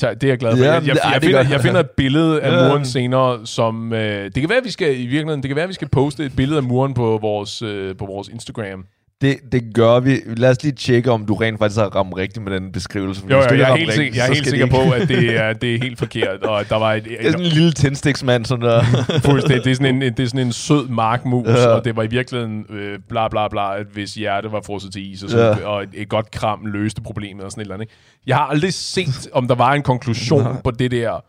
Det 0.00 0.24
er 0.24 0.28
jeg 0.28 0.38
glad 0.38 0.56
for. 0.56 0.64
Ja, 0.64 0.72
jeg, 0.72 0.86
jeg, 0.86 0.96
jeg, 1.12 1.22
finder, 1.22 1.48
jeg 1.50 1.60
finder 1.60 1.80
et 1.80 1.90
billede 1.90 2.40
af 2.40 2.50
Ja. 2.62 2.68
muren 2.68 2.84
senere, 2.84 3.46
som... 3.46 3.92
Øh, 3.92 4.24
det 4.24 4.34
kan 4.34 4.48
være, 4.48 4.58
at 4.58 4.64
vi 4.64 4.70
skal 4.70 4.88
i 5.00 5.06
virkeligheden, 5.06 5.42
det 5.42 5.48
kan 5.48 5.56
være, 5.56 5.66
vi 5.66 5.72
skal 5.72 5.88
poste 5.88 6.24
et 6.24 6.36
billede 6.36 6.56
af 6.56 6.62
muren 6.62 6.94
på 6.94 7.18
vores, 7.22 7.62
øh, 7.62 7.96
på 7.96 8.06
vores 8.06 8.28
Instagram. 8.28 8.84
Det, 9.22 9.52
det 9.52 9.74
gør 9.74 10.00
vi. 10.00 10.16
Lad 10.36 10.50
os 10.50 10.62
lige 10.62 10.72
tjekke, 10.72 11.10
om 11.10 11.26
du 11.26 11.34
rent 11.34 11.58
faktisk 11.58 11.80
har 11.80 11.88
ramt 11.96 12.16
rigtigt 12.16 12.44
med 12.44 12.52
den 12.52 12.72
beskrivelse. 12.72 13.22
Jo, 13.30 13.36
jo 13.36 13.42
jeg 13.42 13.70
er 13.70 13.76
helt, 13.76 13.88
rigtigt, 13.90 14.16
jeg 14.16 14.28
er 14.28 14.32
helt 14.34 14.46
sikker 14.46 14.66
på, 14.66 14.90
at 14.90 15.08
det 15.08 15.36
er, 15.40 15.52
det 15.62 15.74
er 15.74 15.78
helt 15.78 15.98
forkert, 15.98 16.42
og 16.42 16.68
der 16.68 16.76
var 16.76 16.92
et, 16.92 17.04
Det 17.04 17.26
er 17.26 17.30
sådan 17.30 17.46
en 17.46 17.52
lille 17.52 17.72
tændstiksmand, 17.72 18.44
sådan 18.44 18.64
der. 18.64 18.82
Fuldstændig. 19.30 19.64
Det 19.64 19.70
er 19.70 19.74
sådan 19.74 20.02
en, 20.02 20.12
det 20.16 20.20
er 20.20 20.26
sådan 20.26 20.46
en 20.46 20.52
sød 20.52 20.88
markmus, 20.88 21.46
Ja. 21.48 21.66
og 21.66 21.84
det 21.84 21.96
var 21.96 22.02
i 22.02 22.06
virkeligheden 22.06 22.66
øh, 22.70 22.98
bla 23.08 23.28
bla 23.28 23.48
bla, 23.48 23.78
at 23.78 23.86
hvis 23.92 24.14
hjerte 24.14 24.52
var 24.52 24.60
frosset 24.66 24.92
til 24.92 25.12
is, 25.12 25.22
og, 25.22 25.30
så, 25.30 25.38
Ja. 25.38 25.46
ja. 25.46 25.66
og 25.66 25.82
et, 25.82 25.88
et 25.94 26.08
godt 26.08 26.30
kram 26.30 26.66
løste 26.66 27.02
problemet 27.02 27.44
og 27.44 27.50
sådan 27.50 27.60
et 27.60 27.64
eller 27.64 27.74
andet. 27.74 27.84
Ikke? 27.84 27.94
Jeg 28.26 28.36
har 28.36 28.44
aldrig 28.46 28.74
set, 28.74 29.28
om 29.32 29.48
der 29.48 29.54
var 29.54 29.72
en 29.72 29.82
konklusion 29.82 30.44
på 30.64 30.70
det 30.70 30.90
der, 30.90 31.24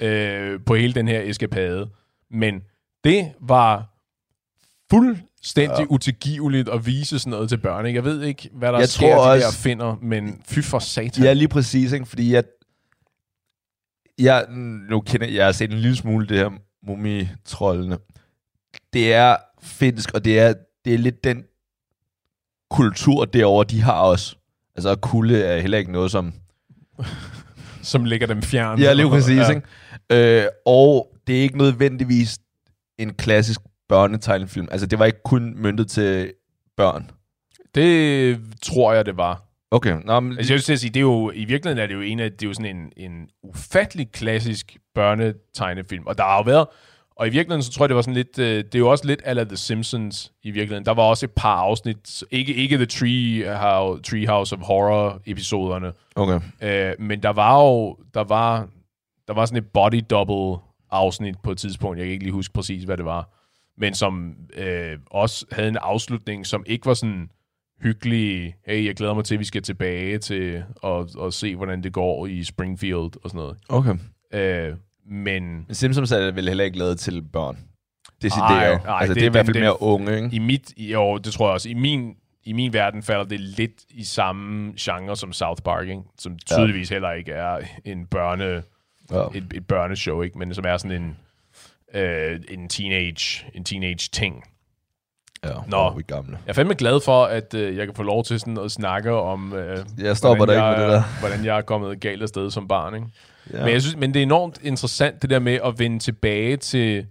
øh, 0.00 0.58
på 0.66 0.74
hele 0.74 0.92
den 0.92 1.08
her 1.08 1.20
eskapade. 1.24 1.88
Men 2.30 2.54
det 3.04 3.28
var 3.40 3.86
fuldstændig 4.90 5.78
ja. 5.78 5.84
utilgiveligt 5.88 6.68
at 6.68 6.86
vise 6.86 7.18
sådan 7.18 7.30
noget 7.30 7.48
til 7.48 7.58
børn. 7.58 7.86
Ikke? 7.86 7.96
Jeg 7.96 8.04
ved 8.04 8.22
ikke, 8.22 8.50
hvad 8.52 8.72
der 8.72 8.78
Jeg 8.78 8.88
sker, 8.88 9.14
tror 9.16 9.24
de 9.24 9.30
også- 9.32 9.46
der 9.46 9.52
finder, 9.52 9.96
men 10.02 10.42
fy 10.46 10.58
for 10.60 10.78
satan. 10.78 11.24
Ja, 11.24 11.32
lige 11.32 11.48
præcis, 11.48 11.92
ikke? 11.92 12.06
fordi 12.06 12.32
jeg, 12.32 12.44
jeg, 14.18 14.46
nu 14.90 15.00
kender 15.00 15.26
jeg 15.26 15.44
har 15.44 15.52
set 15.52 15.70
en 15.72 15.78
lille 15.78 15.96
smule 15.96 16.26
det 16.26 16.36
her 16.36 16.50
mumitrollene. 16.86 17.98
Det 18.92 19.14
er 19.14 19.36
finsk, 19.62 20.10
og 20.14 20.24
det 20.24 20.38
er, 20.38 20.54
det 20.84 20.94
er 20.94 20.98
lidt 20.98 21.24
den 21.24 21.44
kultur 22.70 23.24
derovre, 23.24 23.64
de 23.64 23.82
har 23.82 24.00
også. 24.00 24.36
Altså, 24.76 24.94
kulde 24.94 25.42
er 25.42 25.60
heller 25.60 25.78
ikke 25.78 25.92
noget, 25.92 26.10
som... 26.10 26.32
Som 27.82 28.04
ligger 28.04 28.26
dem 28.26 28.42
fjern. 28.42 28.78
Ja, 28.78 28.92
lige 28.92 29.08
præcis, 29.08 29.36
ja. 29.36 29.48
ikke? 29.48 30.42
Øh, 30.42 30.46
og 30.66 31.12
det 31.26 31.38
er 31.38 31.42
ikke 31.42 31.58
nødvendigvis 31.58 32.38
en 32.98 33.14
klassisk 33.14 33.60
børnetegnefilm. 33.88 34.68
Altså, 34.70 34.86
det 34.86 34.98
var 34.98 35.04
ikke 35.04 35.22
kun 35.24 35.54
møntet 35.56 35.88
til 35.88 36.32
børn. 36.76 37.10
Det 37.74 38.40
tror 38.62 38.92
jeg, 38.92 39.06
det 39.06 39.16
var. 39.16 39.42
Okay, 39.70 39.96
nå, 40.04 40.20
men, 40.20 40.38
Altså, 40.38 40.52
jeg 40.52 40.62
vil 40.68 40.78
sige, 40.78 40.90
det 40.90 40.96
er 40.96 41.00
jo, 41.00 41.30
i 41.34 41.44
virkeligheden 41.44 41.82
er 41.82 41.86
det 41.86 41.94
jo 41.94 42.00
en 42.00 42.20
af, 42.20 42.32
det 42.32 42.42
er 42.42 42.48
jo 42.48 42.54
sådan 42.54 42.76
en, 42.76 42.92
en 42.96 43.28
ufattelig 43.42 44.12
klassisk 44.12 44.76
børnetegnefilm. 44.94 46.06
Og 46.06 46.18
der 46.18 46.24
har 46.24 46.36
jo 46.36 46.42
været, 46.42 46.66
og 47.16 47.26
i 47.26 47.30
virkeligheden, 47.30 47.62
så 47.62 47.72
tror 47.72 47.84
jeg, 47.84 47.88
det 47.88 47.96
var 47.96 48.02
sådan 48.02 48.14
lidt, 48.14 48.38
øh, 48.38 48.64
det 48.64 48.74
er 48.74 48.78
jo 48.78 48.90
også 48.90 49.06
lidt 49.06 49.20
ala 49.24 49.44
The 49.44 49.56
Simpsons 49.56 50.32
i 50.42 50.50
virkeligheden. 50.50 50.86
Der 50.86 50.94
var 50.94 51.02
også 51.02 51.26
et 51.26 51.32
par 51.36 51.56
afsnit, 51.56 52.22
ikke, 52.30 52.54
ikke 52.54 52.76
The 52.76 52.86
Tree 52.86 53.56
House, 53.56 54.02
Treehouse 54.02 54.56
of 54.56 54.62
Horror 54.62 55.20
episoderne, 55.26 55.92
okay. 56.16 56.40
øh, 56.62 56.94
men 56.98 57.22
der 57.22 57.30
var 57.30 57.62
jo, 57.62 57.96
der 58.14 58.24
var, 58.24 58.68
der 59.28 59.34
var 59.34 59.46
sådan 59.46 59.62
et 59.62 59.68
body 59.72 60.04
double 60.10 60.62
afsnit 60.90 61.34
på 61.42 61.50
et 61.50 61.58
tidspunkt, 61.58 61.98
jeg 61.98 62.06
kan 62.06 62.12
ikke 62.12 62.24
lige 62.24 62.32
huske 62.32 62.54
præcis, 62.54 62.84
hvad 62.84 62.96
det 62.96 63.04
var, 63.04 63.30
men 63.78 63.94
som 63.94 64.34
øh, 64.56 64.98
også 65.10 65.46
havde 65.52 65.68
en 65.68 65.76
afslutning, 65.80 66.46
som 66.46 66.62
ikke 66.66 66.86
var 66.86 66.94
sådan 66.94 67.30
hyggelig, 67.82 68.54
hey, 68.66 68.84
jeg 68.86 68.94
glæder 68.94 69.14
mig 69.14 69.24
til, 69.24 69.34
at 69.34 69.38
vi 69.40 69.44
skal 69.44 69.62
tilbage 69.62 70.18
til 70.18 70.62
at, 70.84 71.06
at 71.22 71.34
se, 71.34 71.56
hvordan 71.56 71.82
det 71.82 71.92
går 71.92 72.26
i 72.26 72.44
Springfield 72.44 73.24
og 73.24 73.30
sådan 73.30 73.38
noget. 73.38 73.56
Okay. 73.68 73.94
Øh, 74.34 74.76
men 75.10 75.66
Simpsons 75.70 76.12
er 76.12 76.30
vel 76.30 76.48
heller 76.48 76.64
ikke 76.64 76.78
lavet 76.78 76.98
til 76.98 77.22
børn. 77.32 77.54
Ej, 77.56 77.62
Decideret. 78.22 78.80
ej, 78.86 78.98
altså, 79.00 79.14
det, 79.14 79.14
det- 79.14 79.14
det, 79.14 79.22
er 79.22 79.26
i 79.26 79.30
hvert 79.30 79.46
fald 79.46 79.54
det- 79.54 79.62
mere 79.62 79.82
unge, 79.82 80.16
ikke? 80.16 80.28
i 80.32 80.38
mit, 80.38 80.72
jo, 80.78 81.18
det 81.18 81.32
tror 81.32 81.46
jeg 81.46 81.52
også, 81.54 81.68
i 81.68 81.74
min, 81.74 82.14
i 82.44 82.52
min 82.52 82.72
verden 82.72 83.02
falder 83.02 83.24
det 83.24 83.40
lidt 83.40 83.84
i 83.90 84.04
samme 84.04 84.72
genre 84.80 85.16
som 85.16 85.32
South 85.32 85.62
Park, 85.62 85.88
ikke? 85.88 86.02
som 86.18 86.38
tydeligvis 86.38 86.88
heller 86.88 87.12
ikke 87.12 87.32
er 87.32 87.58
en 87.84 88.06
børne, 88.06 88.62
Ja. 89.12 89.24
et, 89.34 89.46
et 89.54 89.66
børneshow, 89.66 90.22
ikke? 90.22 90.38
men 90.38 90.54
som 90.54 90.64
er 90.68 90.76
sådan 90.76 91.02
en, 91.02 91.16
øh, 91.94 92.40
en 92.48 92.68
teenage, 92.68 93.46
en 93.54 93.64
teenage 93.64 94.08
ting. 94.12 94.44
Ja, 95.44 95.48
Nå. 95.68 95.94
Vi 95.96 96.02
gamle. 96.02 96.38
Jeg 96.46 96.50
er 96.50 96.54
fandme 96.54 96.74
glad 96.74 97.00
for, 97.04 97.24
at 97.24 97.54
øh, 97.54 97.76
jeg 97.76 97.86
kan 97.86 97.94
få 97.94 98.02
lov 98.02 98.24
til 98.24 98.40
sådan 98.40 98.58
at 98.58 98.70
snakke 98.70 99.12
om, 99.12 99.52
øh, 99.52 99.78
Jeg 99.98 100.16
stopper 100.16 100.36
hvordan, 100.36 100.48
dig 100.48 100.54
ikke 100.54 100.66
jeg, 100.66 100.78
med 100.78 100.84
det 100.86 100.92
der. 100.92 101.20
hvordan 101.20 101.44
jeg 101.44 101.56
er 101.58 101.62
kommet 101.62 102.00
galt 102.00 102.22
af 102.22 102.28
sted 102.28 102.50
som 102.50 102.68
barn. 102.68 102.94
Ikke? 102.94 103.06
Ja. 103.52 103.64
Men 103.64 103.72
jeg 103.72 103.82
synes, 103.82 103.96
men 103.96 104.14
det 104.14 104.20
er 104.20 104.22
enormt 104.22 104.58
interessant 104.62 105.22
det 105.22 105.30
der 105.30 105.38
med 105.38 105.58
at 105.64 105.78
vende 105.78 105.98
tilbage 105.98 106.56
til 106.56 107.06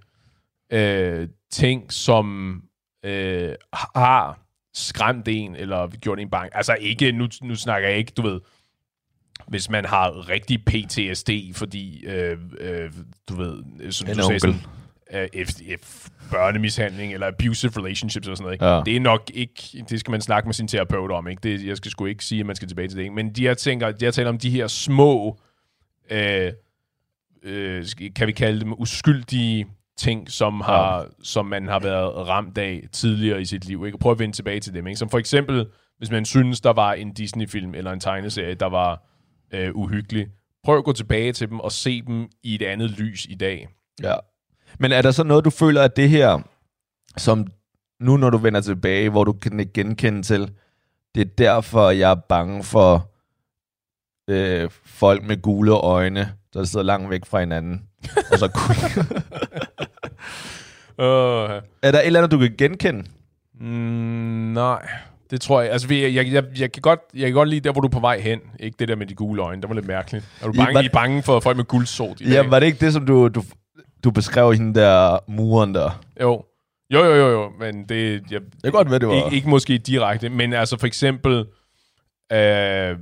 øh, 0.72 1.28
ting, 1.52 1.94
som 1.94 2.56
øh, 3.06 3.54
har 3.96 4.40
skræmt 4.74 5.28
en, 5.28 5.56
eller 5.56 5.88
gjort 5.88 6.20
en 6.20 6.30
bange. 6.30 6.58
Altså 6.58 6.76
ikke, 6.80 7.12
nu, 7.12 7.28
nu 7.42 7.56
snakker 7.56 7.90
jeg 7.90 7.98
ikke, 7.98 8.12
du 8.18 8.22
ved, 8.22 8.40
hvis 9.48 9.70
man 9.70 9.86
har 9.86 10.30
rigtig 10.30 10.66
PTSD, 10.66 11.30
fordi, 11.54 12.06
øh, 12.06 12.38
øh, 12.60 12.92
du 13.30 13.36
ved, 13.36 13.64
som 13.92 14.08
En 14.10 14.16
du 14.16 14.22
sagde, 14.22 14.26
onkel. 14.26 14.40
sådan, 14.40 14.60
øh, 15.14 15.28
if, 15.34 15.50
if 15.62 16.08
børnemishandling 16.32 17.14
eller 17.14 17.28
abusive 17.28 17.72
relationships 17.78 18.28
og 18.28 18.38
sådan 18.38 18.44
noget. 18.44 18.56
Ikke? 18.56 18.66
Ja. 18.66 18.82
Det 18.86 18.96
er 18.96 19.00
nok 19.00 19.32
ikke, 19.34 19.86
det 19.90 20.00
skal 20.00 20.12
man 20.12 20.22
snakke 20.22 20.48
med 20.48 20.54
sin 20.54 20.68
terapeut 20.68 21.12
om. 21.12 21.28
Ikke? 21.28 21.40
Det, 21.44 21.66
jeg 21.66 21.78
skal 21.78 21.92
sgu 21.92 22.06
ikke 22.06 22.26
sige, 22.26 22.40
at 22.40 22.46
man 22.46 22.56
skal 22.56 22.68
tilbage 22.68 22.88
til 22.88 22.98
det. 22.98 23.04
Ikke? 23.04 23.16
Men 23.16 23.30
de 23.36 23.42
her 23.42 23.54
tænker, 23.54 23.92
jeg 24.02 24.14
taler 24.14 24.30
om 24.30 24.38
de 24.38 24.50
her 24.50 24.68
små, 24.68 25.40
øh, 26.12 26.52
øh, 27.44 27.86
kan 28.16 28.28
vi 28.28 28.32
kalde 28.32 28.60
dem 28.60 28.74
uskyldige 28.74 29.68
ting, 29.98 30.32
som, 30.32 30.62
har, 30.62 31.08
som 31.24 31.46
man 31.46 31.68
har 31.68 31.80
været 31.80 32.28
ramt 32.28 32.58
af 32.58 32.84
tidligere 32.92 33.42
i 33.42 33.46
sit 33.46 33.66
liv. 33.66 33.86
Ikke? 33.86 33.96
Og 33.96 34.00
prøv 34.00 34.12
at 34.12 34.20
vende 34.20 34.36
tilbage 34.36 34.60
til 34.60 34.74
dem. 34.74 34.88
Ikke? 34.88 34.98
Som 34.98 35.10
for 35.10 35.18
eksempel, 35.18 35.66
hvis 35.98 36.12
man 36.12 36.26
synes, 36.26 36.62
der 36.62 36.74
var 36.74 36.94
en 36.94 37.14
Disney-film 37.14 37.76
eller 37.76 37.92
en 37.92 38.00
tegneserie, 38.00 38.54
der 38.56 38.66
var 38.66 39.04
øh, 39.54 39.76
uhyggelig. 39.76 40.28
Prøv 40.64 40.78
at 40.78 40.84
gå 40.84 40.94
tilbage 40.94 41.34
til 41.34 41.50
dem 41.50 41.60
og 41.60 41.72
se 41.72 42.02
dem 42.02 42.30
i 42.44 42.56
et 42.56 42.62
andet 42.62 42.92
lys 42.92 43.26
i 43.26 43.36
dag. 43.36 43.68
Ja. 44.04 44.16
Men 44.80 44.92
er 44.92 45.02
der 45.02 45.12
så 45.12 45.24
noget, 45.24 45.46
du 45.46 45.50
føler, 45.50 45.84
at 45.84 45.96
det 45.96 46.10
her, 46.10 46.42
som 47.18 47.48
nu 48.00 48.18
når 48.18 48.30
du 48.30 48.38
vender 48.38 48.62
tilbage, 48.62 49.10
hvor 49.10 49.24
du 49.24 49.34
kan 49.34 49.70
genkende 49.74 50.22
til, 50.22 50.52
det 51.16 51.22
er 51.22 51.36
derfor, 51.38 51.90
jeg 51.90 52.12
er 52.12 52.16
bange 52.16 52.64
for 52.64 53.12
øh, 54.30 54.70
folk 54.86 55.24
med 55.24 55.42
gule 55.42 55.72
øjne, 55.72 56.34
der 56.54 56.64
sidder 56.64 56.86
langt 56.86 57.10
væk 57.10 57.26
fra 57.26 57.40
hinanden. 57.40 57.84
og 58.32 58.40
så. 58.40 58.46
Uh, 60.98 61.04
er 61.88 61.92
der 61.92 62.00
et 62.00 62.06
eller 62.06 62.20
andet, 62.20 62.32
du 62.32 62.40
kan 62.40 62.56
genkende? 62.58 63.10
mm, 63.60 64.54
nej, 64.54 64.88
det 65.32 65.42
tror 65.42 65.62
jeg. 65.62 65.72
Altså, 65.72 65.94
jeg, 65.94 66.14
jeg, 66.16 66.32
jeg, 66.34 66.44
jeg, 66.60 66.72
kan 66.72 66.82
godt, 66.82 67.00
jeg 67.14 67.22
kan 67.28 67.34
godt 67.34 67.50
lide 67.50 67.62
der, 67.62 67.72
hvor 67.72 67.82
du 67.82 67.88
er 67.88 67.92
på 67.92 68.00
vej 68.00 68.20
hen. 68.20 68.40
Ikke 68.60 68.76
det 68.80 68.88
der 68.88 68.96
med 68.96 69.06
de 69.08 69.16
gule 69.16 69.42
øjne. 69.42 69.62
Det 69.62 69.70
var 69.70 69.76
lidt 69.76 69.88
mærkeligt. 69.88 70.26
Er 70.42 70.46
du 70.48 70.54
bange, 70.54 70.74
var- 70.74 70.82
I 70.82 70.90
bange 70.90 71.24
for 71.24 71.40
folk 71.40 71.58
med 71.58 71.66
guldsot 71.66 72.22
i 72.22 72.24
dag? 72.24 72.32
Ja, 72.34 72.48
var 72.50 72.60
det 72.60 72.68
ikke 72.68 72.86
det, 72.86 72.94
som 72.94 73.06
du, 73.06 73.28
du, 73.28 73.44
du 74.04 74.12
beskrev 74.12 74.54
hende 74.54 74.80
der 74.80 75.18
muren 75.28 75.76
der? 75.76 76.02
Jo. 76.22 76.44
Jo, 76.94 77.04
jo, 77.06 77.14
jo, 77.16 77.28
jo, 77.28 77.52
men 77.60 77.84
det... 77.90 78.24
Jeg, 78.32 78.42
Det 78.42 78.68
er 78.68 78.72
godt, 78.72 78.88
hvad 78.88 79.00
det 79.00 79.08
var. 79.08 79.14
ikke, 79.26 79.36
ikke 79.36 79.50
måske 79.50 79.78
direkte, 79.78 80.30
men 80.30 80.54
altså 80.54 80.78
for 80.80 80.88
eksempel, 80.88 81.46
øh, 82.34 82.98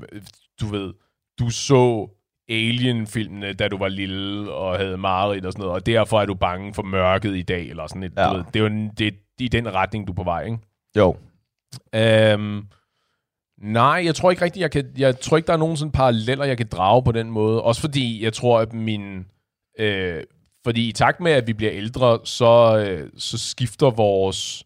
du 0.61 0.65
ved, 0.67 0.93
du 1.39 1.49
så 1.49 2.09
Alien-filmene, 2.49 3.53
da 3.53 3.67
du 3.67 3.77
var 3.77 3.87
lille 3.87 4.51
og 4.51 4.77
havde 4.77 4.97
mareridt 4.97 5.45
og 5.45 5.51
sådan 5.53 5.61
noget, 5.61 5.73
og 5.75 5.85
derfor 5.85 6.21
er 6.21 6.25
du 6.25 6.33
bange 6.33 6.73
for 6.73 6.83
mørket 6.83 7.35
i 7.35 7.41
dag, 7.41 7.69
eller 7.69 7.87
sådan 7.87 8.03
et, 8.03 8.13
Ja. 8.17 8.29
du 8.29 8.35
ved, 8.35 8.43
det 8.53 8.55
er 8.55 8.59
jo 8.59 8.65
en, 8.65 8.89
det 8.97 9.07
er 9.07 9.11
i 9.39 9.47
den 9.47 9.73
retning, 9.73 10.07
du 10.07 10.11
er 10.11 10.15
på 10.15 10.23
vej, 10.23 10.43
ikke? 10.45 10.57
Jo. 10.97 11.15
Øhm, 11.95 12.67
nej, 13.57 14.01
jeg 14.05 14.15
tror 14.15 14.31
ikke 14.31 14.45
rigtigt, 14.45 14.61
jeg 14.61 14.71
kan, 14.71 14.91
jeg 14.97 15.19
tror 15.19 15.37
ikke, 15.37 15.47
der 15.47 15.53
er 15.53 15.57
nogen 15.57 15.77
sådan 15.77 15.91
paralleller, 15.91 16.45
jeg 16.45 16.57
kan 16.57 16.67
drage 16.67 17.03
på 17.03 17.11
den 17.11 17.31
måde. 17.31 17.61
Også 17.61 17.81
fordi, 17.81 18.23
jeg 18.23 18.33
tror, 18.33 18.59
at 18.59 18.73
min, 18.73 19.25
øh, 19.79 20.23
fordi 20.63 20.89
i 20.89 20.91
takt 20.91 21.19
med, 21.19 21.31
at 21.31 21.47
vi 21.47 21.53
bliver 21.53 21.73
ældre, 21.73 22.19
så, 22.23 22.85
øh, 22.87 23.09
så 23.17 23.37
skifter 23.37 23.89
vores, 23.89 24.63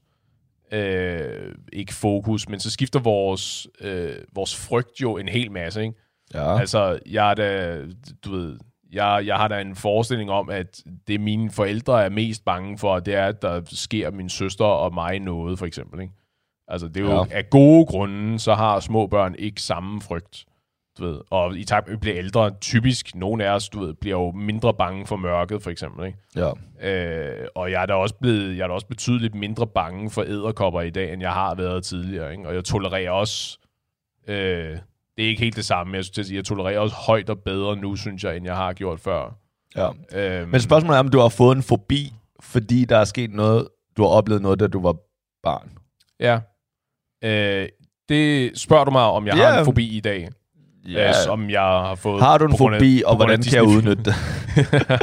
øh, 0.71 1.55
ikke 1.73 1.93
fokus, 1.93 2.49
men 2.49 2.59
så 2.59 2.71
skifter 2.71 2.99
vores, 2.99 3.67
øh, 3.81 4.15
vores 4.35 4.55
frygt 4.55 5.01
jo 5.01 5.17
en 5.17 5.27
hel 5.27 5.51
masse, 5.51 5.81
ikke? 5.81 5.95
Ja. 6.33 6.59
Altså, 6.59 6.99
jeg 7.05 7.31
er 7.31 7.33
da, 7.33 7.77
du 8.25 8.31
ved, 8.31 8.59
jeg, 8.91 9.23
jeg 9.25 9.35
har 9.35 9.47
da 9.47 9.61
en 9.61 9.75
forestilling 9.75 10.31
om, 10.31 10.49
at 10.49 10.83
det 11.07 11.21
mine 11.21 11.51
forældre 11.51 12.05
er 12.05 12.09
mest 12.09 12.45
bange 12.45 12.77
for, 12.77 12.99
det 12.99 13.15
er, 13.15 13.25
at 13.25 13.41
der 13.41 13.61
sker 13.65 14.11
min 14.11 14.29
søster 14.29 14.65
og 14.65 14.93
mig 14.93 15.19
noget, 15.19 15.59
for 15.59 15.65
eksempel. 15.65 16.01
Ikke? 16.01 16.13
Altså, 16.69 16.87
det 16.87 16.97
er 16.97 17.01
jo 17.01 17.11
Ja. 17.11 17.23
af 17.37 17.49
gode 17.49 17.85
grunde, 17.85 18.39
så 18.39 18.53
har 18.53 18.79
små 18.79 19.07
børn 19.07 19.35
ikke 19.39 19.61
samme 19.61 20.01
frygt. 20.01 20.45
Du 20.99 21.05
ved. 21.05 21.19
Og 21.29 21.57
i 21.57 21.63
takt 21.63 21.87
med, 21.87 21.93
at 21.93 21.97
vi 21.97 21.99
bliver 21.99 22.17
ældre, 22.17 22.51
typisk, 22.61 23.15
nogle 23.15 23.45
af 23.45 23.49
os, 23.55 23.69
du 23.69 23.79
ved, 23.79 23.93
bliver 23.93 24.17
jo 24.17 24.31
mindre 24.31 24.73
bange 24.73 25.05
for 25.05 25.15
mørket, 25.15 25.63
for 25.63 25.69
eksempel. 25.69 26.05
Ikke? 26.07 26.17
ja. 26.35 26.51
Øh, 26.89 27.47
og 27.55 27.71
jeg 27.71 27.81
er 27.81 27.85
da 27.85 27.93
også 27.93 28.15
blevet, 28.15 28.57
jeg 28.57 28.63
er 28.63 28.67
da 28.67 28.73
også 28.73 28.87
betydeligt 28.87 29.35
mindre 29.35 29.67
bange 29.67 30.09
for 30.09 30.21
æderkopper 30.21 30.81
i 30.81 30.89
dag, 30.89 31.13
end 31.13 31.21
jeg 31.21 31.31
har 31.33 31.55
været 31.55 31.83
tidligere. 31.83 32.31
Ikke? 32.31 32.47
Og 32.47 32.55
jeg 32.55 32.63
tolererer 32.63 33.11
også, 33.11 33.57
øh, 34.27 34.35
det 35.17 35.25
er 35.25 35.29
ikke 35.29 35.41
helt 35.41 35.55
det 35.55 35.65
samme, 35.65 35.95
jeg, 35.95 36.05
synes, 36.05 36.31
jeg 36.31 36.45
tolererer 36.45 36.79
også 36.79 36.95
højt 36.95 37.29
og 37.29 37.39
bedre 37.39 37.75
nu, 37.75 37.95
synes 37.95 38.23
jeg, 38.23 38.37
end 38.37 38.45
jeg 38.45 38.55
har 38.55 38.73
gjort 38.73 38.99
før. 38.99 39.35
ja. 39.75 39.89
Øh, 40.41 40.47
Men 40.51 40.61
spørgsmålet 40.61 40.95
er, 40.95 40.99
om 40.99 41.07
du 41.09 41.19
har 41.19 41.29
fået 41.29 41.55
en 41.55 41.63
fobi, 41.63 42.13
fordi 42.39 42.85
der 42.85 42.97
er 42.97 43.05
sket 43.05 43.31
noget, 43.33 43.67
du 43.97 44.01
har 44.01 44.09
oplevet 44.09 44.41
noget, 44.41 44.59
da 44.59 44.67
du 44.67 44.81
var 44.81 44.95
barn. 45.43 45.71
Ja. 46.19 46.39
Øh, 47.23 47.67
det 48.09 48.59
spørger 48.59 48.83
du 48.85 48.91
mig, 48.91 49.01
om 49.03 49.27
jeg 49.27 49.35
Ja. 49.37 49.49
har 49.51 49.59
en 49.59 49.65
fobi 49.65 49.87
i 49.97 49.99
dag, 49.99 50.29
ja. 50.89 51.07
øh, 51.09 51.13
som 51.25 51.49
jeg 51.49 51.61
har 51.61 51.95
fået 51.95 52.21
Har 52.21 52.37
du 52.37 52.45
en 52.45 52.51
af- 52.51 52.57
fobi, 52.57 53.01
på 53.03 53.07
og 53.07 53.11
af 53.11 53.17
hvordan 53.17 53.41
kan 53.43 53.53
jeg 53.53 53.63
udnytte 53.63 54.03
det? 54.03 54.15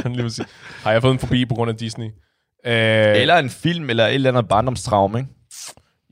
Lige. 0.17 0.45
Har 0.83 0.91
jeg 0.91 1.01
fået 1.01 1.13
en 1.13 1.19
fobi 1.19 1.45
på 1.45 1.55
grund 1.55 1.69
af 1.71 1.77
Disney? 1.77 2.05
Øh, 2.65 3.21
Eller 3.21 3.37
en 3.37 3.49
film, 3.49 3.89
eller 3.89 4.05
et 4.07 4.13
eller 4.13 4.29
andet 4.29 4.47
barndomstraume, 4.47 5.19
ikke? 5.19 5.31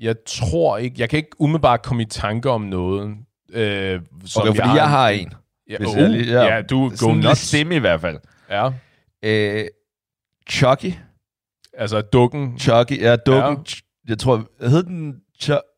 Jeg 0.01 0.15
tror 0.27 0.77
ikke, 0.77 0.95
jeg 0.99 1.09
kan 1.09 1.17
ikke 1.17 1.41
umiddelbart 1.41 1.81
komme 1.81 2.03
i 2.03 2.05
tanke 2.05 2.49
om 2.49 2.61
noget, 2.61 3.15
øh, 3.53 4.01
som 4.25 4.41
Okay, 4.41 4.55
fordi 4.61 4.75
jeg 4.75 4.89
har 4.89 5.09
en. 5.09 5.33
Ja, 5.69 5.77
hvis 5.77 5.89
uh, 5.89 5.97
jeg 5.97 6.09
lige- 6.09 6.31
ja. 6.41 6.55
ja, 6.55 6.61
du 6.61 6.91
go 6.99 7.11
nuts. 7.13 7.39
semi 7.39 7.75
i 7.75 7.79
hvert 7.79 8.01
fald. 8.01 8.17
Ja, 8.49 8.69
Øh, 9.23 9.65
Chucky. 10.49 10.93
altså 11.73 12.01
dukken. 12.01 12.59
Chucky, 12.59 13.01
ja, 13.01 13.15
dukken. 13.15 13.53
Ja. 13.67 14.09
Jeg 14.09 14.19
tror, 14.19 14.47
hed 14.69 14.83
den 14.83 15.15
Ch- 15.43 15.74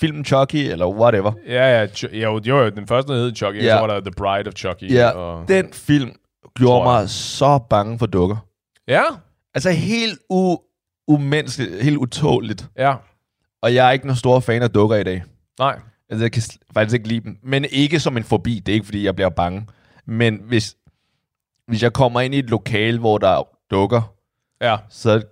filmen 0.00 0.24
Chucky, 0.24 0.56
eller 0.56 0.86
whatever. 0.86 1.32
Ja, 1.46 1.80
ja, 1.80 1.86
jo, 2.12 2.40
jo, 2.44 2.58
jo, 2.58 2.70
den 2.70 2.86
første 2.86 3.12
hed 3.12 3.34
Chucky, 3.36 3.62
Ja. 3.62 3.76
så 3.76 3.80
var 3.80 3.86
der 3.86 4.00
The 4.00 4.10
Bride 4.16 4.48
of 4.48 4.54
Chucky. 4.54 4.92
Ja, 4.92 5.08
og, 5.10 5.48
Den 5.48 5.72
film 5.72 6.10
gjorde 6.58 6.84
mig 6.84 7.10
så 7.10 7.58
bange 7.70 7.98
for 7.98 8.06
dukker. 8.06 8.36
ja, 8.88 9.02
Altså 9.54 9.70
helt 9.70 10.18
u- 10.32 11.02
umenneskeligt, 11.08 11.82
helt 11.82 11.96
utåligt. 11.96 12.68
ja, 12.78 12.94
Og 13.62 13.74
jeg 13.74 13.86
er 13.88 13.90
ikke 13.90 14.06
nogen 14.06 14.16
stor 14.16 14.40
fan 14.40 14.62
af 14.62 14.70
dukker 14.70 14.96
i 14.96 15.04
dag. 15.04 15.22
nej, 15.58 15.78
Altså, 16.10 16.24
jeg 16.24 16.32
kan 16.32 16.42
faktisk 16.74 16.94
ikke 16.94 17.08
lide 17.08 17.20
dem. 17.20 17.38
Men 17.42 17.64
ikke 17.70 18.00
som 18.00 18.16
en 18.16 18.24
forbi. 18.24 18.58
Det 18.66 18.72
er 18.72 18.74
ikke, 18.74 18.84
fordi 18.86 19.04
jeg 19.04 19.14
bliver 19.14 19.28
bange. 19.28 19.66
Men 20.06 20.40
hvis, 20.44 20.76
hvis 21.68 21.82
jeg 21.82 21.92
kommer 21.92 22.20
ind 22.20 22.34
i 22.34 22.38
et 22.38 22.50
lokal, 22.50 22.98
hvor 22.98 23.18
der 23.18 23.28
er 23.28 23.42
dukker, 23.70 24.12
ja. 24.60 24.76
så 24.88 25.22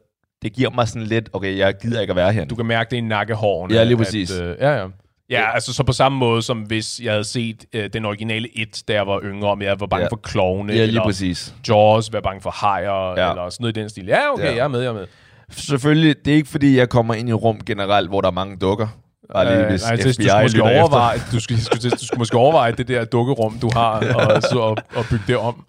det 0.45 0.53
giver 0.53 0.71
mig 0.71 0.89
sådan 0.89 1.03
lidt, 1.03 1.29
okay, 1.33 1.59
jeg 1.59 1.75
gider 1.83 2.01
ikke 2.01 2.11
at 2.11 2.17
være 2.17 2.33
her. 2.33 2.45
Du 2.45 2.55
kan 2.55 2.67
mærke 2.67 2.91
det 2.91 2.97
i 2.97 3.01
nakkehårene. 3.01 3.75
Ja, 3.75 3.85
lige 3.85 3.97
præcis. 3.97 4.31
At, 4.31 4.43
øh, 4.45 4.57
ja, 4.61 4.77
ja. 4.77 4.87
Ja, 5.31 5.55
altså 5.55 5.73
så 5.73 5.83
på 5.83 5.93
samme 5.93 6.19
måde 6.19 6.43
som 6.43 6.59
hvis 6.59 7.01
jeg 7.03 7.13
havde 7.13 7.25
set 7.25 7.65
øh, 7.73 7.91
den 7.93 8.05
originale 8.05 8.49
It, 8.49 8.83
da 8.89 8.93
jeg 8.93 9.07
var 9.07 9.21
yngre, 9.25 9.49
om 9.51 9.63
jeg 9.63 9.81
var 9.81 9.87
bange 9.87 10.03
Ja. 10.03 10.09
for 10.11 10.17
klovne, 10.17 10.73
Ja, 10.73 10.79
lige 10.79 10.87
eller 10.87 11.03
præcis. 11.03 11.55
Jaws, 11.69 12.13
være 12.13 12.23
bange 12.23 12.41
for 12.41 12.51
hajer, 12.51 13.09
Ja. 13.21 13.31
eller 13.31 13.49
sådan 13.51 13.57
noget 13.65 13.77
i 13.77 13.81
den 13.81 13.89
stil. 13.89 14.07
Ja, 14.07 14.33
okay, 14.33 14.45
Ja. 14.45 14.51
jeg 14.55 14.65
er 14.65 14.69
med, 14.69 14.81
jeg 14.81 14.89
er 14.89 14.93
med. 14.93 15.07
Selvfølgelig, 15.51 16.25
det 16.25 16.31
er 16.31 16.35
ikke 16.37 16.49
fordi, 16.49 16.77
jeg 16.79 16.89
kommer 16.89 17.15
ind 17.15 17.29
i 17.29 17.33
rum 17.33 17.61
generelt, 17.67 18.09
hvor 18.09 18.21
der 18.21 18.29
er 18.29 18.33
mange 18.33 18.57
dukker. 18.57 18.87
Bare 19.33 19.57
lige, 19.57 19.67
hvis 19.71 19.83
Øh, 19.83 19.89
nej, 19.89 19.97
FBI 19.97 20.03
du 20.09 20.13
skulle 20.13 20.43
måske 20.43 20.63
overveje, 20.63 21.19
du 21.33 21.41
skal, 21.41 21.57
du, 21.57 21.63
skal, 21.63 21.91
du 21.91 22.07
skal 22.07 22.19
måske 22.19 22.37
overveje 22.37 22.73
det 22.73 22.89
der 22.89 23.05
dukkerum, 23.05 23.59
du 23.59 23.71
har, 23.73 24.15
og, 24.37 24.43
så, 24.43 24.59
og, 24.59 24.77
og 24.95 25.05
bygge 25.11 25.25
det 25.27 25.37
om. 25.37 25.65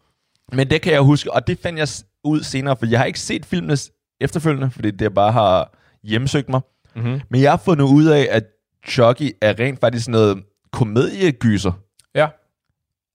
Men 0.53 0.69
det 0.69 0.81
kan 0.81 0.93
jeg 0.93 1.01
huske, 1.01 1.33
og 1.33 1.47
det 1.47 1.59
fandt 1.63 1.79
jeg 1.79 1.87
ud 2.23 2.43
senere, 2.43 2.75
for 2.75 2.85
jeg 2.85 2.99
har 2.99 3.05
ikke 3.05 3.19
set 3.19 3.45
filmene 3.45 3.77
efterfølgende, 4.21 4.71
fordi 4.71 4.91
det 4.91 5.13
bare 5.13 5.31
har 5.31 5.77
hjemsøgt 6.03 6.49
mig. 6.49 6.61
Mm-hmm. 6.95 7.21
Men 7.29 7.41
jeg 7.41 7.51
har 7.51 7.57
fundet 7.57 7.85
ud 7.85 8.05
af, 8.05 8.27
at 8.31 8.43
Chucky 8.87 9.31
er 9.41 9.59
rent 9.59 9.79
faktisk 9.79 10.07
noget 10.07 10.43
komediegyser. 10.71 11.71
Ja. 12.15 12.27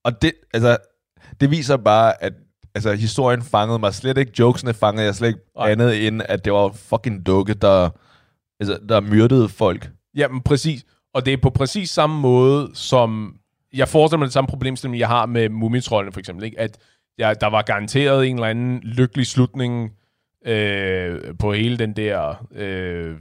Og 0.05 0.23
det, 0.23 0.33
altså, 0.55 0.77
det 1.41 1.51
viser 1.51 1.77
bare, 1.77 2.23
at 2.23 2.33
altså, 2.75 2.93
historien 2.93 3.43
fangede 3.43 3.79
mig 3.79 3.95
slet 3.95 4.19
ikke. 4.19 4.33
Jokesene 4.39 4.75
fangede 4.75 5.07
jeg 5.07 5.15
slet 5.15 5.29
ikke 5.29 5.41
Nej. 5.57 5.71
andet 5.71 6.07
end, 6.07 6.23
at 6.29 6.45
det 6.45 6.53
var 6.53 6.73
fucking 6.73 7.27
dukke, 7.27 7.55
der, 7.55 7.91
altså, 8.61 8.79
der 8.89 9.01
myrdede 9.01 9.49
folk. 9.49 9.91
Jamen, 10.15 10.43
præcis. 10.43 10.85
Og 11.15 11.27
det 11.27 11.33
er 11.33 11.37
på 11.43 11.51
præcis 11.51 11.91
samme 11.91 12.21
måde, 12.21 12.71
som... 12.75 13.35
Jeg 13.75 13.89
forestiller 13.89 14.19
mig 14.19 14.27
det 14.27 14.33
samme 14.33 14.49
problemstilling, 14.49 14.99
jeg 14.99 15.09
har 15.09 15.27
med 15.27 15.49
Mumitrollene, 15.49 16.13
for 16.13 16.21
eksempel. 16.21 16.45
Ikke? 16.45 16.61
At 16.61 16.79
jeg, 17.19 17.41
der 17.41 17.47
var 17.47 17.63
garanteret 17.63 18.27
en 18.27 18.35
eller 18.37 18.49
anden 18.49 18.81
lykkelig 18.83 19.27
slutning 19.27 19.91
øh, 20.47 21.21
på 21.39 21.53
hele 21.53 21.79
den 21.79 21.93
der 21.93 22.47
øh, 22.53 23.17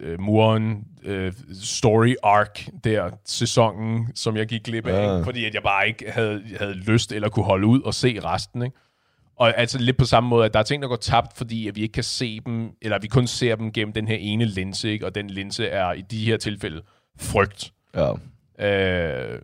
øh, 0.00 0.20
muren 0.20 0.84
øh, 1.04 1.32
story 1.62 2.14
arc 2.22 2.66
der 2.84 3.10
sæsonen, 3.24 4.08
som 4.14 4.36
jeg 4.36 4.46
gik 4.46 4.62
glip 4.62 4.86
af, 4.86 4.92
Ja. 4.92 5.16
ikke? 5.16 5.24
fordi 5.24 5.44
at 5.44 5.54
jeg 5.54 5.62
bare 5.62 5.88
ikke 5.88 6.10
havde, 6.10 6.42
havde 6.58 6.74
lyst 6.74 7.12
eller 7.12 7.28
kunne 7.28 7.44
holde 7.44 7.66
ud 7.66 7.80
og 7.82 7.94
se 7.94 8.20
resten. 8.24 8.62
Ikke? 8.62 8.76
Og 9.36 9.58
altså 9.58 9.78
lidt 9.78 9.96
på 9.96 10.04
samme 10.04 10.28
måde, 10.28 10.44
at 10.44 10.52
der 10.54 10.58
er 10.58 10.62
ting, 10.64 10.82
der 10.82 10.88
går 10.88 10.96
tabt, 10.96 11.36
fordi 11.36 11.68
at 11.68 11.76
vi 11.76 11.80
ikke 11.82 11.92
kan 11.92 12.02
se 12.04 12.40
dem, 12.40 12.70
eller 12.82 12.98
vi 12.98 13.06
kun 13.08 13.26
ser 13.26 13.56
dem 13.56 13.72
gennem 13.72 13.92
den 13.92 14.08
her 14.08 14.16
ene 14.16 14.44
linse, 14.44 14.90
ikke? 14.90 15.06
og 15.06 15.14
den 15.14 15.30
linse 15.30 15.66
er 15.66 15.92
i 15.92 16.00
de 16.00 16.24
her 16.24 16.36
tilfælde 16.36 16.82
frygt. 17.20 17.72
Ja. 17.94 18.12
Øh, 18.68 19.42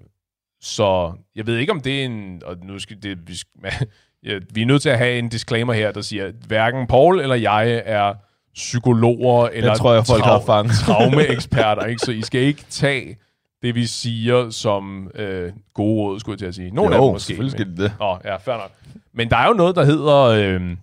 så 0.61 1.13
jeg 1.37 1.47
ved 1.47 1.57
ikke, 1.57 1.73
om 1.73 1.81
det 1.81 2.01
er 2.01 2.05
en... 2.05 2.43
Og 2.45 2.57
nu 2.63 2.79
skal 2.79 3.03
det, 3.03 3.29
vi, 3.29 3.35
skal, 3.37 3.61
ja, 4.25 4.39
vi 4.53 4.63
er 4.63 4.67
nødt 4.67 4.83
til 4.83 4.89
at 4.89 4.99
have 4.99 5.19
en 5.19 5.29
disclaimer 5.29 5.73
her, 5.73 5.93
der 5.93 6.01
siger, 6.01 6.27
at 6.27 6.35
hverken 6.47 6.87
Paul 6.87 7.21
eller 7.21 7.35
jeg 7.35 7.83
er 7.85 8.15
psykologer 8.55 9.49
eller 9.53 9.75
tror 9.75 9.95
jeg, 9.95 10.07
folk 10.07 10.25
har 10.25 10.41
fanget. 10.47 10.73
traumeeksperter, 10.87 11.85
ikke? 11.85 12.01
så 12.01 12.13
I 12.13 12.23
skal 12.23 12.41
ikke 12.41 12.65
tage 12.71 13.17
det, 13.63 13.75
vi 13.75 13.87
siger, 13.87 14.51
som 14.51 15.11
øh, 15.15 15.53
gode 15.75 16.03
råd, 16.03 16.21
skulle 16.21 16.35
jeg 16.35 16.39
til 16.39 16.47
at 16.47 16.55
sige. 16.55 16.71
Nogle 16.71 16.95
af 16.95 17.01
dem 17.01 17.07
jo, 17.07 17.13
måske. 17.13 17.27
selvfølgelig 17.27 17.53
skal 17.53 17.67
det 17.67 17.77
det. 17.77 17.93
Åh, 18.01 18.17
ja, 18.25 18.37
fair 18.37 18.55
nok. 18.55 18.71
Men 19.13 19.31
der 19.31 19.37
er 19.37 19.49
jo 19.49 19.55
noget, 19.55 19.77
der 19.77 19.85
hedder... 19.85 20.17
Øh, 20.17 20.77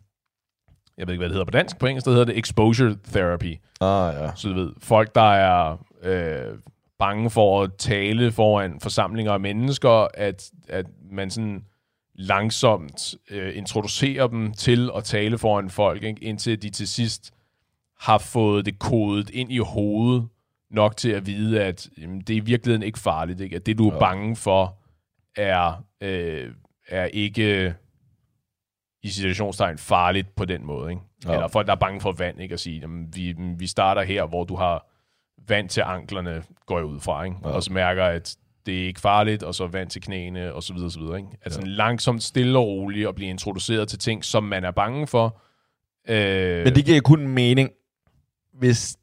jeg 0.97 1.07
ved 1.07 1.13
ikke, 1.13 1.21
hvad 1.21 1.29
det 1.29 1.33
hedder 1.33 1.45
på 1.45 1.51
dansk. 1.51 1.79
På 1.79 1.85
engelsk, 1.85 2.05
der 2.05 2.11
hedder 2.11 2.25
det 2.25 2.37
exposure 2.39 2.95
therapy. 3.13 3.57
Ah, 3.81 4.13
ja. 4.21 4.29
Så 4.35 4.47
du 4.47 4.53
ved, 4.53 4.71
folk, 4.81 5.15
der 5.15 5.31
er 5.33 5.77
øh, 6.03 6.57
bange 6.99 7.29
for 7.29 7.63
at 7.63 7.73
tale 7.77 8.31
foran 8.31 8.79
forsamlinger 8.81 9.33
af 9.33 9.39
mennesker, 9.39 10.07
at, 10.13 10.49
at 10.69 10.85
man 11.11 11.29
sådan 11.29 11.63
langsomt 12.15 13.15
øh, 13.29 13.57
introducerer 13.57 14.27
dem 14.27 14.53
til 14.53 14.89
at 14.95 15.03
tale 15.03 15.37
foran 15.37 15.69
folk, 15.69 16.03
ikke? 16.03 16.23
indtil 16.23 16.61
de 16.61 16.69
til 16.69 16.87
sidst 16.87 17.33
har 17.99 18.17
fået 18.17 18.65
det 18.65 18.79
kodet 18.79 19.29
ind 19.29 19.51
i 19.51 19.57
hovedet 19.57 20.27
nok 20.71 20.97
til 20.97 21.09
at 21.09 21.25
vide, 21.25 21.63
at 21.63 21.89
jamen, 21.97 22.21
det 22.21 22.33
er 22.33 22.37
i 22.37 22.39
virkeligheden 22.39 22.83
ikke 22.83 22.99
farligt. 22.99 23.41
Ikke? 23.41 23.55
At 23.55 23.65
det, 23.65 23.77
du 23.77 23.89
er 23.89 23.93
Ja. 23.93 23.99
bange 23.99 24.35
for, 24.35 24.77
er, 25.35 25.83
øh, 26.01 26.51
er 26.87 27.05
ikke 27.05 27.75
i 29.03 29.09
situationstegn 29.09 29.77
farligt 29.77 30.35
på 30.35 30.45
den 30.45 30.65
måde. 30.65 30.91
Ikke? 30.91 31.01
Ja. 31.25 31.33
Eller 31.33 31.47
folk, 31.47 31.67
der 31.67 31.73
er 31.73 31.77
bange 31.79 32.01
for 32.01 32.11
vand, 32.11 32.41
ikke? 32.41 32.53
at 32.53 32.59
sige, 32.59 32.79
jamen, 32.79 33.15
vi, 33.15 33.35
vi 33.37 33.67
starter 33.67 34.03
her, 34.03 34.25
hvor 34.25 34.43
du 34.43 34.55
har 34.55 34.87
vand 35.47 35.69
til 35.69 35.81
anklerne, 35.85 36.43
går 36.65 36.77
jeg 36.77 36.85
ud 36.85 36.99
fra, 36.99 37.23
ikke? 37.23 37.37
Ja. 37.43 37.49
og 37.49 37.63
så 37.63 37.73
mærker, 37.73 38.03
at 38.05 38.37
det 38.65 38.83
er 38.83 38.87
ikke 38.87 39.01
farligt, 39.01 39.43
og 39.43 39.55
så 39.55 39.67
vand 39.67 39.89
til 39.89 40.01
knæene, 40.01 40.53
og 40.53 40.63
så 40.63 40.73
videre, 40.73 40.91
så 40.91 40.99
videre. 40.99 41.17
Ikke? 41.17 41.29
Altså 41.45 41.59
ja. 41.61 41.67
langsomt, 41.67 42.23
stille 42.23 42.59
og 42.59 42.67
roligt, 42.67 43.07
og 43.07 43.15
blive 43.15 43.29
introduceret 43.29 43.87
til 43.87 43.99
ting, 43.99 44.25
som 44.25 44.43
man 44.43 44.63
er 44.63 44.71
bange 44.71 45.07
for. 45.07 45.41
Øh, 46.09 46.63
Men 46.63 46.75
det 46.75 46.85
giver 46.85 47.01
kun 47.01 47.27
mening, 47.27 47.69
hvis 48.59 48.97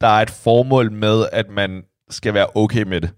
der 0.00 0.06
er 0.06 0.22
et 0.22 0.30
formål 0.30 0.92
med, 0.92 1.26
at 1.32 1.50
man 1.50 1.82
skal 2.10 2.34
være 2.34 2.46
okay 2.54 2.82
med 2.82 3.00
det. 3.00 3.10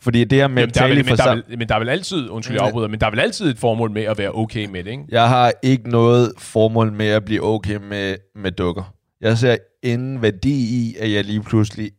Fordi 0.00 0.24
det 0.24 0.38
her 0.38 0.48
med 0.48 0.62
Jamen, 0.62 0.74
der 0.74 0.82
er 0.82 0.88
vel, 0.88 0.96
men, 0.96 1.16
der 1.16 1.30
er 1.30 1.34
vel, 1.34 1.58
men 1.58 1.68
der 1.68 1.74
er 1.74 1.78
vel 1.78 1.88
altid, 1.88 2.30
undskyld, 2.30 2.56
jeg 2.56 2.66
afbryder, 2.66 2.88
men 2.88 3.00
der 3.00 3.06
er 3.06 3.10
vel 3.10 3.20
altid 3.20 3.50
et 3.50 3.58
formål 3.58 3.90
med 3.90 4.02
at 4.02 4.18
være 4.18 4.32
okay 4.34 4.66
med 4.66 4.84
det, 4.84 4.90
ikke? 4.90 5.04
Jeg 5.08 5.28
har 5.28 5.52
ikke 5.62 5.90
noget 5.90 6.32
formål 6.38 6.92
med 6.92 7.06
at 7.06 7.24
blive 7.24 7.42
okay 7.42 7.76
med, 7.76 8.16
med 8.34 8.52
dukker. 8.52 8.94
Jeg 9.20 9.38
ser 9.38 9.56
ingen 9.82 10.22
værdi 10.22 10.54
i, 10.54 10.96
at 11.00 11.12
jeg 11.12 11.24
lige 11.24 11.42
pludselig 11.42 11.90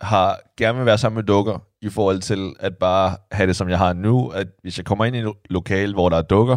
har 0.00 0.40
gerne 0.58 0.78
vil 0.78 0.86
være 0.86 0.98
sammen 0.98 1.16
med 1.16 1.22
dukker, 1.24 1.58
i 1.84 1.90
forhold 1.90 2.20
til 2.20 2.52
at 2.60 2.76
bare 2.76 3.16
have 3.32 3.46
det, 3.46 3.56
som 3.56 3.68
jeg 3.68 3.78
har 3.78 3.92
nu. 3.92 4.28
At 4.28 4.46
hvis 4.62 4.78
jeg 4.78 4.84
kommer 4.86 5.04
ind 5.04 5.16
i 5.16 5.18
et 5.18 5.24
lo- 5.24 5.34
lokal, 5.50 5.92
hvor 5.92 6.08
der 6.08 6.16
er 6.16 6.22
dukker, 6.22 6.56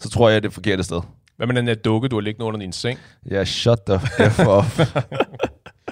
så 0.00 0.10
tror 0.10 0.28
jeg, 0.28 0.42
det 0.42 0.46
er 0.46 0.48
det 0.48 0.54
forkerte 0.54 0.82
sted. 0.82 1.00
Hvad 1.36 1.46
med 1.46 1.54
den 1.54 1.66
der 1.66 1.74
dukke, 1.74 2.08
du 2.08 2.16
har 2.16 2.20
liggende 2.20 2.46
under 2.46 2.60
din 2.60 2.72
seng? 2.72 2.98
Ja, 3.30 3.44
shut 3.44 3.78
the 3.86 3.98
f 4.30 4.38
off. 4.46 4.80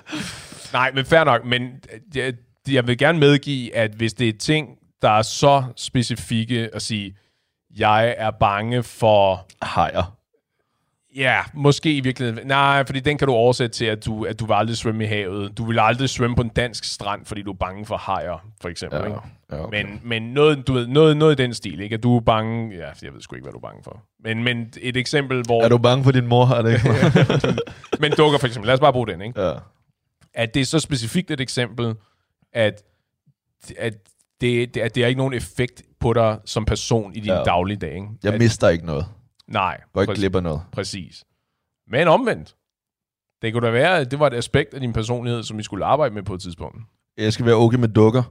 Nej, 0.72 0.92
men 0.94 1.04
fair 1.04 1.24
nok, 1.24 1.44
men 1.44 1.62
jeg, 2.14 2.34
jeg 2.70 2.86
vil 2.86 2.98
gerne 2.98 3.18
medgive, 3.18 3.74
at 3.76 3.90
hvis 3.90 4.12
det 4.14 4.28
er 4.28 4.32
ting, 4.38 4.68
der 5.02 5.10
er 5.10 5.22
så 5.22 5.64
specifikke 5.76 6.70
at 6.74 6.82
sige, 6.82 7.16
jeg 7.78 8.14
er 8.18 8.30
bange 8.30 8.82
for... 8.82 9.46
Hajer. 9.62 10.17
Ja, 11.18 11.40
måske 11.54 11.96
i 11.96 12.00
virkeligheden. 12.00 12.46
Nej, 12.46 12.86
fordi 12.86 13.00
den 13.00 13.18
kan 13.18 13.28
du 13.28 13.34
oversætte 13.34 13.76
til, 13.76 13.84
at 13.84 14.04
du, 14.04 14.24
at 14.24 14.40
du 14.40 14.46
vil 14.46 14.54
aldrig 14.54 14.76
svømme 14.76 15.04
i 15.04 15.06
havet. 15.06 15.58
Du 15.58 15.64
vil 15.64 15.78
aldrig 15.78 16.08
svømme 16.08 16.36
på 16.36 16.42
en 16.42 16.48
dansk 16.48 16.84
strand, 16.84 17.24
fordi 17.24 17.42
du 17.42 17.50
er 17.50 17.56
bange 17.56 17.86
for 17.86 17.96
hajer, 17.96 18.48
for 18.60 18.68
eksempel. 18.68 18.98
Ja, 18.98 19.04
ikke? 19.04 19.18
ja, 19.52 19.64
okay. 19.64 19.82
Men, 19.82 20.00
men 20.04 20.22
noget, 20.22 20.66
du 20.66 20.72
ved, 20.72 20.86
noget, 20.86 21.16
noget 21.16 21.40
i 21.40 21.42
den 21.42 21.54
stil, 21.54 21.80
ikke? 21.80 21.94
At 21.94 22.02
du 22.02 22.16
er 22.16 22.20
bange... 22.20 22.76
Ja, 22.76 22.88
jeg 23.02 23.14
ved 23.14 23.20
sgu 23.20 23.36
ikke, 23.36 23.44
hvad 23.44 23.52
du 23.52 23.58
er 23.58 23.68
bange 23.68 23.82
for. 23.84 24.02
Men, 24.24 24.44
men 24.44 24.72
et 24.80 24.96
eksempel, 24.96 25.42
hvor... 25.46 25.62
Er 25.62 25.68
du 25.68 25.78
bange 25.78 26.04
for 26.04 26.12
din 26.12 26.26
mor, 26.26 26.44
har 26.44 26.62
det 26.62 26.72
ikke? 26.72 26.88
men 28.00 28.12
dukker 28.12 28.38
for 28.38 28.46
eksempel. 28.46 28.66
Lad 28.66 28.74
os 28.74 28.80
bare 28.80 28.92
bruge 28.92 29.06
den, 29.06 29.22
ikke? 29.22 29.42
ja. 29.42 29.52
At 30.34 30.54
det 30.54 30.60
er 30.60 30.64
så 30.64 30.78
specifikt 30.78 31.30
et 31.30 31.40
eksempel, 31.40 31.94
at, 32.52 32.82
at 33.78 33.94
det, 34.40 34.74
det, 34.74 34.80
at 34.80 34.94
det 34.94 35.02
er 35.02 35.06
ikke 35.06 35.18
nogen 35.18 35.34
effekt 35.34 35.82
på 36.00 36.12
dig 36.12 36.38
som 36.44 36.64
person 36.64 37.14
i 37.14 37.20
din 37.20 37.32
ja. 37.32 37.42
dagligdag, 37.42 37.94
ikke? 37.94 38.06
Jeg 38.22 38.32
at, 38.32 38.40
mister 38.40 38.68
ikke 38.68 38.86
noget. 38.86 39.06
Nej. 39.48 39.80
Går 39.92 40.00
ikke 40.00 40.14
glip 40.14 40.34
af 40.34 40.42
noget. 40.42 40.62
Præcis. 40.72 41.24
Men 41.90 42.08
omvendt. 42.08 42.54
Det 43.42 43.52
kunne 43.52 43.66
da 43.66 43.72
være, 43.72 43.98
at 43.98 44.10
det 44.10 44.18
var 44.18 44.26
et 44.26 44.34
aspekt 44.34 44.74
af 44.74 44.80
din 44.80 44.92
personlighed, 44.92 45.42
som 45.42 45.58
vi 45.58 45.62
skulle 45.62 45.84
arbejde 45.84 46.14
med 46.14 46.22
på 46.22 46.34
et 46.34 46.40
tidspunkt. 46.40 46.78
Jeg 47.18 47.32
skal 47.32 47.46
være 47.46 47.54
okay 47.54 47.78
med 47.78 47.88
dukker. 47.88 48.22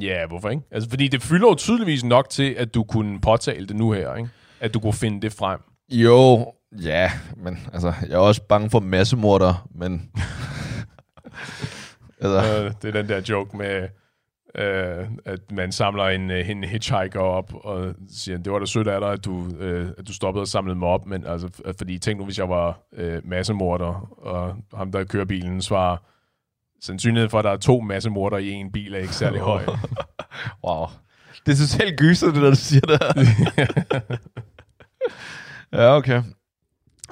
Ja, 0.00 0.26
hvorfor 0.26 0.48
ikke? 0.48 0.62
Altså, 0.70 0.90
fordi 0.90 1.08
det 1.08 1.22
fylder 1.22 1.48
jo 1.48 1.54
tydeligvis 1.54 2.04
nok 2.04 2.28
til, 2.30 2.54
at 2.54 2.74
du 2.74 2.84
kunne 2.84 3.20
påtale 3.20 3.66
det 3.66 3.76
nu 3.76 3.92
her, 3.92 4.14
ikke? 4.14 4.30
At 4.60 4.74
du 4.74 4.80
kunne 4.80 4.92
finde 4.92 5.20
det 5.20 5.32
frem. 5.32 5.60
Jo, 5.90 6.52
ja, 6.82 7.12
men 7.36 7.58
altså, 7.72 7.92
jeg 8.02 8.14
er 8.14 8.18
også 8.18 8.42
bange 8.42 8.70
for 8.70 8.80
massemorder, 8.80 9.68
men... 9.74 10.10
altså, 12.20 12.64
Øh, 12.64 12.72
det 12.82 12.88
er 12.88 13.02
den 13.02 13.08
der 13.08 13.22
joke 13.28 13.56
med, 13.56 13.88
øh, 14.54 15.06
at 15.24 15.52
man 15.52 15.72
samler 15.72 16.04
en, 16.04 16.30
øh, 16.30 16.50
en 16.50 16.64
hitchhiker 16.64 17.20
op 17.20 17.54
og 17.54 17.94
siger, 18.08 18.38
det 18.38 18.52
var 18.52 18.58
da 18.58 18.66
sødt 18.66 18.88
af 18.88 19.00
dig, 19.00 19.12
at 19.12 19.24
du, 19.24 19.46
øh, 19.58 19.90
at 19.98 20.08
du 20.08 20.12
stoppede 20.12 20.42
og 20.42 20.48
samlede 20.48 20.78
mig 20.78 20.88
op, 20.88 21.06
men 21.06 21.26
altså, 21.26 21.46
f- 21.46 21.72
fordi 21.78 21.98
tænk 21.98 22.18
nu, 22.18 22.24
hvis 22.24 22.38
jeg 22.38 22.48
var 22.48 22.80
øh, 22.92 23.26
massemorder, 23.28 24.18
og 24.18 24.56
ham, 24.74 24.92
der 24.92 25.04
kører 25.04 25.24
bilen, 25.24 25.62
svarer, 25.62 25.96
sandsynligheden 26.84 27.30
for, 27.30 27.38
at 27.38 27.44
der 27.44 27.50
er 27.50 27.56
to 27.56 27.80
massemorder 27.80 28.38
i 28.38 28.50
en 28.50 28.72
bil, 28.72 28.94
er 28.94 28.98
ikke 28.98 29.14
særlig 29.14 29.40
høj. 29.40 29.64
wow. 30.66 30.86
Det 31.46 31.52
er 31.52 31.66
totalt 31.66 31.98
gyser, 31.98 32.26
det 32.26 32.42
der, 32.42 32.50
du 32.50 32.56
siger 32.56 32.86
der. 32.86 32.98
ja, 35.82 35.96
okay. 35.96 36.22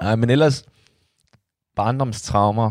Nej, 0.00 0.16
men 0.16 0.30
ellers... 0.30 0.64
Barndomstraumer. 1.76 2.70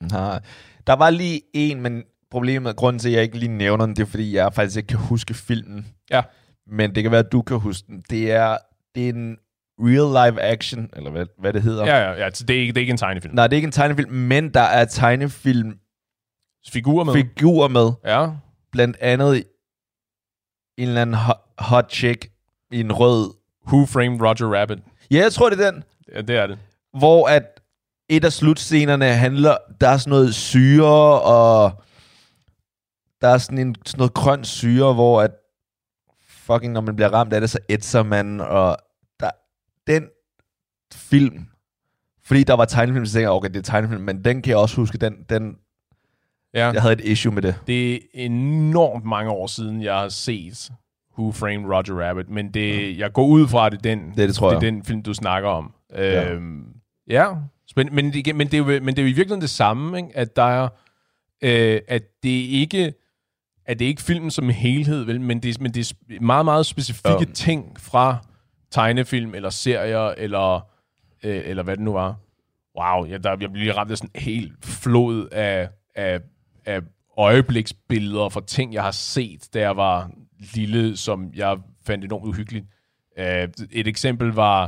Nej. 0.00 0.40
Der 0.86 0.92
var 0.92 1.10
lige 1.10 1.42
en, 1.54 1.80
men 1.80 2.04
problemet, 2.30 2.76
grunden 2.76 3.00
til, 3.00 3.08
at 3.08 3.14
jeg 3.14 3.22
ikke 3.22 3.38
lige 3.38 3.52
nævner 3.56 3.86
den, 3.86 3.96
det 3.96 4.02
er, 4.02 4.06
fordi 4.06 4.36
jeg 4.36 4.52
faktisk 4.54 4.76
ikke 4.76 4.86
kan 4.86 4.98
huske 4.98 5.34
filmen. 5.34 5.86
Ja. 6.10 6.22
Men 6.66 6.94
det 6.94 7.02
kan 7.02 7.12
være, 7.12 7.24
at 7.24 7.32
du 7.32 7.42
kan 7.42 7.58
huske 7.58 7.86
den. 7.86 8.04
Det 8.10 8.32
er, 8.32 8.58
det 8.94 9.04
er 9.08 9.12
en 9.12 9.36
real 9.78 10.30
live 10.32 10.42
action, 10.42 10.90
eller 10.96 11.10
hvad, 11.10 11.26
hvad 11.38 11.52
det 11.52 11.62
hedder. 11.62 11.86
ja, 11.86 11.98
ja, 11.98 12.24
ja, 12.24 12.30
så 12.34 12.44
det 12.44 12.56
er 12.56 12.60
ikke, 12.60 12.72
det 12.72 12.76
er 12.76 12.80
ikke 12.80 12.90
en 12.90 12.96
tegnefilm. 12.96 13.34
Nej, 13.34 13.46
det 13.46 13.52
er 13.52 13.56
ikke 13.56 13.66
en 13.66 13.72
tegnefilm, 13.72 14.10
men 14.12 14.54
der 14.54 14.60
er 14.60 14.84
tegnefilm 14.84 15.78
Figurer 16.68 17.04
med. 17.04 17.12
figurer 17.14 17.68
med. 17.68 17.92
ja, 18.04 18.28
Blandt 18.72 18.96
andet 19.00 19.44
en 20.78 20.88
eller 20.88 21.02
anden 21.02 21.14
hot, 21.14 21.40
hot 21.58 21.92
chick 21.92 22.30
i 22.72 22.80
en 22.80 22.92
rød... 22.92 23.34
Who 23.66 23.86
Framed 23.86 24.20
Roger 24.20 24.60
Rabbit. 24.60 24.78
Ja, 25.10 25.16
jeg 25.18 25.32
tror, 25.32 25.50
det 25.50 25.60
er 25.66 25.70
den. 25.70 25.84
Ja, 26.14 26.20
det 26.20 26.36
er 26.36 26.46
det. 26.46 26.58
Hvor 26.98 27.28
at 27.28 27.60
et 28.08 28.24
af 28.24 28.32
slutscenerne 28.32 29.04
handler... 29.04 29.56
Der 29.80 29.88
er 29.88 29.96
sådan 29.96 30.10
noget 30.10 30.34
syre, 30.34 31.20
og... 31.20 31.82
Der 33.20 33.28
er 33.28 33.38
sådan, 33.38 33.58
en, 33.58 33.74
sådan 33.86 33.98
noget 33.98 34.14
grøn 34.14 34.44
syre, 34.44 34.94
hvor 34.94 35.22
at... 35.22 35.30
Fucking, 36.28 36.72
når 36.72 36.80
man 36.80 36.96
bliver 36.96 37.08
ramt 37.08 37.32
af 37.32 37.40
det, 37.40 37.50
så 37.50 37.58
ætser 37.68 38.02
man, 38.02 38.40
og... 38.40 38.76
Der, 39.20 39.30
den 39.86 40.08
film... 40.94 41.46
Fordi 42.24 42.44
der 42.44 42.54
var 42.54 42.64
tegnefilm, 42.64 43.06
så 43.06 43.12
tænkte 43.12 43.22
jeg, 43.22 43.30
okay, 43.30 43.48
det 43.48 43.56
er 43.56 43.62
tegnefilm, 43.62 44.00
men 44.02 44.24
den 44.24 44.42
kan 44.42 44.50
jeg 44.50 44.58
også 44.58 44.76
huske, 44.76 44.98
den, 44.98 45.14
den, 45.28 45.56
Ja. 46.54 46.70
jeg 46.70 46.82
havde 46.82 46.92
et 46.94 47.00
issue 47.00 47.32
med 47.34 47.42
det. 47.42 47.54
Det 47.66 47.94
er 47.94 47.98
enormt 48.12 49.04
mange 49.04 49.30
år 49.30 49.46
siden, 49.46 49.82
jeg 49.82 49.94
har 49.94 50.08
set 50.08 50.70
Who 51.18 51.32
Framed 51.32 51.66
Roger 51.66 52.08
Rabbit, 52.08 52.28
men 52.30 52.54
det, 52.54 52.98
jeg 52.98 53.12
går 53.12 53.26
ud 53.26 53.48
fra, 53.48 53.66
at 53.66 53.72
det 53.72 53.78
er 53.78 53.82
den, 53.82 54.10
Det 54.10 54.22
er 54.22 54.26
det, 54.26 54.34
tror 54.34 54.48
det 54.50 54.56
er 54.56 54.60
jeg. 54.66 54.72
den 54.72 54.84
film, 54.84 55.02
du 55.02 55.14
snakker 55.14 55.48
om. 55.48 55.74
Ja. 55.92 56.30
Øhm, 56.32 56.66
ja. 57.08 57.28
Men, 57.76 57.94
men, 57.94 58.12
det, 58.12 58.36
men, 58.36 58.46
det 58.46 58.54
er 58.54 58.58
jo, 58.58 58.64
men 58.64 58.86
det 58.86 58.98
er 58.98 59.02
jo 59.02 59.08
i 59.08 59.12
virkeligheden 59.12 59.40
det 59.40 59.50
samme, 59.50 59.96
ikke? 59.98 60.08
at 60.14 60.36
der 60.36 60.42
er, 60.42 60.68
øh, 61.42 61.80
at 61.88 62.02
det 62.22 62.28
ikke 62.28 62.94
at 63.70 63.78
det 63.78 63.84
ikke 63.84 64.02
filmen 64.02 64.30
som 64.30 64.48
helhed, 64.48 65.04
vel? 65.04 65.20
Men, 65.20 65.40
det, 65.42 65.60
men 65.60 65.74
det 65.74 65.92
er 66.10 66.20
meget, 66.20 66.44
meget 66.44 66.66
specifikke 66.66 67.26
Ja. 67.28 67.32
ting 67.34 67.80
fra 67.80 68.18
tegnefilm, 68.70 69.34
eller 69.34 69.50
serier, 69.50 70.08
eller, 70.08 70.54
øh, 71.24 71.42
eller 71.44 71.62
hvad 71.62 71.76
det 71.76 71.84
nu 71.84 71.92
var. 71.92 72.16
Wow, 72.80 73.06
jeg, 73.06 73.24
der, 73.24 73.36
jeg 73.40 73.48
lige 73.54 73.72
ramt 73.72 73.90
af 73.90 73.98
sådan 73.98 74.10
en 74.14 74.20
helt 74.22 74.52
flod 74.64 75.28
af, 75.32 75.68
af, 75.94 76.20
af 76.66 76.80
øjebliksbilleder 77.18 78.28
fra 78.28 78.40
ting, 78.46 78.74
jeg 78.74 78.82
har 78.82 78.90
set, 78.90 79.48
da 79.54 79.60
jeg 79.60 79.76
var 79.76 80.10
lille, 80.54 80.96
som 80.96 81.30
jeg 81.34 81.56
fandt 81.86 82.04
enormt 82.04 82.24
uhyggeligt. 82.26 82.64
Uh, 83.18 83.24
et 83.70 83.86
eksempel 83.88 84.28
var, 84.28 84.64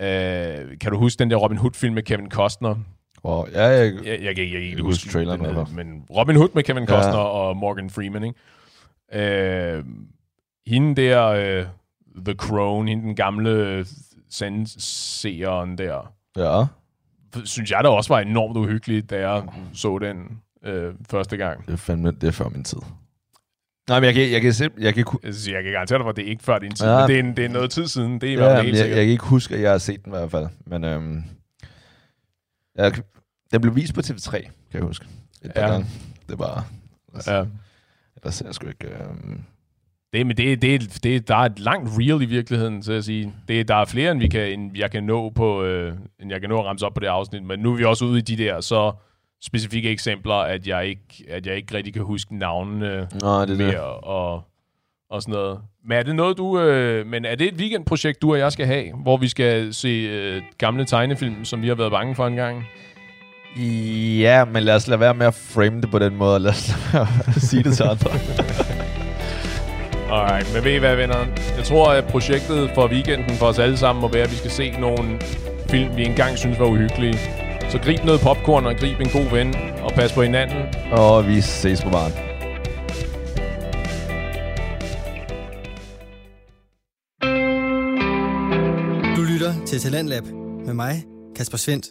uh, 0.00 0.78
kan 0.80 0.90
du 0.90 0.98
huske 0.98 1.18
den 1.18 1.30
der 1.30 1.36
Robin 1.36 1.58
Hood-film 1.58 1.94
med 1.94 2.02
Kevin 2.02 2.30
Costner? 2.30 2.76
Wow. 3.24 3.46
Ja, 3.52 3.62
jeg, 3.64 3.94
Jeg, 3.94 4.04
jeg, 4.04 4.20
jeg, 4.22 4.38
jeg, 4.38 4.62
jeg, 4.62 4.72
kan 4.76 4.84
huske 4.84 5.10
traileren, 5.10 5.40
den, 5.40 5.48
eller 5.48 5.66
men 5.74 6.02
Robin 6.16 6.36
Hood 6.36 6.48
med 6.54 6.62
Kevin 6.62 6.82
Ja. 6.82 6.88
Costner 6.88 7.18
og 7.18 7.56
Morgan 7.56 7.90
Freeman, 7.90 8.24
ikke? 8.24 9.78
Uh, 9.78 9.84
hende 10.66 11.02
der, 11.02 11.60
uh, 11.60 11.66
The 12.24 12.34
Crown, 12.34 12.88
hende 12.88 13.02
den 13.02 13.16
gamle 13.16 13.84
sandseeren 14.30 15.78
der, 15.78 16.12
ja. 16.36 16.64
synes 17.44 17.70
jeg 17.70 17.80
da 17.84 17.88
også 17.88 18.14
var 18.14 18.20
enormt 18.20 18.56
uhyggeligt, 18.56 19.10
da 19.10 19.30
jeg 19.30 19.42
så 19.74 19.98
den 19.98 20.38
øh, 20.64 20.94
første 21.10 21.36
gang. 21.36 21.66
Det 21.66 21.72
er 21.72 21.76
fandme, 21.76 22.10
det 22.10 22.26
er 22.26 22.30
før 22.32 22.48
min 22.48 22.64
tid. 22.64 22.78
Nej, 23.88 24.00
men 24.00 24.04
jeg 24.06 24.14
kan, 24.14 24.30
jeg 24.32 24.40
kan, 24.42 24.52
se, 24.52 24.68
jeg 24.78 24.94
kan, 24.94 25.04
ku- 25.04 25.18
Jeg, 25.24 25.34
siger, 25.34 25.56
jeg 25.56 25.64
kan 25.64 25.72
garantere 25.72 25.98
dig 25.98 26.04
for, 26.04 26.10
at 26.10 26.16
det 26.16 26.24
er 26.24 26.28
ikke 26.30 26.42
før 26.44 26.58
din 26.58 26.72
tid, 26.72 26.86
Ja. 26.86 26.98
ja. 26.98 27.06
men 27.06 27.16
det 27.16 27.28
er, 27.30 27.34
det 27.34 27.44
er 27.44 27.48
noget 27.48 27.70
tid 27.70 27.86
siden. 27.86 28.20
Det 28.20 28.28
er 28.28 28.32
i 28.32 28.36
hvert 28.36 28.50
ja, 28.50 28.56
fald 28.56 28.64
helt 28.64 28.76
jeg, 28.76 28.82
sikkert. 28.84 28.96
jeg 28.98 29.04
kan 29.04 29.12
ikke 29.12 29.24
huske, 29.24 29.54
at 29.54 29.60
jeg 29.62 29.70
har 29.70 29.78
set 29.78 30.04
den 30.04 30.12
i 30.12 30.16
hvert 30.16 30.30
fald. 30.30 30.46
Men 30.66 30.84
øhm, 30.84 31.22
jeg, 32.84 32.92
den 33.52 33.60
blev 33.60 33.76
vist 33.76 33.94
på 33.94 34.00
TV3, 34.00 34.30
kan 34.30 34.50
jeg 34.74 34.82
huske. 34.82 35.06
Et 35.44 35.52
par 35.54 35.60
Ja. 35.62 35.68
gange. 35.70 35.86
Det 36.28 36.38
var... 36.38 36.66
Ja. 37.26 37.44
Der 38.22 38.30
ser 38.30 38.46
jeg 38.46 38.54
sgu 38.54 38.66
ikke... 38.68 38.86
Øhm, 38.88 39.40
Det, 40.12 40.26
men 40.26 40.36
det, 40.36 40.62
det, 40.62 40.98
det, 41.02 41.28
der 41.28 41.34
er 41.34 41.38
et 41.40 41.58
langt 41.58 41.90
reel 41.98 42.22
i 42.22 42.24
virkeligheden, 42.24 42.82
så 42.82 42.92
jeg 42.92 43.04
sige. 43.04 43.34
Det, 43.48 43.68
der 43.68 43.74
er 43.74 43.84
flere, 43.84 44.10
end, 44.12 44.20
vi 44.20 44.28
kan, 44.28 44.52
end 44.52 44.76
jeg 44.78 44.90
kan 44.90 45.04
nå 45.04 45.30
på, 45.30 45.62
øh, 45.64 45.94
end 46.20 46.30
jeg 46.30 46.40
kan 46.40 46.48
nå 46.50 46.58
at 46.60 46.64
ramse 46.66 46.86
op 46.86 46.94
på 46.94 47.00
det 47.00 47.06
afsnit, 47.06 47.42
men 47.42 47.58
nu 47.60 47.72
er 47.72 47.76
vi 47.76 47.84
også 47.84 48.04
ude 48.04 48.18
i 48.18 48.22
de 48.22 48.36
der 48.36 48.60
så 48.60 48.92
specifikke 49.42 49.90
eksempler, 49.90 50.34
at 50.34 50.66
jeg 50.66 50.86
ikke, 50.86 51.24
at 51.28 51.46
jeg 51.46 51.56
ikke 51.56 51.74
rigtig 51.74 51.92
kan 51.94 52.02
huske 52.02 52.36
navnene 52.38 53.08
Nå, 53.20 53.40
det 53.42 53.42
er 53.42 53.44
det. 53.46 53.58
mere 53.58 53.80
og, 53.82 54.42
og 55.10 55.22
sådan 55.22 55.32
noget. 55.32 55.58
Men 55.88 55.98
er 55.98 56.02
det 56.02 56.16
noget, 56.16 56.38
du... 56.38 56.60
Øh, 56.60 57.06
men 57.06 57.24
er 57.24 57.34
det 57.34 57.48
et 57.48 57.54
weekendprojekt, 57.54 58.22
du 58.22 58.32
og 58.32 58.38
jeg 58.38 58.52
skal 58.52 58.66
have, 58.66 58.84
hvor 59.02 59.16
vi 59.16 59.28
skal 59.28 59.74
se 59.74 59.88
øh, 59.88 60.42
gamle 60.58 60.84
tegnefilm, 60.84 61.44
som 61.44 61.62
vi 61.62 61.68
har 61.68 61.74
været 61.74 61.92
bange 61.92 62.14
for 62.14 62.26
en 62.26 62.36
gang? 62.36 62.64
Ja, 64.20 64.44
men 64.44 64.62
lad 64.62 64.74
os 64.74 64.88
lade 64.88 65.00
være 65.00 65.14
med 65.14 65.26
at 65.26 65.34
frame 65.34 65.80
det 65.80 65.90
på 65.90 65.98
den 65.98 66.16
måde. 66.16 66.38
Lad 66.38 66.50
os 66.50 66.68
lade 66.68 66.80
være 66.92 67.08
at 67.36 67.42
sige 67.42 67.62
det 67.62 67.76
til 67.76 67.82
andre. 67.82 68.10
Alright, 70.12 70.54
men 70.54 70.64
ved 70.64 70.72
I 70.72 70.78
hvad, 70.78 70.96
venner? 70.96 71.26
Jeg 71.56 71.64
tror, 71.64 71.90
at 71.90 72.04
projektet 72.04 72.70
for 72.74 72.88
weekenden 72.88 73.36
for 73.36 73.46
os 73.46 73.58
alle 73.58 73.76
sammen 73.76 74.02
må 74.02 74.08
være, 74.08 74.22
at 74.22 74.30
vi 74.30 74.36
skal 74.36 74.50
se 74.50 74.70
nogle 74.70 75.20
film, 75.70 75.96
vi 75.96 76.04
engang 76.04 76.38
synes 76.38 76.58
var 76.58 76.66
uhyggelige. 76.66 77.18
Så 77.68 77.78
grib 77.78 78.04
noget 78.04 78.20
popcorn 78.20 78.66
og 78.66 78.76
grib 78.76 79.00
en 79.00 79.08
god 79.08 79.30
ven, 79.30 79.54
og 79.82 79.92
pas 79.92 80.12
på 80.12 80.22
hinanden. 80.22 80.62
Og 80.92 81.28
vi 81.28 81.40
ses 81.40 81.82
på 81.82 81.90
baren. 81.90 82.27
Til 89.68 89.80
Talentlab 89.80 90.24
med 90.66 90.74
mig, 90.74 91.04
Kasper 91.36 91.58
Svendt. 91.58 91.86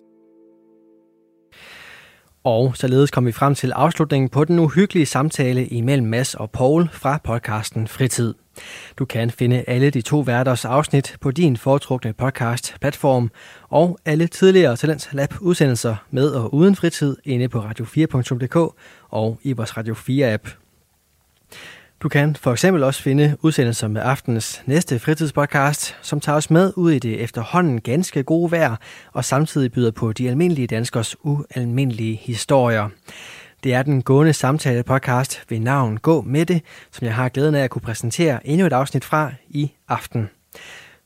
Og 2.44 2.78
således 2.78 3.12
kom 3.12 3.26
vi 3.26 3.32
frem 3.32 3.56
til 3.56 3.72
afslutningen 3.72 4.30
på 4.30 4.46
den 4.46 4.60
uhyggelige 4.60 5.06
samtale 5.06 5.68
imellem 5.68 6.08
Mads 6.08 6.36
og 6.36 6.52
Paul 6.52 6.90
fra 6.94 7.20
podcasten 7.24 7.88
Fritid. 7.88 8.34
Du 9.00 9.06
kan 9.06 9.32
finde 9.32 9.64
alle 9.68 9.90
de 9.90 10.02
to 10.02 10.20
værters 10.20 10.66
afsnit 10.66 11.16
på 11.22 11.32
din 11.32 11.58
foretrukne 11.58 12.14
podcast-platform 12.14 13.32
og 13.70 14.00
alle 14.06 14.28
tidligere 14.28 14.76
Talents 14.76 15.10
Lab 15.12 15.34
udsendelser 15.42 15.96
med 16.12 16.30
og 16.30 16.54
uden 16.54 16.76
fritid 16.76 17.16
inde 17.24 17.50
på 17.50 17.60
radio4.dk 17.60 18.76
og 19.10 19.40
i 19.44 19.54
vores 19.54 19.78
Radio 19.78 19.94
4-app. 19.94 20.67
Du 22.02 22.10
kan 22.10 22.36
for 22.36 22.52
eksempel 22.52 22.84
også 22.84 23.02
finde 23.02 23.38
udsendelser 23.42 23.88
med 23.88 24.02
aftenens 24.06 24.62
næste 24.66 25.00
fritidspodcast, 25.00 25.96
som 26.02 26.20
tager 26.20 26.36
os 26.36 26.50
med 26.50 26.74
ud 26.76 26.92
i 26.92 27.00
det 27.00 27.22
efterhånden 27.22 27.82
ganske 27.82 28.24
gode 28.24 28.52
vejr, 28.52 28.76
og 29.14 29.26
samtidig 29.26 29.72
byder 29.72 29.92
på 29.92 30.14
de 30.14 30.30
almindelige 30.30 30.68
danskers 30.68 31.16
ualmindelige 31.24 32.16
historier. 32.16 32.90
Det 33.64 33.74
er 33.74 33.84
den 33.84 34.02
gående 34.02 34.34
samtale 34.34 34.84
podcast 34.84 35.44
ved 35.50 35.60
navn 35.60 35.98
Gå 35.98 36.22
med 36.22 36.46
det, 36.46 36.62
som 36.92 37.06
jeg 37.06 37.16
har 37.16 37.30
glæden 37.30 37.56
af 37.56 37.64
at 37.64 37.70
kunne 37.70 37.82
præsentere 37.82 38.48
endnu 38.48 38.68
et 38.68 38.74
afsnit 38.74 39.06
fra 39.06 39.32
i 39.50 39.72
aften. 39.88 40.30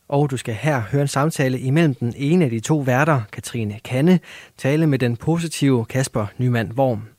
Og 0.09 0.31
du 0.31 0.37
skal 0.37 0.53
her 0.53 0.81
høre 0.81 1.01
en 1.01 1.07
samtale 1.07 1.59
imellem 1.59 1.95
den 1.95 2.13
ene 2.17 2.45
af 2.45 2.51
de 2.51 2.59
to 2.59 2.77
værter, 2.77 3.21
Katrine 3.31 3.79
Kanne, 3.83 4.19
tale 4.57 4.87
med 4.87 4.99
den 4.99 5.17
positive 5.17 5.85
Kasper 5.85 6.25
Nyman 6.37 6.71
Worm. 6.71 7.10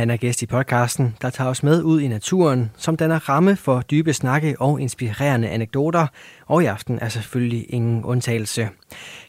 Han 0.00 0.10
er 0.10 0.16
gæst 0.16 0.42
i 0.42 0.46
podcasten, 0.46 1.16
der 1.22 1.30
tager 1.30 1.50
os 1.50 1.62
med 1.62 1.82
ud 1.82 2.00
i 2.00 2.08
naturen, 2.08 2.70
som 2.76 2.96
danner 2.96 3.28
ramme 3.28 3.56
for 3.56 3.80
dybe 3.80 4.12
snakke 4.12 4.56
og 4.60 4.80
inspirerende 4.80 5.48
anekdoter, 5.48 6.06
og 6.46 6.62
i 6.62 6.66
aften 6.66 6.98
er 6.98 7.08
selvfølgelig 7.08 7.66
ingen 7.68 8.04
undtagelse. 8.04 8.68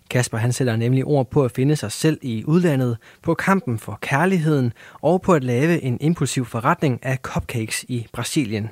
Kasper 0.10 0.38
han 0.38 0.54
sætter 0.54 0.76
nemlig 0.76 1.06
ord 1.06 1.30
på 1.30 1.44
at 1.44 1.52
finde 1.52 1.76
sig 1.76 1.92
selv 1.92 2.20
i 2.22 2.44
udlandet, 2.46 2.98
på 3.24 3.34
kampen 3.34 3.80
for 3.80 3.98
kærligheden 4.02 4.74
og 5.02 5.22
på 5.22 5.34
at 5.34 5.44
lave 5.44 5.82
en 5.82 5.98
impulsiv 6.02 6.46
forretning 6.46 7.00
af 7.04 7.18
cupcakes 7.18 7.86
i 7.88 8.08
Brasilien. 8.14 8.70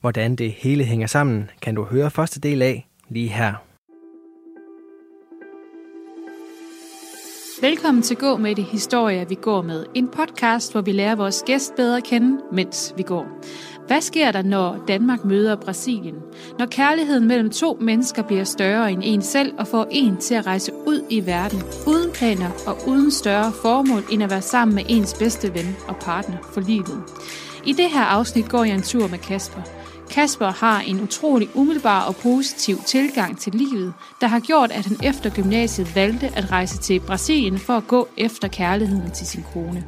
Hvordan 0.00 0.36
det 0.36 0.52
hele 0.52 0.84
hænger 0.84 1.06
sammen, 1.06 1.50
kan 1.62 1.74
du 1.74 1.84
høre 1.84 2.10
første 2.10 2.40
del 2.40 2.62
af 2.62 2.86
lige 3.08 3.28
her. 3.28 3.65
Velkommen 7.60 8.02
til 8.02 8.16
Gå 8.16 8.36
med 8.36 8.54
det 8.54 8.64
historie, 8.64 9.28
vi 9.28 9.34
går 9.34 9.62
med. 9.62 9.86
En 9.94 10.08
podcast, 10.08 10.72
hvor 10.72 10.80
vi 10.80 10.92
lærer 10.92 11.14
vores 11.14 11.42
gæst 11.46 11.74
bedre 11.76 11.96
at 11.96 12.04
kende, 12.04 12.40
mens 12.52 12.94
vi 12.96 13.02
går. 13.02 13.26
Hvad 13.86 14.00
sker 14.00 14.32
der, 14.32 14.42
når 14.42 14.84
Danmark 14.88 15.24
møder 15.24 15.56
Brasilien? 15.56 16.14
Når 16.58 16.66
kærligheden 16.66 17.28
mellem 17.28 17.50
to 17.50 17.78
mennesker 17.80 18.22
bliver 18.22 18.44
større 18.44 18.92
end 18.92 19.02
en 19.04 19.22
selv 19.22 19.54
og 19.58 19.66
får 19.66 19.86
en 19.90 20.16
til 20.16 20.34
at 20.34 20.46
rejse 20.46 20.72
ud 20.86 21.04
i 21.10 21.26
verden, 21.26 21.62
uden 21.86 22.10
planer 22.12 22.50
og 22.66 22.88
uden 22.88 23.10
større 23.10 23.52
formål 23.62 24.02
end 24.12 24.22
at 24.22 24.30
være 24.30 24.42
sammen 24.42 24.74
med 24.74 24.84
ens 24.88 25.14
bedste 25.14 25.54
ven 25.54 25.76
og 25.88 25.96
partner 25.96 26.36
for 26.52 26.60
livet. 26.60 27.02
I 27.64 27.72
det 27.72 27.90
her 27.90 28.04
afsnit 28.04 28.48
går 28.48 28.64
jeg 28.64 28.74
en 28.74 28.82
tur 28.82 29.08
med 29.08 29.18
Kasper. 29.18 29.62
Kasper 30.10 30.50
har 30.50 30.80
en 30.80 31.00
utrolig 31.00 31.48
umiddelbar 31.54 32.06
og 32.06 32.16
positiv 32.16 32.76
tilgang 32.86 33.38
til 33.38 33.54
livet, 33.54 33.94
der 34.20 34.26
har 34.26 34.40
gjort, 34.40 34.72
at 34.72 34.86
han 34.86 34.96
efter 35.02 35.30
gymnasiet 35.30 35.96
valgte 35.96 36.26
at 36.36 36.50
rejse 36.50 36.78
til 36.78 37.00
Brasilien 37.00 37.58
for 37.58 37.72
at 37.72 37.86
gå 37.86 38.08
efter 38.16 38.48
kærligheden 38.48 39.10
til 39.10 39.26
sin 39.26 39.44
kone. 39.52 39.84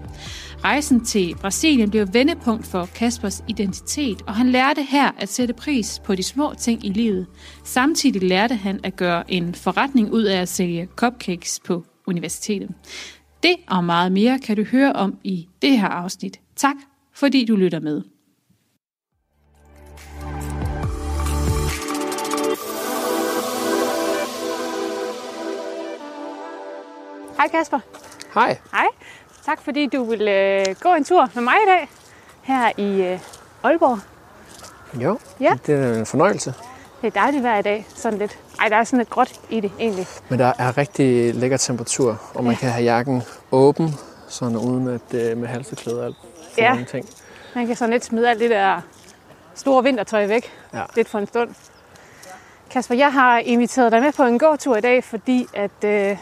Rejsen 0.64 1.05
til 1.05 1.35
Brasilien 1.41 1.91
blev 1.91 2.09
vendepunkt 2.12 2.66
for 2.66 2.89
Kaspers 2.95 3.45
identitet, 3.49 4.23
og 4.27 4.35
han 4.35 4.49
lærte 4.49 4.83
her 4.83 5.11
at 5.19 5.29
sætte 5.29 5.55
pris 5.55 6.01
på 6.05 6.14
de 6.14 6.23
små 6.23 6.55
ting 6.59 6.87
i 6.87 6.89
livet. 6.89 7.27
Samtidig 7.64 8.23
lærte 8.23 8.55
han 8.55 8.81
at 8.83 8.97
gøre 8.97 9.31
en 9.31 9.55
forretning 9.55 10.12
ud 10.12 10.23
af 10.23 10.41
at 10.41 10.49
sælge 10.49 10.89
cupcakes 10.97 11.61
på 11.64 11.85
universitetet. 12.07 12.71
Det 13.43 13.55
og 13.69 13.85
meget 13.85 14.12
mere 14.12 14.39
kan 14.39 14.57
du 14.57 14.64
høre 14.64 14.93
om 14.93 15.19
i 15.25 15.49
det 15.62 15.79
her 15.79 15.89
afsnit. 15.89 16.41
Tak, 16.57 16.77
fordi 17.14 17.45
du 17.45 17.57
lytter 17.57 17.81
med. 17.81 18.03
Hej 27.39 27.49
Kasper. 27.49 27.78
Hej. 28.34 28.59
Hej. 28.72 28.86
Tak 29.47 29.61
fordi 29.62 29.86
du 29.86 30.05
vil 30.05 30.28
øh, 30.28 30.64
gå 30.80 30.89
en 30.95 31.05
tur 31.05 31.28
med 31.34 31.43
mig 31.43 31.55
i 31.55 31.66
dag 31.70 31.89
her 32.43 32.72
i 32.76 33.03
øh, 33.03 33.20
Aalborg. 33.62 33.99
Jo, 35.03 35.18
Ja. 35.41 35.59
det 35.66 35.74
er 35.74 35.99
en 35.99 36.07
fornøjelse. 36.07 36.55
Det 37.01 37.07
er 37.07 37.11
dejligt 37.20 37.43
vejr 37.43 37.59
i 37.59 37.62
dag. 37.62 37.86
Sådan 37.95 38.18
lidt. 38.18 38.39
Ej, 38.61 38.68
der 38.68 38.76
er 38.76 38.84
sådan 38.84 38.99
lidt 38.99 39.11
gråt 39.11 39.41
i 39.51 39.61
det 39.61 39.72
egentlig. 39.80 40.07
Men 40.28 40.39
der 40.39 40.53
er 40.59 40.78
rigtig 40.78 41.34
lækker 41.34 41.57
temperatur, 41.57 42.20
og 42.34 42.45
man 42.45 42.57
kan 42.57 42.70
have 42.70 42.84
jakken 42.84 43.22
åben, 43.53 43.95
sådan 44.28 44.57
uden 44.57 44.89
at 44.89 45.14
øh, 45.14 45.36
med 45.39 45.49
halseklæder 45.49 46.01
og 46.01 46.07
alt 46.07 46.16
Ja. 46.59 46.70
mange 46.70 46.84
ting. 46.84 47.07
Man 47.55 47.66
kan 47.66 47.76
sådan 47.76 47.93
lidt 47.93 48.05
smide 48.05 48.30
alt 48.30 48.41
det 48.41 48.51
der 48.51 48.80
store 49.55 49.82
vintertøj 49.82 50.26
væk. 50.26 50.53
Ja. 50.74 50.82
Lidt 50.97 51.09
for 51.09 51.18
en 51.18 51.26
stund. 51.26 51.51
Kasper, 52.70 52.95
jeg 52.95 53.12
har 53.12 53.39
inviteret 53.39 53.93
dig 53.93 54.03
med 54.03 54.12
på 54.12 54.22
en 54.22 54.39
gåtur 54.39 54.76
i 54.76 54.80
dag, 54.80 55.05
fordi 55.05 55.47
at 55.55 55.84
øh, 55.84 56.16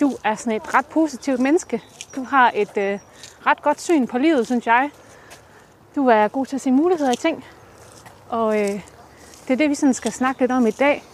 du 0.00 0.16
er 0.24 0.34
sådan 0.34 0.52
et 0.52 0.74
ret 0.74 0.86
positivt 0.86 1.40
menneske. 1.40 1.82
Du 2.16 2.24
har 2.24 2.50
et 2.54 2.76
øh, 2.76 2.98
ret 3.46 3.62
godt 3.62 3.80
syn 3.80 4.06
på 4.06 4.18
livet, 4.18 4.46
synes 4.46 4.66
jeg. 4.66 4.90
Du 5.96 6.08
er 6.08 6.28
god 6.28 6.46
til 6.46 6.56
at 6.56 6.60
se 6.60 6.70
muligheder 6.72 7.12
i 7.12 7.16
ting. 7.16 7.44
Og 8.28 8.60
øh, 8.60 8.80
det 9.46 9.50
er 9.52 9.56
det, 9.56 9.70
vi 9.70 9.74
sådan 9.74 9.94
skal 9.94 10.12
snakke 10.12 10.40
lidt 10.40 10.52
om 10.52 10.66
i 10.66 10.70
dag. 10.70 11.04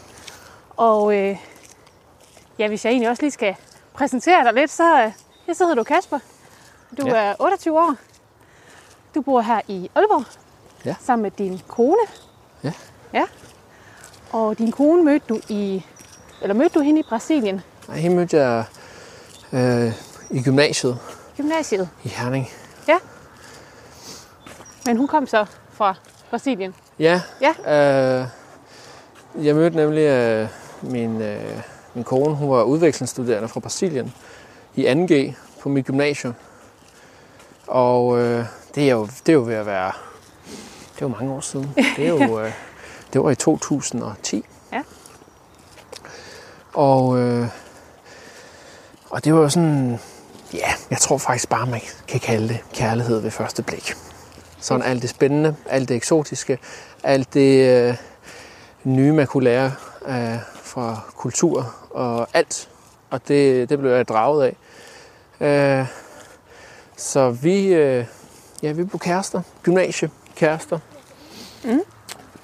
Og 0.77 1.17
øh, 1.17 1.39
ja, 2.59 2.69
hvis 2.69 2.85
jeg 2.85 2.91
egentlig 2.91 3.11
også 3.11 3.23
lige 3.23 3.31
skal 3.31 3.57
præsentere 3.95 4.45
dig 4.45 4.53
lidt, 4.55 4.71
så, 4.71 5.03
øh, 5.03 5.13
ja, 5.49 5.53
så 5.55 5.65
hedder 5.65 5.75
du 5.75 5.83
Kasper. 5.83 6.19
Du 7.01 7.07
Ja. 7.07 7.15
er 7.17 7.35
28 7.41 7.79
år. 7.81 7.95
Du 9.15 9.21
bor 9.23 9.41
her 9.41 9.61
i 9.69 9.91
Aalborg. 9.95 10.25
Ja. 10.85 10.95
Sammen 11.01 11.23
med 11.23 11.31
din 11.31 11.61
kone. 11.69 11.97
Ja. 12.65 12.73
Ja. 13.13 13.25
Og 14.33 14.59
din 14.59 14.73
kone 14.73 15.03
mødte 15.05 15.27
du 15.29 15.41
i, 15.49 15.85
eller 16.43 16.55
mødte 16.55 16.75
du 16.79 16.81
hende 16.81 17.01
i 17.01 17.05
Brasilien, 17.09 17.61
Nej, 17.89 17.99
hende 17.99 18.17
mødte 18.17 18.37
jeg 18.37 18.65
øh, 19.53 19.93
i 20.31 20.43
gymnasiet 20.43 20.99
gymnasiet. 21.37 21.89
i 22.05 22.09
Herning. 22.09 22.49
Men 24.87 24.97
hun 24.97 25.09
kom 25.09 25.27
så 25.27 25.47
fra 25.73 25.95
Brasilien. 26.31 26.75
Ja, 26.99 27.21
Ja. 27.41 28.21
Øh, 28.23 28.27
jeg 29.45 29.55
mødte 29.55 29.77
nemlig 29.77 30.01
øh, 30.03 30.49
min, 30.83 31.23
øh, 31.23 31.61
min 31.95 32.05
kone, 32.05 32.35
hun 32.35 32.51
var 32.51 32.63
udvekslingsstuderende 32.63 33.49
fra 33.49 33.61
Brasilien 33.61 34.15
i 34.75 34.87
2G 34.87 35.35
på 35.63 35.69
mit 35.69 35.87
gymnasium. 35.87 36.35
Og 37.67 38.19
øh, 38.19 38.45
det, 38.75 38.89
er 38.89 38.93
jo, 38.93 39.07
det 39.07 39.29
er 39.29 39.33
jo 39.33 39.43
ved 39.43 39.55
at 39.55 39.67
være, 39.67 39.93
det 40.95 41.03
er 41.03 41.07
jo 41.07 41.09
mange 41.09 41.33
år 41.33 41.41
siden. 41.41 41.75
Det, 41.97 42.07
er 42.07 42.09
jo, 42.09 42.41
øh, 42.41 42.53
det 43.13 43.23
var 43.25 43.31
i 43.31 43.35
2010. 43.35 44.45
Ja. 44.73 44.83
Og, 46.75 47.19
øh, 47.19 47.47
og 49.15 49.25
det 49.25 49.35
var 49.35 49.41
jo 49.41 49.49
sådan, 49.49 49.99
ja, 50.55 50.73
jeg 50.91 50.99
tror 50.99 51.19
faktisk 51.19 51.49
bare, 51.49 51.67
man 51.67 51.81
kan 52.09 52.21
kalde 52.21 52.49
det 52.49 52.59
kærlighed 52.73 53.21
ved 53.21 53.31
første 53.31 53.63
blik. 53.63 53.95
Sådan 54.59 54.83
alt 54.83 55.03
det 55.03 55.11
spændende, 55.11 55.57
alt 55.67 55.89
det 55.89 55.97
eksotiske, 55.97 56.59
alt 57.03 57.35
det 57.35 57.69
øh, 57.69 57.97
nye, 58.85 59.13
man 59.13 59.27
kunne 59.27 59.45
lære 59.45 59.73
øh, 60.07 60.39
fra 60.63 61.01
kultur 61.17 61.75
og 61.91 62.29
alt. 62.33 62.69
Og 63.11 63.29
det, 63.29 63.69
det 63.69 63.79
blev 63.79 63.91
jeg 63.91 64.09
draget 64.09 64.55
af. 65.41 65.81
Øh, 65.81 65.87
så 66.97 67.31
vi, 67.31 67.67
øh, 67.67 68.07
ja, 68.63 68.73
vi 68.73 68.85
blev 68.85 68.99
kærester. 68.99 69.43
Gymnasie 69.63 70.11
kærester. 70.37 70.79
Mm. 71.65 71.81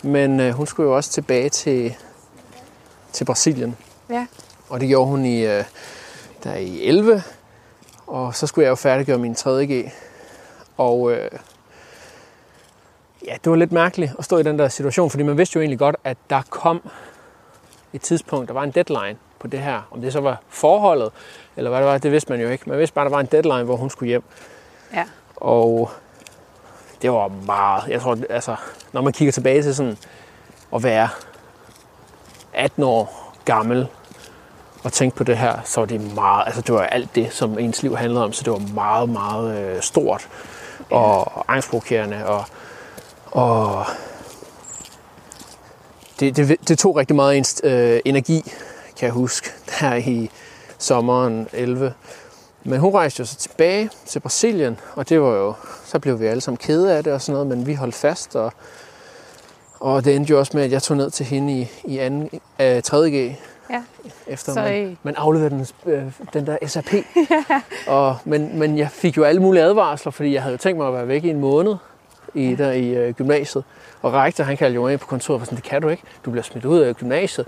Men 0.02 0.40
øh, 0.40 0.52
hun 0.52 0.66
skulle 0.66 0.88
jo 0.90 0.96
også 0.96 1.10
tilbage 1.10 1.48
til, 1.48 1.94
til 3.12 3.24
Brasilien. 3.24 3.76
Ja. 4.10 4.26
Og 4.68 4.80
det 4.80 4.88
gjorde 4.88 5.10
hun 5.10 5.24
i, 5.24 5.46
øh, 5.46 5.64
der 6.44 6.54
i 6.54 6.86
11. 6.86 7.22
Og 8.06 8.34
så 8.34 8.46
skulle 8.46 8.64
jeg 8.64 8.70
jo 8.70 8.74
færdiggøre 8.74 9.18
min 9.18 9.32
3.G. 9.32 9.90
Og 10.76 11.12
øh, 11.12 11.30
ja, 13.26 13.36
det 13.44 13.50
var 13.50 13.56
lidt 13.56 13.72
mærkeligt 13.72 14.12
at 14.18 14.24
stå 14.24 14.38
i 14.38 14.42
den 14.42 14.58
der 14.58 14.68
situation, 14.68 15.10
fordi 15.10 15.22
man 15.22 15.38
vidste 15.38 15.56
jo 15.56 15.60
egentlig 15.60 15.78
godt, 15.78 15.96
at 16.04 16.16
der 16.30 16.42
kom 16.50 16.90
et 17.92 18.00
tidspunkt, 18.00 18.48
der 18.48 18.54
var 18.54 18.62
en 18.62 18.70
deadline 18.70 19.18
på 19.38 19.46
det 19.46 19.60
her. 19.60 19.82
Om 19.90 20.00
det 20.00 20.12
så 20.12 20.20
var 20.20 20.40
forholdet, 20.48 21.12
eller 21.56 21.70
hvad 21.70 21.80
det 21.80 21.88
var, 21.88 21.98
det 21.98 22.12
vidste 22.12 22.32
man 22.32 22.40
jo 22.40 22.48
ikke. 22.48 22.68
Man 22.68 22.78
vidste 22.78 22.94
bare, 22.94 23.04
at 23.04 23.10
der 23.10 23.16
var 23.16 23.20
en 23.20 23.26
deadline, 23.26 23.64
hvor 23.64 23.76
hun 23.76 23.90
skulle 23.90 24.08
hjem. 24.08 24.22
Ja. 24.94 25.04
Og 25.36 25.90
det 27.02 27.12
var 27.12 27.28
meget, 27.28 27.88
jeg 27.88 28.00
tror, 28.00 28.18
altså, 28.30 28.56
når 28.92 29.00
man 29.00 29.12
kigger 29.12 29.32
tilbage 29.32 29.62
til 29.62 29.74
sådan 29.74 29.98
at 30.74 30.82
være 30.82 31.08
18 32.52 32.82
år 32.82 33.34
gammel 33.44 33.88
og 34.82 34.92
tænke 34.92 35.16
på 35.16 35.24
det 35.24 35.38
her, 35.38 35.58
så 35.64 35.80
var 35.80 35.86
det 35.86 36.14
meget, 36.14 36.46
altså 36.46 36.60
det 36.60 36.74
var 36.74 36.80
alt 36.80 37.14
det, 37.14 37.32
som 37.32 37.58
ens 37.58 37.82
liv 37.82 37.96
handlede 37.96 38.24
om, 38.24 38.32
så 38.32 38.42
det 38.44 38.52
var 38.52 38.74
meget, 38.74 39.08
meget 39.08 39.58
øh, 39.58 39.82
stort 39.82 40.28
og 40.90 41.44
angstprovokerende 41.48 42.26
og, 42.26 42.44
og 43.26 43.84
det, 46.20 46.36
det, 46.36 46.68
det 46.68 46.78
tog 46.78 46.96
rigtig 46.96 47.16
meget 47.16 47.38
ens 47.38 47.60
øh, 47.64 48.00
energi, 48.04 48.52
kan 48.96 49.06
jeg 49.06 49.12
huske, 49.12 49.50
her 49.80 49.94
i 49.94 50.30
sommeren 50.78 51.48
11. 51.52 51.94
Men 52.64 52.80
hun 52.80 52.94
rejste 52.94 53.20
jo 53.20 53.24
så 53.24 53.36
tilbage 53.36 53.90
til 54.06 54.20
Brasilien, 54.20 54.78
og 54.94 55.08
det 55.08 55.20
var 55.20 55.34
jo, 55.34 55.54
så 55.84 55.98
blev 55.98 56.20
vi 56.20 56.26
alle 56.26 56.40
sammen 56.40 56.56
kede 56.56 56.96
af 56.96 57.04
det 57.04 57.12
og 57.12 57.22
sådan 57.22 57.32
noget, 57.32 57.46
men 57.46 57.66
vi 57.66 57.74
holdt 57.74 57.94
fast, 57.94 58.36
og, 58.36 58.52
og 59.80 60.04
det 60.04 60.16
endte 60.16 60.30
jo 60.30 60.38
også 60.38 60.56
med, 60.56 60.64
at 60.64 60.72
jeg 60.72 60.82
tog 60.82 60.96
ned 60.96 61.10
til 61.10 61.26
hende 61.26 61.60
i, 61.60 61.68
i 61.84 61.98
anden, 61.98 62.40
øh, 62.60 62.82
3.G. 62.86 63.36
Ja. 63.70 63.82
Efter 64.26 64.52
Så, 64.52 64.60
man, 64.60 64.82
øh, 64.82 64.96
man 65.02 65.14
afleverede 65.16 65.50
den, 65.50 65.92
øh, 65.92 66.12
den 66.32 66.46
der 66.46 66.56
SAP. 66.66 66.94
og, 67.86 68.16
men, 68.24 68.58
men 68.58 68.78
jeg 68.78 68.90
fik 68.90 69.16
jo 69.16 69.24
alle 69.24 69.42
mulige 69.42 69.62
advarsler, 69.62 70.12
fordi 70.12 70.32
jeg 70.32 70.42
havde 70.42 70.52
jo 70.52 70.58
tænkt 70.58 70.78
mig 70.78 70.88
at 70.88 70.94
være 70.94 71.08
væk 71.08 71.24
i 71.24 71.30
en 71.30 71.40
måned 71.40 71.76
i, 72.34 72.54
der 72.54 72.72
i 72.72 72.88
øh, 72.88 73.14
gymnasiet. 73.14 73.64
Og 74.02 74.12
rektor, 74.12 74.44
han 74.44 74.56
kaldte 74.56 74.74
jo 74.74 74.88
ind 74.88 75.00
på 75.00 75.06
kontoret 75.06 75.40
og 75.40 75.46
sådan, 75.46 75.56
det 75.56 75.64
kan 75.64 75.82
du 75.82 75.88
ikke. 75.88 76.02
Du 76.24 76.30
bliver 76.30 76.44
smidt 76.44 76.64
ud 76.64 76.78
af 76.78 76.96
gymnasiet. 76.96 77.46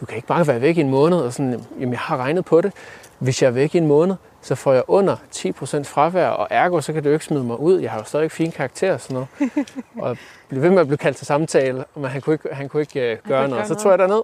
Du 0.00 0.06
kan 0.06 0.16
ikke 0.16 0.28
bare 0.28 0.46
være 0.46 0.60
væk 0.60 0.76
i 0.76 0.80
en 0.80 0.90
måned. 0.90 1.18
Og 1.18 1.32
sådan, 1.32 1.64
jamen 1.80 1.92
jeg 1.92 1.98
har 1.98 2.16
regnet 2.16 2.44
på 2.44 2.60
det. 2.60 2.72
Hvis 3.18 3.42
jeg 3.42 3.48
er 3.48 3.52
væk 3.52 3.74
i 3.74 3.78
en 3.78 3.86
måned, 3.86 4.14
så 4.42 4.54
får 4.54 4.72
jeg 4.72 4.82
under 4.88 5.16
10% 5.36 5.82
fravær, 5.82 6.28
og 6.28 6.46
ergo, 6.50 6.80
så 6.80 6.92
kan 6.92 7.04
du 7.04 7.10
ikke 7.10 7.24
smide 7.24 7.44
mig 7.44 7.60
ud. 7.60 7.80
Jeg 7.80 7.90
har 7.90 7.98
jo 7.98 8.04
stadig 8.04 8.30
fine 8.30 8.52
karakterer 8.52 8.94
og 8.94 9.00
sådan 9.00 9.14
noget. 9.14 9.66
og 10.04 10.18
blev 10.48 10.62
ved 10.62 10.70
med 10.70 10.80
at 10.80 10.86
blive 10.86 10.98
kaldt 10.98 11.16
til 11.16 11.26
samtale, 11.26 11.84
men 11.94 12.04
han 12.04 12.20
kunne 12.20 12.34
ikke, 12.34 12.48
han 12.52 12.68
kunne 12.68 12.80
ikke 12.80 13.18
uh, 13.24 13.28
gøre 13.28 13.48
noget. 13.48 13.66
Så 13.66 13.74
tog 13.74 13.90
jeg 13.90 13.98
derned, 13.98 14.22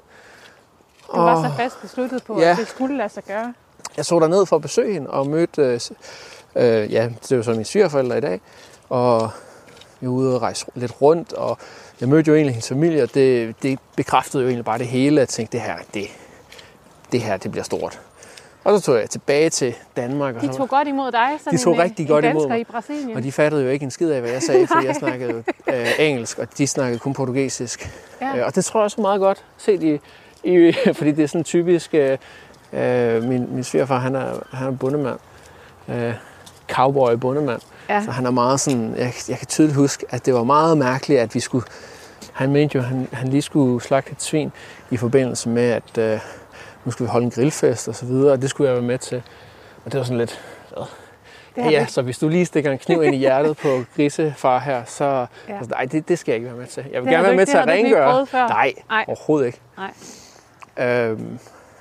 Du 1.14 1.20
var 1.20 1.48
så 1.50 1.56
fast 1.56 1.80
besluttet 1.82 2.22
på, 2.24 2.40
Ja. 2.40 2.50
at 2.50 2.56
det 2.56 2.68
skulle 2.68 2.96
lade 2.96 3.08
sig 3.08 3.22
gøre. 3.24 3.54
jeg 3.96 4.04
så 4.04 4.18
derned 4.20 4.46
for 4.46 4.56
at 4.56 4.62
besøge 4.62 4.92
hende 4.92 5.10
og 5.10 5.26
mødte, 5.26 5.62
øh, 5.62 5.80
øh, 6.82 6.92
ja, 6.92 7.08
det 7.22 7.32
jo 7.36 7.42
så 7.42 7.50
mine 7.50 7.64
svigerforældre 7.64 8.18
i 8.18 8.20
dag, 8.20 8.40
og 8.88 9.30
vi 10.00 10.06
var 10.06 10.12
ude 10.12 10.34
og 10.34 10.42
rejse 10.42 10.66
lidt 10.74 11.02
rundt, 11.02 11.32
og 11.32 11.58
jeg 12.00 12.08
mødte 12.08 12.28
jo 12.28 12.34
egentlig 12.34 12.54
hendes 12.54 12.68
familie, 12.68 13.02
og 13.02 13.14
det, 13.14 13.54
det 13.62 13.78
bekræftede 13.96 14.42
jo 14.42 14.48
egentlig 14.48 14.64
bare 14.64 14.78
det 14.78 14.86
hele, 14.86 15.16
at 15.16 15.20
jeg 15.20 15.28
tænkte, 15.28 15.52
det 15.58 15.66
her, 15.66 15.76
det, 15.94 16.04
det 17.12 17.20
her, 17.20 17.36
det 17.36 17.50
bliver 17.50 17.64
stort. 17.64 18.00
Og 18.64 18.78
så 18.78 18.84
tog 18.84 18.98
jeg 19.00 19.10
tilbage 19.10 19.50
til 19.50 19.74
Danmark, 19.96 20.34
og, 20.36 20.40
De 20.42 20.46
så, 20.46 20.52
tog 20.58 20.68
godt 20.68 20.88
imod 20.88 21.12
dig, 21.12 21.28
sådan 21.44 21.58
De 21.58 21.62
tog 21.64 21.74
en, 21.74 21.80
rigtig 21.80 22.02
en 22.02 22.08
godt 22.08 22.24
imod 22.24 22.48
mig. 22.48 22.60
i 22.60 22.64
Brasilien. 22.64 23.16
og 23.16 23.22
de 23.22 23.32
fattede 23.32 23.62
jo 23.64 23.68
ikke 23.70 23.82
en 23.84 23.90
skid 23.90 24.10
af, 24.10 24.20
hvad 24.20 24.30
jeg 24.30 24.42
sagde, 24.42 24.66
fordi 24.66 24.86
jeg 24.86 24.96
snakkede 25.04 25.44
øh, 25.66 25.86
engelsk, 25.98 26.38
og 26.38 26.58
de 26.58 26.66
snakkede 26.66 26.98
kun 26.98 27.12
portugisisk. 27.12 27.90
Ja. 28.20 28.36
Øh, 28.36 28.46
og 28.46 28.54
det 28.54 28.64
tror 28.64 28.80
jeg 28.80 28.84
også 28.84 29.00
meget 29.00 29.20
godt 29.20 29.44
set 29.58 29.82
i, 29.82 30.00
i 30.44 30.72
fordi 30.98 31.12
det 31.12 31.22
er 31.22 31.26
sådan 31.28 31.44
typisk, 31.44 31.94
øh, 31.94 32.18
øh, 32.72 33.22
min, 33.24 33.54
min 33.54 33.64
svigerfar, 33.64 33.98
han 33.98 34.14
er, 34.14 34.26
han 34.52 34.66
er 34.66 34.76
bondemand, 34.76 35.18
øh, 35.88 36.14
cowboy 36.70 37.12
bondemand, 37.14 37.60
Ja. 37.88 38.02
så 38.04 38.10
han 38.10 38.26
er 38.26 38.30
meget 38.30 38.60
sådan, 38.60 38.94
jeg, 38.96 39.12
jeg 39.28 39.38
kan 39.38 39.46
tydeligt 39.46 39.76
huske, 39.76 40.06
at 40.10 40.26
det 40.26 40.34
var 40.34 40.44
meget 40.44 40.78
mærkeligt, 40.78 41.20
at 41.20 41.34
vi 41.34 41.40
skulle, 41.40 41.64
han 42.32 42.52
mente 42.52 42.76
jo, 42.76 42.80
at 42.80 42.86
han, 42.88 43.08
han 43.12 43.28
lige 43.28 43.42
skulle 43.42 43.82
slagte 43.82 44.12
et 44.12 44.22
svin 44.22 44.52
i 44.90 44.96
forbindelse 44.96 45.48
med, 45.48 45.70
at 45.70 45.98
øh, 45.98 46.18
nu 46.84 46.90
skulle 46.90 47.08
vi 47.08 47.10
holde 47.10 47.24
en 47.24 47.30
grillfest 47.30 47.88
og 47.88 47.94
så 47.94 48.06
videre, 48.06 48.32
og 48.32 48.42
det 48.42 48.50
skulle 48.50 48.68
jeg 48.68 48.74
være 48.76 48.86
med 48.86 48.98
til. 48.98 49.22
Og 49.84 49.92
det 49.92 49.98
var 49.98 50.04
sådan 50.04 50.18
lidt, 50.18 50.40
det 51.56 51.70
ja, 51.70 51.86
så 51.86 52.02
hvis 52.02 52.18
du 52.18 52.28
lige 52.28 52.46
stikker 52.46 52.72
en 52.72 52.78
kniv 52.78 53.02
ind 53.02 53.14
i 53.14 53.18
hjertet 53.18 53.56
på 53.56 53.68
grisefar 53.96 54.58
her, 54.58 54.82
så, 54.86 55.04
Ja. 55.04 55.54
altså, 55.56 55.70
nej, 55.70 55.84
det, 55.84 56.08
det 56.08 56.18
skal 56.18 56.32
jeg 56.32 56.36
ikke 56.36 56.48
være 56.48 56.56
med 56.58 56.66
til. 56.66 56.84
Jeg 56.92 57.02
vil 57.02 57.06
Det 57.06 57.12
gerne 57.16 57.26
være 57.26 57.36
med 57.36 57.46
til 57.46 57.56
at 57.56 57.66
rengøre. 57.68 58.26
Nej, 58.32 58.74
Nej. 58.90 59.04
overhovedet 59.08 59.46
ikke. 59.46 59.60
Nej. 59.76 59.90
Øhm, 60.78 61.38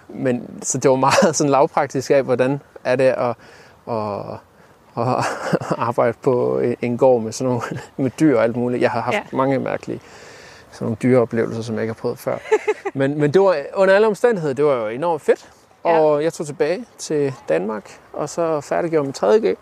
men 0.08 0.60
så 0.62 0.78
det 0.78 0.92
var 0.92 0.98
meget 0.98 1.36
sådan 1.36 1.52
lavpraktisk 1.52 2.12
af, 2.12 2.24
hvordan 2.24 2.62
er 2.84 2.96
det 2.96 3.04
at, 3.04 3.36
at, 3.90 4.40
at 4.98 5.26
arbejde 5.90 6.18
på 6.22 6.62
en 6.82 6.98
gård 6.98 7.22
med 7.22 7.32
sådan 7.32 7.50
nogle 7.50 7.62
med 7.98 8.12
dyr 8.20 8.38
og 8.38 8.44
alt 8.44 8.56
muligt. 8.56 8.82
Jeg 8.82 8.92
har 8.92 9.02
haft 9.02 9.16
ja. 9.16 9.24
mange 9.32 9.60
mærkelige 9.60 10.02
sådan 10.72 10.86
nogle 10.86 10.98
dyreoplevelser, 11.04 11.62
som 11.62 11.76
jeg 11.76 11.84
ikke 11.84 11.94
har 11.94 12.02
prøvet 12.02 12.20
før. 12.20 12.38
men, 12.94 13.20
men 13.20 13.34
det 13.34 13.42
var 13.42 13.58
under 13.76 13.96
alle 13.96 14.08
omstændigheder, 14.08 14.54
det 14.54 14.66
var 14.66 14.76
jo 14.76 14.88
enormt 14.88 15.22
fedt. 15.22 15.50
Ja. 15.86 16.00
Og 16.00 16.24
jeg 16.24 16.34
tog 16.34 16.46
tilbage 16.46 16.86
til 16.98 17.34
Danmark, 17.50 18.00
og 18.14 18.30
så 18.30 18.62
færdiggjorde 18.62 19.04
min 19.04 19.14
3.G. 19.18 19.58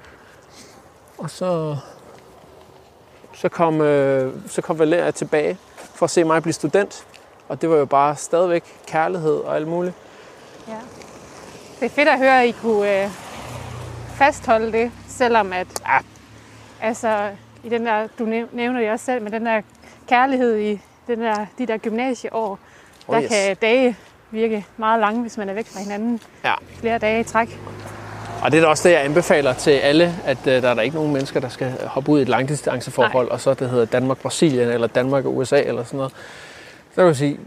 Og 1.18 1.30
så, 1.30 1.78
så 3.34 3.50
kom, 3.50 3.82
øh, 3.82 4.34
så 4.48 4.62
kom 4.62 4.80
Valeria 4.80 5.12
tilbage 5.12 5.58
for 5.78 6.04
at 6.04 6.10
se 6.10 6.24
mig 6.24 6.42
blive 6.42 6.54
student. 6.54 7.06
Og 7.50 7.62
det 7.62 7.70
var 7.70 7.76
jo 7.78 7.86
bare 7.86 8.16
stadigvæk 8.16 8.64
kærlighed 8.88 9.34
og 9.36 9.56
alt 9.56 9.68
muligt. 9.68 9.96
Ja. 10.68 10.74
Det 11.80 11.86
er 11.86 11.90
fedt 11.90 12.08
at 12.08 12.18
høre, 12.18 12.42
at 12.42 12.48
I 12.48 12.52
kunne 12.52 13.04
øh, 13.04 13.10
fastholde 14.16 14.72
det, 14.72 14.92
selvom 15.08 15.54
at, 15.54 15.68
Ja. 15.88 15.98
altså, 16.82 17.30
i 17.64 17.70
den 17.70 17.86
der, 17.86 18.08
du 18.20 18.26
næv- 18.26 18.48
nævner 18.52 18.80
det 18.80 18.92
også 18.92 19.06
selv, 19.06 19.22
med 19.24 19.32
den 19.32 19.46
der 19.46 19.62
kærlighed 20.10 20.58
i 20.58 20.80
den 21.08 21.22
der, 21.22 21.46
de 21.58 21.66
der 21.66 21.78
gymnasieår, 21.78 22.60
Oh, 23.08 23.16
der 23.16 23.24
yes. 23.24 23.30
kan 23.30 23.56
dage 23.62 23.98
virke 24.32 24.66
meget 24.78 25.00
lange, 25.00 25.22
hvis 25.22 25.38
man 25.38 25.50
er 25.50 25.54
væk 25.54 25.68
fra 25.68 25.80
hinanden 25.80 26.20
Ja. 26.44 26.54
flere 26.80 26.98
dage 26.98 27.20
i 27.20 27.24
træk. 27.24 27.60
Og 28.44 28.52
det 28.52 28.58
er 28.58 28.62
da 28.62 28.68
også 28.68 28.88
det, 28.90 28.94
jeg 28.96 29.04
anbefaler 29.06 29.54
til 29.54 29.72
alle, 29.72 30.16
at 30.26 30.38
øh, 30.48 30.62
der 30.62 30.70
er 30.70 30.74
der 30.74 30.82
ikke 30.82 30.96
nogen 30.96 31.14
mennesker, 31.14 31.40
der 31.40 31.50
skal 31.50 31.74
hoppe 31.88 32.12
ud 32.12 32.20
i 32.20 32.22
et 32.22 32.30
langdistanceforhold, 32.30 33.30
og 33.32 33.40
så 33.42 33.54
det 33.54 33.70
hedder 33.70 33.86
Danmark-Brasilien, 33.86 34.70
eller 34.70 34.88
Danmark 34.88 35.26
og 35.26 35.38
USA, 35.38 35.62
eller 35.62 35.84
sådan 35.84 35.98
noget. 35.98 36.14
Så 36.98 37.02
kan 37.04 37.08
du 37.08 37.14
sige, 37.18 37.40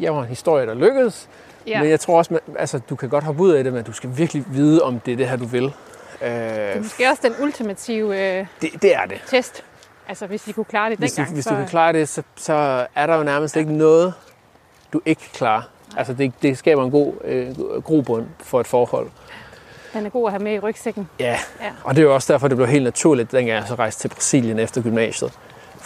jeg 0.00 0.14
var 0.14 0.22
en 0.22 0.28
historie, 0.28 0.66
der 0.66 0.74
lykkedes, 0.74 1.28
Ja. 1.66 1.80
men 1.80 1.90
jeg 1.90 2.00
tror 2.00 2.18
også, 2.18 2.32
man, 2.34 2.40
altså, 2.58 2.78
du 2.90 2.96
kan 2.96 3.08
godt 3.08 3.24
hoppe 3.24 3.42
ud 3.42 3.50
af 3.52 3.64
det, 3.64 3.72
men 3.72 3.84
du 3.84 3.92
skal 3.92 4.10
virkelig 4.16 4.44
vide, 4.48 4.82
om 4.82 5.00
det 5.00 5.12
er 5.12 5.16
det 5.16 5.28
her, 5.28 5.36
du 5.36 5.44
vil. 5.44 5.62
Det 5.62 5.72
er 6.20 6.74
Øh, 6.76 6.82
måske 6.82 7.08
også 7.10 7.22
den 7.22 7.34
ultimative 7.42 8.38
øh, 8.38 8.46
det, 8.60 8.70
det 8.82 8.94
er 8.94 9.06
det. 9.06 9.20
test. 9.26 9.64
Altså, 10.08 10.26
hvis 10.26 10.42
de 10.42 10.52
kunne 10.52 10.64
klare 10.64 10.90
det 10.90 10.98
Hvis, 10.98 11.12
du, 11.12 11.16
dengang. 11.16 11.34
hvis 11.34 11.44
så, 11.44 11.50
du 11.50 11.56
kan 11.56 11.66
klare 11.68 11.92
det, 11.92 12.08
så, 12.08 12.22
så 12.36 12.86
er 12.94 13.06
der 13.06 13.16
jo 13.16 13.22
nærmest 13.22 13.56
ikke 13.56 13.72
noget, 13.72 14.14
du 14.92 15.00
ikke 15.06 15.20
kan 15.20 15.30
klare. 15.34 15.62
Altså, 15.96 16.12
det, 16.12 16.32
det 16.42 16.58
skaber 16.58 16.84
en 16.84 16.90
god 16.90 17.12
øh, 17.24 17.80
grobund 17.82 18.26
for 18.38 18.60
et 18.60 18.66
forhold. 18.66 19.08
Den 19.92 20.06
er 20.06 20.10
god 20.10 20.26
at 20.28 20.32
have 20.32 20.42
med 20.42 20.52
i 20.54 20.58
rygsækken. 20.58 21.08
Ja. 21.20 21.38
Ja. 21.62 21.70
og 21.84 21.94
det 21.96 22.02
er 22.02 22.06
jo 22.06 22.14
også 22.14 22.32
derfor, 22.32 22.48
det 22.48 22.56
blev 22.56 22.68
helt 22.68 22.84
naturligt, 22.84 23.32
dengang 23.32 23.48
jeg 23.58 23.64
så 23.68 23.74
rejste 23.74 24.00
til 24.02 24.08
Brasilien 24.14 24.58
efter 24.58 24.82
gymnasiet. 24.82 25.32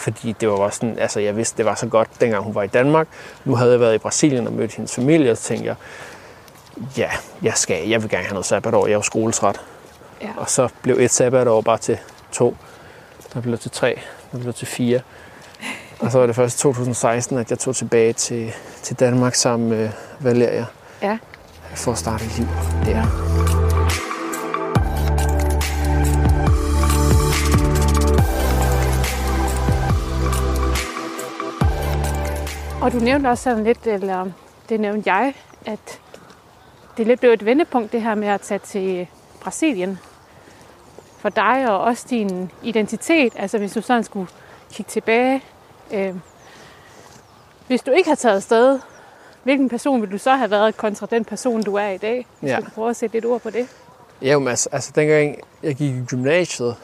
Fordi 0.00 0.32
det 0.40 0.48
var 0.48 0.54
også 0.54 0.76
sådan, 0.76 0.98
altså 0.98 1.20
jeg 1.20 1.36
vidste, 1.36 1.56
det 1.56 1.64
var 1.64 1.74
så 1.74 1.86
godt, 1.86 2.08
dengang 2.20 2.44
hun 2.44 2.54
var 2.54 2.62
i 2.62 2.66
Danmark. 2.66 3.08
Nu 3.44 3.54
havde 3.54 3.70
jeg 3.70 3.80
været 3.80 3.94
i 3.94 3.98
Brasilien 3.98 4.46
og 4.46 4.52
mødt 4.52 4.74
hendes 4.74 4.94
familie, 4.94 5.30
og 5.30 5.36
så 5.36 5.42
tænkte 5.42 5.66
jeg, 5.66 5.76
ja, 6.96 7.10
jeg 7.42 7.52
skal, 7.54 7.88
jeg 7.88 8.02
vil 8.02 8.10
gerne 8.10 8.24
have 8.24 8.32
noget 8.32 8.46
sabbatår, 8.46 8.86
jeg 8.86 8.92
er 8.92 8.96
jo 8.96 9.02
skoletræt. 9.02 9.60
Ja. 10.22 10.28
Og 10.36 10.50
så 10.50 10.68
blev 10.82 10.96
et 10.98 11.10
sabbatår 11.10 11.60
bare 11.60 11.78
til 11.78 11.98
to, 12.32 12.56
der 13.34 13.40
blev 13.40 13.58
til 13.58 13.70
tre, 13.70 14.00
der 14.32 14.38
blev 14.38 14.52
til 14.52 14.66
fire. 14.66 15.00
Og 16.00 16.12
så 16.12 16.18
var 16.18 16.26
det 16.26 16.36
først 16.36 16.56
i 16.56 16.58
2016, 16.58 17.38
at 17.38 17.50
jeg 17.50 17.58
tog 17.58 17.76
tilbage 17.76 18.12
til, 18.12 18.52
til 18.82 19.00
Danmark 19.00 19.34
sammen 19.34 19.68
med 19.68 19.90
Valeria. 20.20 20.66
Ja. 21.02 21.18
For 21.74 21.92
at 21.92 21.98
starte 21.98 22.24
et 22.24 22.38
liv 22.38 22.46
der. 22.84 23.59
Og 32.82 32.92
du 32.92 32.98
nævnte 32.98 33.28
også 33.28 33.42
sådan 33.44 33.64
lidt, 33.64 33.86
eller 33.86 34.26
det 34.68 34.80
nævnte 34.80 35.12
jeg, 35.12 35.34
at 35.66 36.00
det 36.96 37.06
lidt 37.06 37.20
blev 37.20 37.32
et 37.32 37.44
vendepunkt, 37.44 37.92
det 37.92 38.02
her 38.02 38.14
med 38.14 38.28
at 38.28 38.40
tage 38.40 38.58
til 38.58 39.06
Brasilien. 39.40 39.98
For 41.18 41.28
dig 41.28 41.68
og 41.70 41.80
også 41.80 42.06
din 42.10 42.50
identitet, 42.62 43.32
altså 43.36 43.58
hvis 43.58 43.72
du 43.72 43.80
sådan 43.80 44.04
skulle 44.04 44.28
kigge 44.72 44.90
tilbage. 44.90 45.42
Øh, 45.92 46.14
hvis 47.66 47.82
du 47.82 47.90
ikke 47.90 48.08
havde 48.08 48.20
taget 48.20 48.36
afsted, 48.36 48.78
hvilken 49.42 49.68
person 49.68 50.00
ville 50.00 50.12
du 50.12 50.18
så 50.18 50.30
have 50.36 50.50
været 50.50 50.76
kontra 50.76 51.06
den 51.10 51.24
person, 51.24 51.62
du 51.62 51.74
er 51.74 51.88
i 51.88 51.96
dag? 51.98 52.26
Hvis 52.40 52.50
Ja. 52.50 52.56
du 52.56 52.62
kan 52.62 52.70
prøve 52.74 52.90
at 52.90 52.96
sætte 52.96 53.16
lidt 53.16 53.24
ord 53.24 53.40
på 53.40 53.50
det. 53.50 53.68
Ja, 54.22 54.38
men 54.38 54.48
altså, 54.48 54.68
altså 54.72 54.92
dengang 54.94 55.36
jeg 55.62 55.74
gik 55.74 55.94
i 55.94 56.04
gymnasiet, 56.06 56.76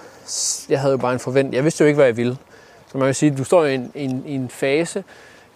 jeg 0.68 0.80
havde 0.80 0.92
jo 0.92 0.99
bare 0.99 1.12
en 1.12 1.18
forventning. 1.18 1.55
Jeg 1.55 1.64
vidste 1.64 1.84
jo 1.84 1.86
ikke, 1.88 1.97
hvad 1.97 2.07
jeg 2.07 2.16
ville. 2.16 2.36
Så 2.92 2.99
man 2.99 3.07
kan 3.07 3.14
sige, 3.14 3.36
du 3.36 3.44
står 3.44 3.64
i 3.64 3.74
en, 3.74 3.92
en, 3.94 4.22
i 4.26 4.34
en 4.34 4.49
fase 4.49 5.05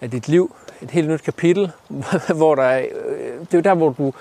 af 0.01 0.11
dit 0.11 0.29
liv, 0.29 0.55
et 0.83 0.91
helt 0.91 1.09
nyt 1.09 1.23
kapitel, 1.23 1.73
hvor 2.37 2.55
der 2.55 2.63
er, 2.63 2.87
øh, 3.07 3.41
det 3.41 3.55
er 3.55 3.59
jo 3.59 3.61
der, 3.61 3.75
hvor 3.75 3.91
du 3.91 4.13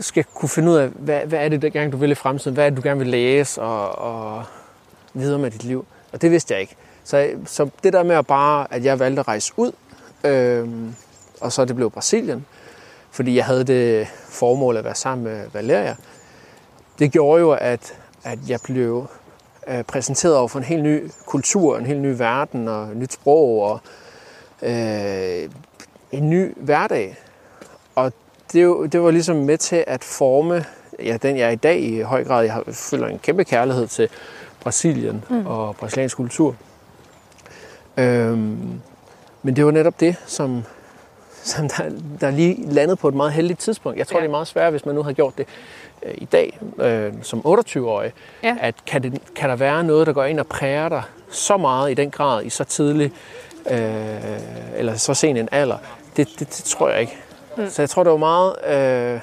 skal 0.00 0.24
kunne 0.34 0.48
finde 0.48 0.70
ud 0.70 0.76
af, 0.76 0.88
hvad, 0.88 1.20
hvad 1.20 1.38
er 1.38 1.48
det, 1.48 1.62
der 1.62 1.68
gerne 1.68 1.90
du 1.90 1.96
vil 1.96 2.10
i 2.10 2.14
fremtiden? 2.14 2.54
Hvad 2.54 2.66
er 2.66 2.70
det, 2.70 2.76
du 2.76 2.82
gerne 2.82 2.98
vil 2.98 3.08
læse 3.08 3.62
og, 3.62 3.98
og 3.98 4.44
videre 5.14 5.38
med 5.38 5.50
dit 5.50 5.64
liv? 5.64 5.86
Og 6.12 6.22
det 6.22 6.30
vidste 6.30 6.54
jeg 6.54 6.60
ikke. 6.60 6.76
Så, 7.04 7.30
så 7.46 7.68
det 7.84 7.92
der 7.92 8.02
med 8.02 8.16
at 8.16 8.26
bare, 8.26 8.66
at 8.70 8.84
jeg 8.84 8.98
valgte 8.98 9.20
at 9.20 9.28
rejse 9.28 9.52
ud, 9.56 9.72
øh, 10.24 10.68
og 11.40 11.52
så 11.52 11.64
det 11.64 11.76
blev 11.76 11.90
Brasilien, 11.90 12.46
fordi 13.10 13.36
jeg 13.36 13.44
havde 13.44 13.64
det 13.64 14.06
formål 14.28 14.76
at 14.76 14.84
være 14.84 14.94
sammen 14.94 15.24
med 15.24 15.46
Valeria, 15.52 15.96
det 16.98 17.12
gjorde 17.12 17.40
jo, 17.40 17.50
at, 17.50 17.94
at 18.24 18.38
jeg 18.48 18.58
blev 18.64 19.06
øh, 19.68 19.82
præsenteret 19.82 20.36
over 20.36 20.48
for 20.48 20.58
en 20.58 20.64
helt 20.64 20.82
ny 20.82 21.10
kultur, 21.26 21.78
en 21.78 21.86
helt 21.86 22.00
ny 22.00 22.14
verden 22.18 22.68
og 22.68 22.82
et 22.82 22.96
nyt 22.96 23.12
sprog 23.12 23.62
og 23.62 23.80
øh, 24.62 25.50
en 26.12 26.30
ny 26.30 26.54
hverdag. 26.56 27.16
Og 27.94 28.12
det, 28.52 28.92
det 28.92 29.02
var 29.02 29.10
ligesom 29.10 29.36
med 29.36 29.58
til 29.58 29.84
at 29.86 30.04
forme 30.04 30.64
ja, 31.04 31.16
den, 31.22 31.36
jeg 31.38 31.46
er 31.46 31.50
i 31.50 31.56
dag 31.56 31.80
i 31.80 32.00
høj 32.00 32.24
grad. 32.24 32.44
Jeg 32.44 32.52
har- 32.52 32.64
føler 32.72 33.06
en 33.06 33.18
kæmpe 33.18 33.44
kærlighed 33.44 33.86
til 33.86 34.08
Brasilien 34.60 35.24
mm. 35.30 35.46
og 35.46 35.76
brasiliansk 35.76 36.16
kultur. 36.16 36.56
Øhm, 37.96 38.80
men 39.42 39.56
det 39.56 39.64
var 39.64 39.70
netop 39.70 40.00
det, 40.00 40.16
som, 40.26 40.64
som 41.42 41.68
der, 41.68 41.90
der 42.20 42.30
lige 42.30 42.72
landede 42.72 42.96
på 42.96 43.08
et 43.08 43.14
meget 43.14 43.32
heldigt 43.32 43.60
tidspunkt. 43.60 43.98
Jeg 43.98 44.06
tror, 44.06 44.16
ja. 44.18 44.22
det 44.22 44.28
er 44.28 44.30
meget 44.30 44.46
svært, 44.46 44.72
hvis 44.72 44.86
man 44.86 44.94
nu 44.94 45.02
havde 45.02 45.14
gjort 45.14 45.38
det 45.38 45.46
øh, 46.02 46.14
i 46.14 46.24
dag 46.24 46.58
øh, 46.78 47.12
som 47.22 47.42
28-årig. 47.46 48.12
Ja. 48.42 48.56
At 48.60 48.74
kan, 48.86 49.02
det, 49.02 49.18
kan 49.36 49.48
der 49.50 49.56
være 49.56 49.84
noget, 49.84 50.06
der 50.06 50.12
går 50.12 50.24
ind 50.24 50.40
og 50.40 50.46
præger 50.46 50.88
dig 50.88 51.02
så 51.30 51.56
meget 51.56 51.90
i 51.90 51.94
den 51.94 52.10
grad, 52.10 52.44
i 52.44 52.50
så 52.50 52.64
tidlig 52.64 53.12
øh, 53.70 54.78
eller 54.78 54.96
så 54.96 55.14
sen 55.14 55.36
en 55.36 55.48
alder? 55.52 55.78
Det, 56.16 56.28
det, 56.38 56.38
det 56.38 56.64
tror 56.64 56.88
jeg 56.90 57.00
ikke. 57.00 57.16
Mm. 57.56 57.70
Så 57.70 57.82
jeg 57.82 57.90
tror, 57.90 58.02
det 58.02 58.12
var 58.12 58.18
meget 58.18 58.66
øh, 58.66 59.20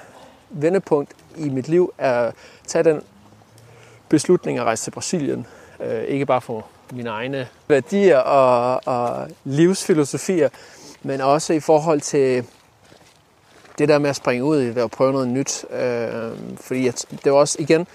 vendepunkt 0.50 1.12
i 1.38 1.50
mit 1.50 1.68
liv 1.68 1.94
at 1.98 2.34
tage 2.68 2.84
den 2.84 3.02
beslutning 4.10 4.60
at 4.60 4.66
rejse 4.66 4.84
til 4.84 4.92
Brasilien. 4.92 5.48
Øh, 5.80 6.04
ikke 6.04 6.26
bare 6.26 6.42
for 6.42 6.66
mine 6.92 7.10
egne 7.10 7.48
værdier 7.68 8.18
og, 8.18 8.82
og 8.86 9.28
livsfilosofier, 9.44 10.50
men 11.04 11.22
også 11.22 11.54
i 11.54 11.60
forhold 11.60 12.02
til 12.02 12.46
det 13.78 13.90
der 13.90 14.00
med 14.00 14.10
at 14.10 14.16
springe 14.16 14.44
ud 14.44 14.60
i 14.60 14.68
det 14.68 14.84
og 14.84 14.92
prøve 14.92 15.12
noget 15.12 15.28
nyt. 15.28 15.66
Øh, 15.72 16.32
fordi 16.56 16.86
jeg, 16.86 16.94
det 17.24 17.32
var 17.32 17.38
også 17.38 17.58
igen, 17.60 17.88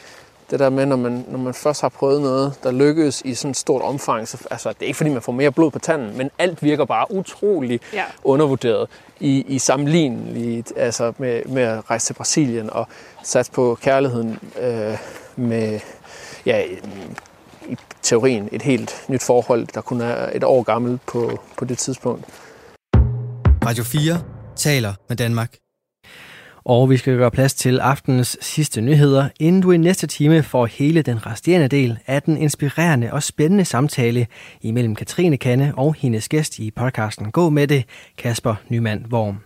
Det 0.51 0.59
der 0.59 0.71
med, 0.71 0.87
når 0.87 0.97
man, 0.97 1.25
når 1.29 1.39
man 1.39 1.55
først 1.55 1.81
har 1.81 1.89
prøvet 1.89 2.21
noget, 2.23 2.53
der 2.63 2.71
lykkes 2.73 3.23
i 3.25 3.35
sådan 3.35 3.51
et 3.51 3.57
stort 3.57 3.83
omfang, 3.83 4.29
så 4.29 4.47
altså, 4.51 4.69
det 4.69 4.83
er 4.83 4.87
ikke 4.87 4.97
fordi, 4.97 5.11
man 5.11 5.23
får 5.23 5.33
mere 5.33 5.53
blod 5.53 5.71
på 5.71 5.79
tanden, 5.79 6.17
men 6.19 6.31
alt 6.39 6.63
virker 6.63 6.85
bare 6.85 7.07
utrolig 7.13 7.81
Ja. 7.93 8.05
undervurderet 8.25 8.89
i, 9.21 9.45
i 9.49 9.59
sammenligneligt 9.59 10.73
altså 10.77 11.13
med, 11.19 11.45
med 11.45 11.63
at 11.63 11.91
rejse 11.91 12.07
til 12.07 12.15
Brasilien 12.15 12.71
og 12.71 12.89
satse 13.25 13.53
på 13.53 13.79
kærligheden 13.83 14.39
øh, 14.61 14.99
med, 15.37 15.81
ja, 16.47 16.63
i 17.69 17.77
teorien 18.03 18.49
et 18.53 18.63
helt 18.63 19.05
nyt 19.09 19.23
forhold, 19.23 19.67
der 19.75 19.81
kun 19.81 20.01
er 20.01 20.31
et 20.35 20.45
år 20.45 20.63
gammelt 20.63 21.07
på, 21.07 21.41
på 21.57 21.65
det 21.65 21.79
tidspunkt. 21.79 22.25
Radio 23.67 23.85
4 23.85 24.23
taler 24.57 24.95
med 25.09 25.17
Danmark. 25.17 25.51
Og 26.69 26.91
vi 26.91 26.97
skal 26.97 27.17
gøre 27.17 27.31
plads 27.31 27.55
til 27.55 27.81
aftenens 27.81 28.39
sidste 28.41 28.81
nyheder, 28.81 29.29
inden 29.41 29.63
du 29.63 29.71
i 29.71 29.77
næste 29.77 30.07
time 30.07 30.43
får 30.43 30.67
hele 30.67 31.03
den 31.03 31.27
resterende 31.27 31.69
del 31.69 31.99
af 32.07 32.23
den 32.23 32.37
inspirerende 32.37 33.13
og 33.13 33.23
spændende 33.23 33.65
samtale 33.65 34.27
imellem 34.61 34.95
Katrine 34.95 35.37
Kanne 35.37 35.73
og 35.77 35.95
hendes 35.95 36.29
gæst 36.29 36.59
i 36.59 36.71
podcasten 36.71 37.31
Gå 37.31 37.51
med 37.51 37.67
det, 37.67 37.85
Kasper 38.19 38.55
Nyman 38.69 39.07
Worm. 39.13 39.39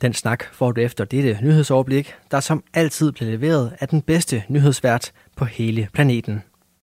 Den 0.00 0.14
snak 0.14 0.44
får 0.52 0.72
du 0.72 0.80
efter 0.80 1.04
dette 1.04 1.38
nyhedsoverblik, 1.42 2.14
der 2.30 2.40
som 2.40 2.64
altid 2.74 3.12
bliver 3.12 3.30
leveret 3.30 3.72
af 3.80 3.88
den 3.88 4.02
bedste 4.02 4.42
nyhedsvært 4.48 5.12
på 5.36 5.44
hele 5.44 5.88
planeten. 5.92 6.42